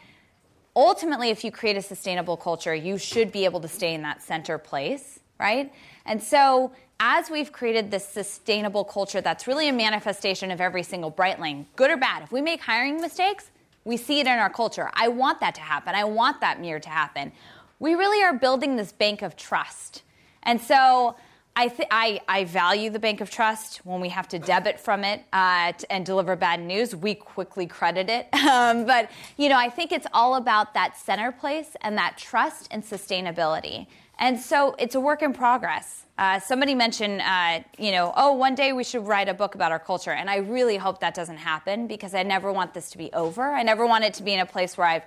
ultimately, 0.76 1.30
if 1.30 1.44
you 1.44 1.50
create 1.50 1.76
a 1.76 1.82
sustainable 1.82 2.36
culture, 2.36 2.74
you 2.74 2.98
should 2.98 3.32
be 3.32 3.44
able 3.44 3.60
to 3.60 3.68
stay 3.68 3.94
in 3.94 4.02
that 4.02 4.22
center 4.22 4.58
place, 4.58 5.20
right? 5.38 5.72
And 6.04 6.22
so, 6.22 6.72
as 7.02 7.30
we've 7.30 7.50
created 7.50 7.90
this 7.90 8.06
sustainable 8.06 8.84
culture 8.84 9.22
that's 9.22 9.46
really 9.46 9.68
a 9.68 9.72
manifestation 9.72 10.50
of 10.50 10.60
every 10.60 10.82
single 10.82 11.10
Brightling, 11.10 11.64
good 11.74 11.90
or 11.90 11.96
bad, 11.96 12.22
if 12.22 12.30
we 12.30 12.42
make 12.42 12.60
hiring 12.60 13.00
mistakes, 13.00 13.50
we 13.84 13.96
see 13.96 14.20
it 14.20 14.26
in 14.26 14.38
our 14.38 14.50
culture. 14.50 14.90
I 14.94 15.08
want 15.08 15.40
that 15.40 15.54
to 15.56 15.60
happen. 15.60 15.94
I 15.94 16.04
want 16.04 16.40
that 16.40 16.60
mirror 16.60 16.80
to 16.80 16.90
happen. 16.90 17.32
We 17.78 17.94
really 17.94 18.22
are 18.22 18.34
building 18.34 18.76
this 18.76 18.92
bank 18.92 19.22
of 19.22 19.36
trust. 19.36 20.02
And 20.42 20.60
so, 20.60 21.16
I, 21.56 21.68
th- 21.68 21.88
I, 21.90 22.20
I, 22.28 22.44
value 22.44 22.90
the 22.90 23.00
Bank 23.00 23.20
of 23.20 23.28
Trust. 23.28 23.78
When 23.84 24.00
we 24.00 24.08
have 24.10 24.28
to 24.28 24.38
debit 24.38 24.78
from 24.78 25.04
it 25.04 25.24
uh, 25.32 25.72
and 25.90 26.06
deliver 26.06 26.36
bad 26.36 26.60
news, 26.60 26.94
we 26.94 27.14
quickly 27.14 27.66
credit 27.66 28.08
it. 28.08 28.28
Um, 28.50 28.84
but 28.84 29.10
you 29.36 29.48
know, 29.48 29.56
I 29.56 29.68
think 29.68 29.92
it's 29.92 30.06
all 30.12 30.34
about 30.34 30.74
that 30.74 30.96
center 30.96 31.30
place 31.30 31.76
and 31.82 31.96
that 31.98 32.16
trust 32.18 32.66
and 32.70 32.82
sustainability. 32.82 33.86
And 34.20 34.38
so 34.38 34.76
it's 34.78 34.94
a 34.94 35.00
work 35.00 35.22
in 35.22 35.32
progress. 35.32 36.04
Uh, 36.18 36.38
somebody 36.38 36.74
mentioned, 36.74 37.22
uh, 37.22 37.60
you 37.78 37.90
know, 37.90 38.12
oh, 38.14 38.34
one 38.34 38.54
day 38.54 38.74
we 38.74 38.84
should 38.84 39.06
write 39.06 39.30
a 39.30 39.34
book 39.34 39.54
about 39.54 39.72
our 39.72 39.78
culture, 39.78 40.10
and 40.10 40.28
I 40.28 40.36
really 40.36 40.76
hope 40.76 41.00
that 41.00 41.14
doesn't 41.14 41.38
happen 41.38 41.86
because 41.86 42.14
I 42.14 42.22
never 42.22 42.52
want 42.52 42.74
this 42.74 42.90
to 42.90 42.98
be 42.98 43.10
over. 43.14 43.42
I 43.42 43.62
never 43.62 43.86
want 43.86 44.04
it 44.04 44.12
to 44.14 44.22
be 44.22 44.34
in 44.34 44.40
a 44.40 44.46
place 44.46 44.76
where 44.76 44.86
I've 44.86 45.04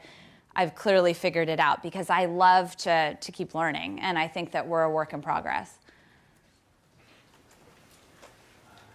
I've 0.56 0.76
clearly 0.76 1.14
figured 1.14 1.50
it 1.50 1.60
out 1.60 1.82
because 1.82 2.12
I 2.12 2.26
love 2.26 2.76
to, 2.78 3.16
to 3.20 3.32
keep 3.32 3.56
learning, 3.56 4.00
and 4.02 4.20
I 4.20 4.28
think 4.28 4.52
that 4.52 4.68
we're 4.68 4.84
a 4.84 4.90
work 4.90 5.14
in 5.14 5.22
progress. 5.22 5.78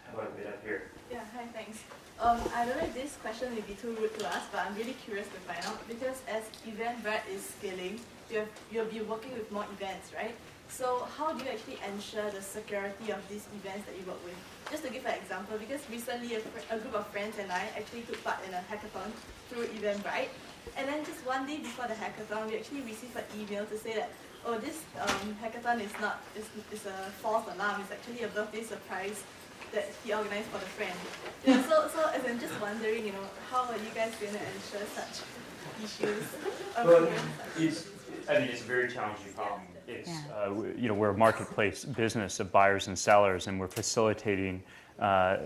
How 0.06 0.18
about 0.18 0.32
a 0.32 0.36
bit 0.36 0.46
up 0.46 0.64
here? 0.64 0.90
Yeah, 1.10 1.20
hi, 1.34 1.44
thanks. 1.52 1.82
Um, 2.20 2.40
I 2.54 2.64
don't 2.64 2.76
know 2.76 2.84
if 2.84 2.94
this 2.94 3.16
question 3.22 3.52
may 3.54 3.60
be 3.62 3.74
too 3.74 3.96
rude 4.00 4.16
to 4.20 4.26
ask, 4.28 4.52
but 4.52 4.60
I'm 4.66 4.74
really 4.76 4.94
curious 5.04 5.26
to 5.26 5.40
find 5.52 5.64
out 5.66 5.86
because 5.88 6.22
as 6.28 6.44
Eventbrite 6.64 7.28
is 7.32 7.44
scaling, 7.44 7.98
you 8.30 8.38
have, 8.38 8.48
you'll 8.70 8.86
be 8.86 9.00
working 9.00 9.32
with 9.32 9.50
more 9.50 9.66
events, 9.72 10.12
right? 10.14 10.34
So 10.68 11.08
how 11.16 11.32
do 11.32 11.44
you 11.44 11.50
actually 11.50 11.78
ensure 11.88 12.30
the 12.30 12.42
security 12.42 13.10
of 13.10 13.26
these 13.28 13.48
events 13.56 13.88
that 13.88 13.96
you 13.96 14.04
work 14.04 14.22
with? 14.24 14.36
Just 14.70 14.84
to 14.84 14.90
give 14.90 15.06
an 15.06 15.14
example, 15.14 15.56
because 15.56 15.80
recently 15.90 16.36
a, 16.36 16.40
a 16.70 16.78
group 16.78 16.94
of 16.94 17.06
friends 17.08 17.36
and 17.40 17.50
I 17.50 17.72
actually 17.76 18.02
took 18.02 18.22
part 18.22 18.36
in 18.46 18.52
a 18.52 18.62
hackathon 18.68 19.08
through 19.48 19.64
Eventbrite, 19.80 20.28
and 20.76 20.86
then 20.86 21.04
just 21.06 21.24
one 21.24 21.46
day 21.46 21.56
before 21.56 21.88
the 21.88 21.94
hackathon, 21.94 22.50
we 22.50 22.58
actually 22.58 22.82
received 22.82 23.16
an 23.16 23.24
email 23.40 23.64
to 23.64 23.78
say 23.78 23.94
that, 23.94 24.10
oh, 24.44 24.58
this 24.58 24.84
um, 25.00 25.34
hackathon 25.42 25.80
is 25.80 25.92
not, 26.00 26.20
is, 26.36 26.44
is 26.70 26.84
a 26.84 27.10
false 27.24 27.48
alarm, 27.54 27.80
it's 27.80 27.90
actually 27.90 28.22
a 28.24 28.28
birthday 28.28 28.62
surprise 28.62 29.24
that 29.72 29.88
he 30.04 30.12
organized 30.12 30.48
for 30.48 30.58
the 30.58 30.70
friend. 30.76 30.98
So, 31.68 31.88
so 31.88 32.10
as 32.12 32.24
I'm 32.28 32.38
just 32.38 32.60
wondering, 32.60 33.06
you 33.06 33.12
know, 33.12 33.24
how 33.50 33.64
are 33.64 33.76
you 33.76 33.92
guys 33.94 34.12
going 34.20 34.32
to 34.32 34.40
ensure 34.40 34.84
such 34.92 35.24
issues? 35.82 36.24
Well, 36.76 37.08
it's, 37.56 37.88
I 38.28 38.38
mean, 38.38 38.48
it's 38.48 38.60
a 38.60 38.64
very 38.64 38.88
challenging 38.90 39.32
problem. 39.32 39.62
It's, 39.86 40.10
uh, 40.10 40.52
you 40.76 40.88
know, 40.88 40.94
we're 40.94 41.10
a 41.10 41.16
marketplace 41.16 41.84
business 41.84 42.40
of 42.40 42.52
buyers 42.52 42.88
and 42.88 42.98
sellers, 42.98 43.46
and 43.46 43.58
we're 43.58 43.68
facilitating 43.68 44.62
uh, 44.98 45.38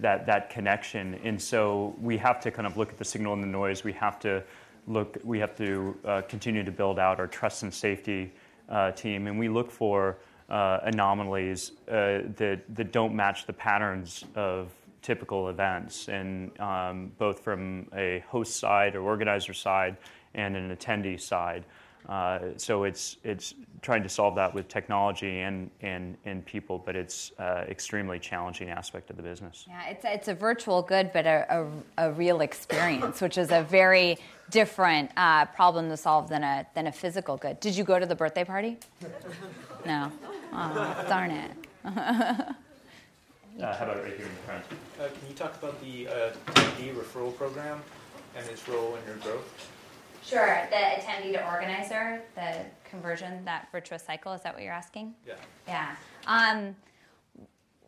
that 0.00 0.26
that 0.26 0.48
connection. 0.48 1.18
And 1.24 1.40
so 1.40 1.94
we 2.00 2.16
have 2.18 2.40
to 2.40 2.50
kind 2.50 2.66
of 2.66 2.76
look 2.76 2.90
at 2.90 2.98
the 2.98 3.04
signal 3.04 3.34
and 3.34 3.42
the 3.42 3.48
noise. 3.48 3.84
We 3.84 3.92
have 3.92 4.18
to 4.20 4.42
look. 4.86 5.18
We 5.24 5.38
have 5.40 5.56
to 5.56 5.96
uh, 6.04 6.22
continue 6.22 6.64
to 6.64 6.72
build 6.72 6.98
out 6.98 7.20
our 7.20 7.26
trust 7.26 7.64
and 7.64 7.74
safety 7.74 8.32
uh, 8.68 8.92
team, 8.92 9.26
and 9.26 9.38
we 9.38 9.48
look 9.48 9.70
for 9.70 10.18
uh, 10.48 10.80
anomalies 10.84 11.72
uh, 11.88 12.22
that 12.36 12.62
that 12.70 12.92
don't 12.92 13.14
match 13.14 13.46
the 13.46 13.52
patterns 13.52 14.24
of 14.34 14.72
typical 15.02 15.48
events, 15.48 16.08
and 16.08 16.58
um, 16.60 17.12
both 17.18 17.40
from 17.40 17.88
a 17.94 18.24
host 18.28 18.56
side 18.56 18.94
or 18.94 19.02
organizer 19.02 19.52
side 19.52 19.96
and 20.34 20.56
an 20.56 20.74
attendee 20.74 21.20
side. 21.20 21.64
Uh, 22.08 22.38
so 22.56 22.84
it's 22.84 23.16
it's 23.24 23.54
trying 23.80 24.02
to 24.02 24.08
solve 24.08 24.34
that 24.36 24.54
with 24.54 24.68
technology 24.68 25.40
and 25.40 25.70
and, 25.80 26.16
and 26.24 26.44
people, 26.44 26.78
but 26.78 26.96
it's 26.96 27.32
uh, 27.38 27.64
extremely 27.68 28.18
challenging 28.18 28.70
aspect 28.70 29.10
of 29.10 29.16
the 29.16 29.22
business. 29.22 29.64
Yeah, 29.68 29.88
it's 29.88 30.04
a, 30.04 30.14
it's 30.14 30.28
a 30.28 30.34
virtual 30.34 30.82
good, 30.82 31.12
but 31.12 31.26
a, 31.26 31.68
a, 31.98 32.08
a 32.08 32.12
real 32.12 32.40
experience, 32.40 33.20
which 33.20 33.38
is 33.38 33.50
a 33.50 33.62
very 33.62 34.18
different 34.50 35.10
uh, 35.16 35.46
problem 35.46 35.88
to 35.88 35.96
solve 35.96 36.28
than 36.28 36.42
a 36.42 36.66
than 36.74 36.86
a 36.86 36.92
physical 36.92 37.36
good. 37.36 37.60
Did 37.60 37.76
you 37.76 37.84
go 37.84 37.98
to 37.98 38.06
the 38.06 38.14
birthday 38.16 38.44
party? 38.44 38.78
No. 39.86 40.12
Oh, 40.52 41.04
darn 41.08 41.30
it. 41.30 41.50
Uh, 43.60 43.76
how 43.76 43.84
about 43.84 44.02
right 44.02 44.16
here 44.16 44.24
in 44.24 44.32
the 44.32 44.42
front? 44.46 44.64
Uh, 44.98 45.08
can 45.08 45.28
you 45.28 45.34
talk 45.34 45.54
about 45.62 45.78
the 45.82 46.08
uh, 46.08 46.32
TD 46.46 46.94
referral 46.94 47.36
program 47.36 47.82
and 48.34 48.48
its 48.48 48.66
role 48.66 48.96
in 48.96 49.06
your 49.06 49.16
growth? 49.16 49.70
Sure. 50.24 50.66
The 50.70 50.76
attendee 50.76 51.32
to 51.32 51.46
organizer, 51.46 52.22
the 52.34 52.64
conversion, 52.88 53.44
that 53.44 53.68
virtuous 53.72 54.02
cycle. 54.02 54.32
Is 54.32 54.42
that 54.42 54.54
what 54.54 54.62
you're 54.62 54.72
asking? 54.72 55.14
Yeah. 55.26 55.34
Yeah. 55.66 55.96
Um, 56.26 56.76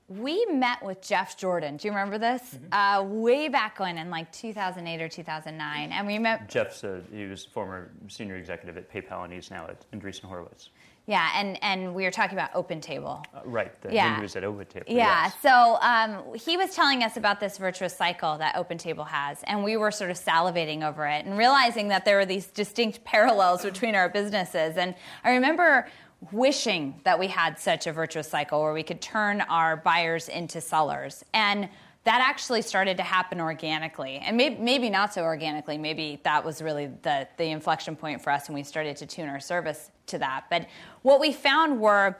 we 0.08 0.44
met 0.46 0.84
with 0.84 1.00
Jeff 1.00 1.36
Jordan. 1.38 1.76
Do 1.76 1.88
you 1.88 1.92
remember 1.92 2.18
this? 2.18 2.58
Uh, 2.72 3.04
way 3.06 3.48
back 3.48 3.78
when, 3.80 3.96
in 3.96 4.10
like 4.10 4.30
2008 4.32 5.00
or 5.00 5.08
2009, 5.08 5.92
and 5.92 6.06
we 6.06 6.18
met. 6.18 6.48
Jeff's 6.48 6.84
uh, 6.84 7.00
he 7.10 7.24
was 7.24 7.44
former 7.44 7.90
senior 8.08 8.36
executive 8.36 8.76
at 8.76 8.92
PayPal, 8.92 9.24
and 9.24 9.32
he's 9.32 9.50
now 9.50 9.66
at 9.66 9.90
Andreessen 9.92 10.24
Horowitz. 10.24 10.70
Yeah, 11.06 11.28
and 11.34 11.62
and 11.62 11.94
we 11.94 12.04
were 12.04 12.10
talking 12.10 12.36
about 12.36 12.50
Open 12.54 12.80
Table. 12.80 13.22
Uh, 13.34 13.40
right. 13.44 13.78
The, 13.82 13.92
Yeah. 13.92 14.20
Was 14.20 14.36
at 14.36 14.42
OpenTable. 14.42 14.84
Yeah, 14.86 15.24
yes. 15.24 15.34
so 15.42 15.76
um, 15.82 16.34
he 16.34 16.56
was 16.56 16.74
telling 16.74 17.02
us 17.02 17.18
about 17.18 17.40
this 17.40 17.58
virtuous 17.58 17.94
cycle 17.94 18.38
that 18.38 18.54
OpenTable 18.54 19.06
has, 19.08 19.42
and 19.44 19.62
we 19.62 19.76
were 19.76 19.90
sort 19.90 20.10
of 20.10 20.18
salivating 20.18 20.82
over 20.82 21.06
it 21.06 21.26
and 21.26 21.36
realizing 21.36 21.88
that 21.88 22.06
there 22.06 22.16
were 22.16 22.24
these 22.24 22.46
distinct 22.46 23.04
parallels 23.04 23.62
between 23.62 23.94
our 23.94 24.08
businesses. 24.08 24.78
And 24.78 24.94
I 25.24 25.32
remember 25.32 25.88
wishing 26.32 27.00
that 27.04 27.18
we 27.18 27.26
had 27.26 27.58
such 27.58 27.86
a 27.86 27.92
virtuous 27.92 28.28
cycle 28.28 28.62
where 28.62 28.72
we 28.72 28.82
could 28.82 29.02
turn 29.02 29.42
our 29.42 29.76
buyers 29.76 30.30
into 30.30 30.60
sellers. 30.60 31.22
And 31.34 31.68
that 32.04 32.20
actually 32.20 32.60
started 32.60 32.98
to 32.98 33.02
happen 33.02 33.40
organically, 33.40 34.18
and 34.18 34.36
maybe, 34.36 34.56
maybe 34.56 34.90
not 34.90 35.14
so 35.14 35.22
organically. 35.22 35.78
Maybe 35.78 36.20
that 36.22 36.44
was 36.44 36.60
really 36.60 36.86
the, 37.02 37.26
the 37.38 37.46
inflection 37.46 37.96
point 37.96 38.22
for 38.22 38.30
us 38.30 38.48
when 38.48 38.54
we 38.54 38.62
started 38.62 38.96
to 38.98 39.06
tune 39.06 39.28
our 39.28 39.40
service 39.40 39.90
to 40.06 40.18
that. 40.18 40.44
But 40.50 40.66
what 41.02 41.18
we 41.18 41.32
found 41.32 41.80
were 41.80 42.16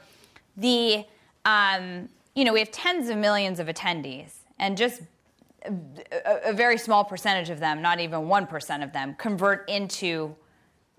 the 0.57 1.05
um, 1.45 2.09
you 2.33 2.43
know 2.43 2.53
we 2.53 2.59
have 2.59 2.71
tens 2.71 3.09
of 3.09 3.17
millions 3.17 3.59
of 3.59 3.67
attendees 3.67 4.33
and 4.59 4.77
just 4.77 5.01
a, 5.65 6.49
a 6.49 6.53
very 6.53 6.77
small 6.77 7.03
percentage 7.03 7.49
of 7.49 7.59
them 7.59 7.81
not 7.81 7.99
even 7.99 8.21
1% 8.21 8.83
of 8.83 8.93
them 8.93 9.15
convert 9.17 9.67
into 9.69 10.35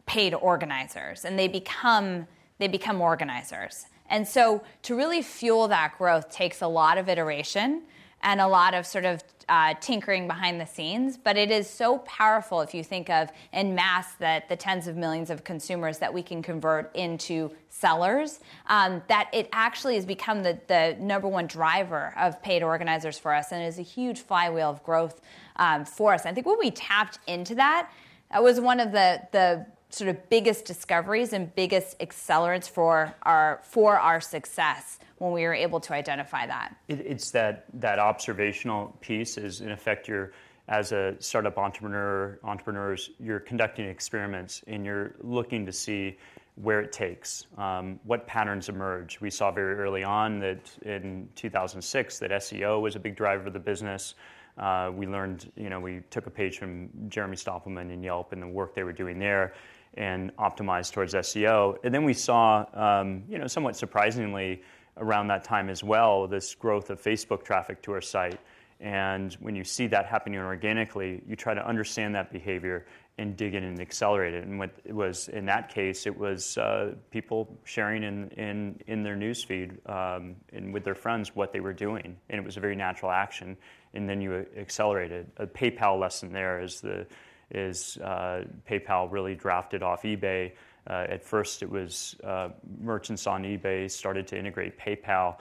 paid 0.07 0.35
organizers 0.35 1.25
and 1.25 1.39
they 1.39 1.49
become 1.49 2.27
they 2.59 2.69
become 2.69 3.01
organizers 3.01 3.87
and 4.09 4.27
so 4.27 4.63
to 4.83 4.97
really 4.97 5.21
fuel 5.21 5.69
that 5.69 5.97
growth 5.99 6.31
takes 6.31 6.63
a 6.63 6.67
lot 6.67 6.97
of 6.97 7.09
iteration 7.09 7.83
and 8.27 8.41
a 8.41 8.47
lot 8.47 8.75
of 8.75 8.85
sort 8.85 9.07
of 9.07 9.23
uh, 9.49 9.73
tinkering 9.81 10.27
behind 10.27 10.61
the 10.61 10.67
scenes 10.67 11.17
but 11.17 11.37
it 11.37 11.53
is 11.53 11.71
so 11.71 11.99
powerful 11.99 12.61
if 12.61 12.75
you 12.75 12.83
think 12.83 13.09
of 13.09 13.31
in 13.53 13.77
mass 13.77 14.15
that 14.17 14.49
the 14.49 14.57
tens 14.57 14.89
of 14.89 14.97
millions 14.97 15.31
of 15.31 15.45
consumers 15.45 15.99
that 15.99 16.13
we 16.13 16.21
can 16.21 16.43
convert 16.43 16.95
into 16.97 17.49
sellers 17.69 18.41
um, 18.67 19.01
that 19.07 19.31
it 19.33 19.49
actually 19.53 19.95
has 19.95 20.05
become 20.05 20.43
the, 20.43 20.59
the 20.67 20.97
number 20.99 21.29
one 21.29 21.47
driver 21.47 22.13
of 22.19 22.43
paid 22.43 22.65
organizers 22.65 23.17
for 23.17 23.33
us 23.33 23.53
and 23.53 23.65
is 23.65 23.79
a 23.79 23.83
huge 23.83 24.21
flywheel 24.21 24.71
of 24.71 24.83
growth 24.83 25.21
um, 25.57 25.85
for 25.85 26.13
us. 26.13 26.27
I 26.27 26.33
think 26.33 26.47
when 26.47 26.59
we 26.59 26.73
tapped 26.73 27.21
into 27.29 27.55
that 27.55 27.89
that 28.33 28.43
was 28.43 28.61
one 28.61 28.81
of 28.81 28.91
the, 28.91 29.23
the 29.31 29.67
sort 29.97 30.11
of 30.11 30.29
biggest 30.29 30.67
discoveries 30.67 31.33
and 31.33 31.55
biggest 31.55 31.99
accelerants 32.01 32.69
for 32.69 33.15
our 33.23 33.61
for 33.63 33.99
our 33.99 34.21
success 34.21 34.99
when 35.19 35.33
we 35.33 35.43
were 35.43 35.55
able 35.55 35.81
to 35.81 35.95
identify 35.95 36.47
that. 36.47 36.77
It, 36.89 37.01
it's 37.01 37.31
that 37.31 37.65
that 37.75 37.99
observational 37.99 38.95
piece 39.01 39.39
is 39.39 39.63
in 39.63 39.71
effect 39.71 40.07
you're 40.07 40.33
as 40.69 40.93
a 40.93 41.15
startup 41.19 41.57
entrepreneur 41.57 42.39
entrepreneurs 42.45 43.11
you're 43.19 43.41
conducting 43.41 43.89
experiments 43.89 44.63
and 44.67 44.85
you're 44.85 45.15
looking 45.21 45.65
to 45.65 45.73
see 45.73 46.19
where 46.57 46.81
it 46.81 46.91
takes. 46.93 47.47
Um, 47.59 48.01
what 48.05 48.27
patterns 48.27 48.69
emerge? 48.71 49.21
We 49.21 49.31
saw 49.31 49.51
very 49.51 49.75
early 49.75 50.05
on 50.05 50.39
that 50.41 50.71
in 50.83 51.29
2006 51.37 52.19
that 52.19 52.31
seo 52.31 52.81
was 52.83 52.97
a 52.97 53.01
big 53.01 53.17
driver 53.17 53.47
of 53.47 53.55
the 53.55 53.59
business. 53.59 54.15
Uh, 54.59 54.91
we 54.95 55.07
learned 55.07 55.51
you 55.57 55.71
know 55.71 55.81
we 55.81 56.03
took 56.11 56.27
a 56.27 56.31
page 56.31 56.59
from 56.59 56.89
jeremy 57.09 57.37
stoppelman 57.37 57.93
and 57.93 58.03
yelp 58.03 58.33
and 58.33 58.43
the 58.43 58.49
work 58.49 58.75
they 58.75 58.85
were 58.85 58.93
doing 58.93 59.19
there 59.19 59.53
and 59.97 60.35
optimized 60.37 60.93
towards 60.93 61.15
seo 61.15 61.77
and 61.85 61.95
then 61.95 62.05
we 62.05 62.15
saw 62.15 62.65
um, 62.75 63.23
you 63.29 63.39
know 63.39 63.47
somewhat 63.47 63.77
surprisingly 63.77 64.63
around 64.99 65.29
that 65.29 65.45
time 65.45 65.69
as 65.69 65.85
well, 65.85 66.27
this 66.27 66.55
growth 66.55 66.91
of 66.91 67.03
Facebook 67.03 67.45
traffic 67.45 67.83
to 67.83 67.93
our 67.93 68.01
site. 68.01 68.39
And 68.79 69.33
when 69.41 69.55
you 69.55 69.65
see 69.65 69.87
that 69.89 70.07
happening 70.07 70.39
organically, 70.39 71.23
you 71.27 71.35
try 71.35 71.55
to 71.55 71.67
understand 71.67 72.15
that 72.15 72.31
behavior 72.31 72.87
and 73.19 73.35
dig 73.35 73.55
in 73.55 73.65
and 73.65 73.81
accelerate 73.81 74.35
it. 74.35 74.45
And 74.45 74.59
what 74.59 74.71
it 74.85 74.95
was 74.95 75.29
in 75.29 75.47
that 75.47 75.71
case, 75.71 76.07
it 76.07 76.17
was 76.17 76.59
uh, 76.59 76.93
people 77.11 77.59
sharing 77.65 78.03
in, 78.03 78.29
in, 78.31 78.79
in 78.87 79.03
their 79.03 79.17
newsfeed 79.17 79.71
um, 79.89 80.37
and 80.53 80.75
with 80.75 80.85
their 80.85 80.95
friends 80.95 81.35
what 81.35 81.53
they 81.53 81.61
were 81.61 81.73
doing. 81.73 82.17
And 82.29 82.39
it 82.39 82.45
was 82.45 82.59
a 82.59 82.61
very 82.61 82.77
natural 82.77 83.11
action. 83.11 83.57
And 83.95 84.07
then 84.07 84.21
you 84.21 84.45
accelerated. 84.59 85.31
A 85.39 85.47
PayPal 85.47 85.99
lesson 85.99 86.31
there 86.31 86.61
is 86.61 86.83
the 86.83 87.07
is 87.51 87.97
uh, 87.99 88.45
PayPal 88.69 89.11
really 89.11 89.35
drafted 89.35 89.83
off 89.83 90.03
eBay 90.03 90.53
uh, 90.89 91.07
at 91.09 91.25
first, 91.25 91.63
it 91.63 91.71
was 91.71 92.17
uh, 92.23 92.51
merchants 92.81 93.27
on 93.27 93.43
eBay 93.43 93.91
started 93.91 94.27
to 94.29 94.39
integrate 94.39 94.79
PayPal, 94.79 95.37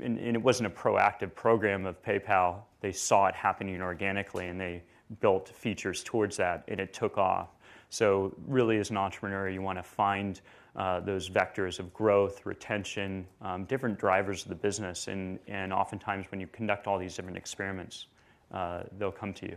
and, 0.00 0.18
it 0.18 0.42
wasn't 0.42 0.66
a 0.66 0.70
proactive 0.70 1.34
program 1.34 1.84
of 1.84 2.02
PayPal. 2.02 2.62
They 2.80 2.92
saw 2.92 3.26
it 3.26 3.34
happening 3.34 3.82
organically, 3.82 4.48
and 4.48 4.58
they 4.58 4.82
built 5.20 5.48
features 5.48 6.02
towards 6.02 6.38
that, 6.38 6.64
and 6.68 6.80
it 6.80 6.94
took 6.94 7.18
off. 7.18 7.48
So, 7.90 8.34
really, 8.46 8.78
as 8.78 8.88
an 8.88 8.96
entrepreneur, 8.96 9.50
you 9.50 9.60
want 9.60 9.78
to 9.78 9.82
find 9.82 10.40
those 10.74 11.28
vectors 11.28 11.78
of 11.78 11.92
growth, 11.92 12.46
retention, 12.46 13.26
um, 13.42 13.64
different 13.64 13.98
drivers 13.98 14.42
of 14.42 14.48
the 14.48 14.54
business, 14.54 15.06
and, 15.06 15.38
and 15.46 15.70
oftentimes 15.70 16.26
when 16.30 16.40
you 16.40 16.46
conduct 16.46 16.86
all 16.86 16.98
these 16.98 17.14
different 17.14 17.36
experiments, 17.36 18.06
they'll 18.98 19.12
come 19.12 19.34
to 19.34 19.46
you. 19.46 19.56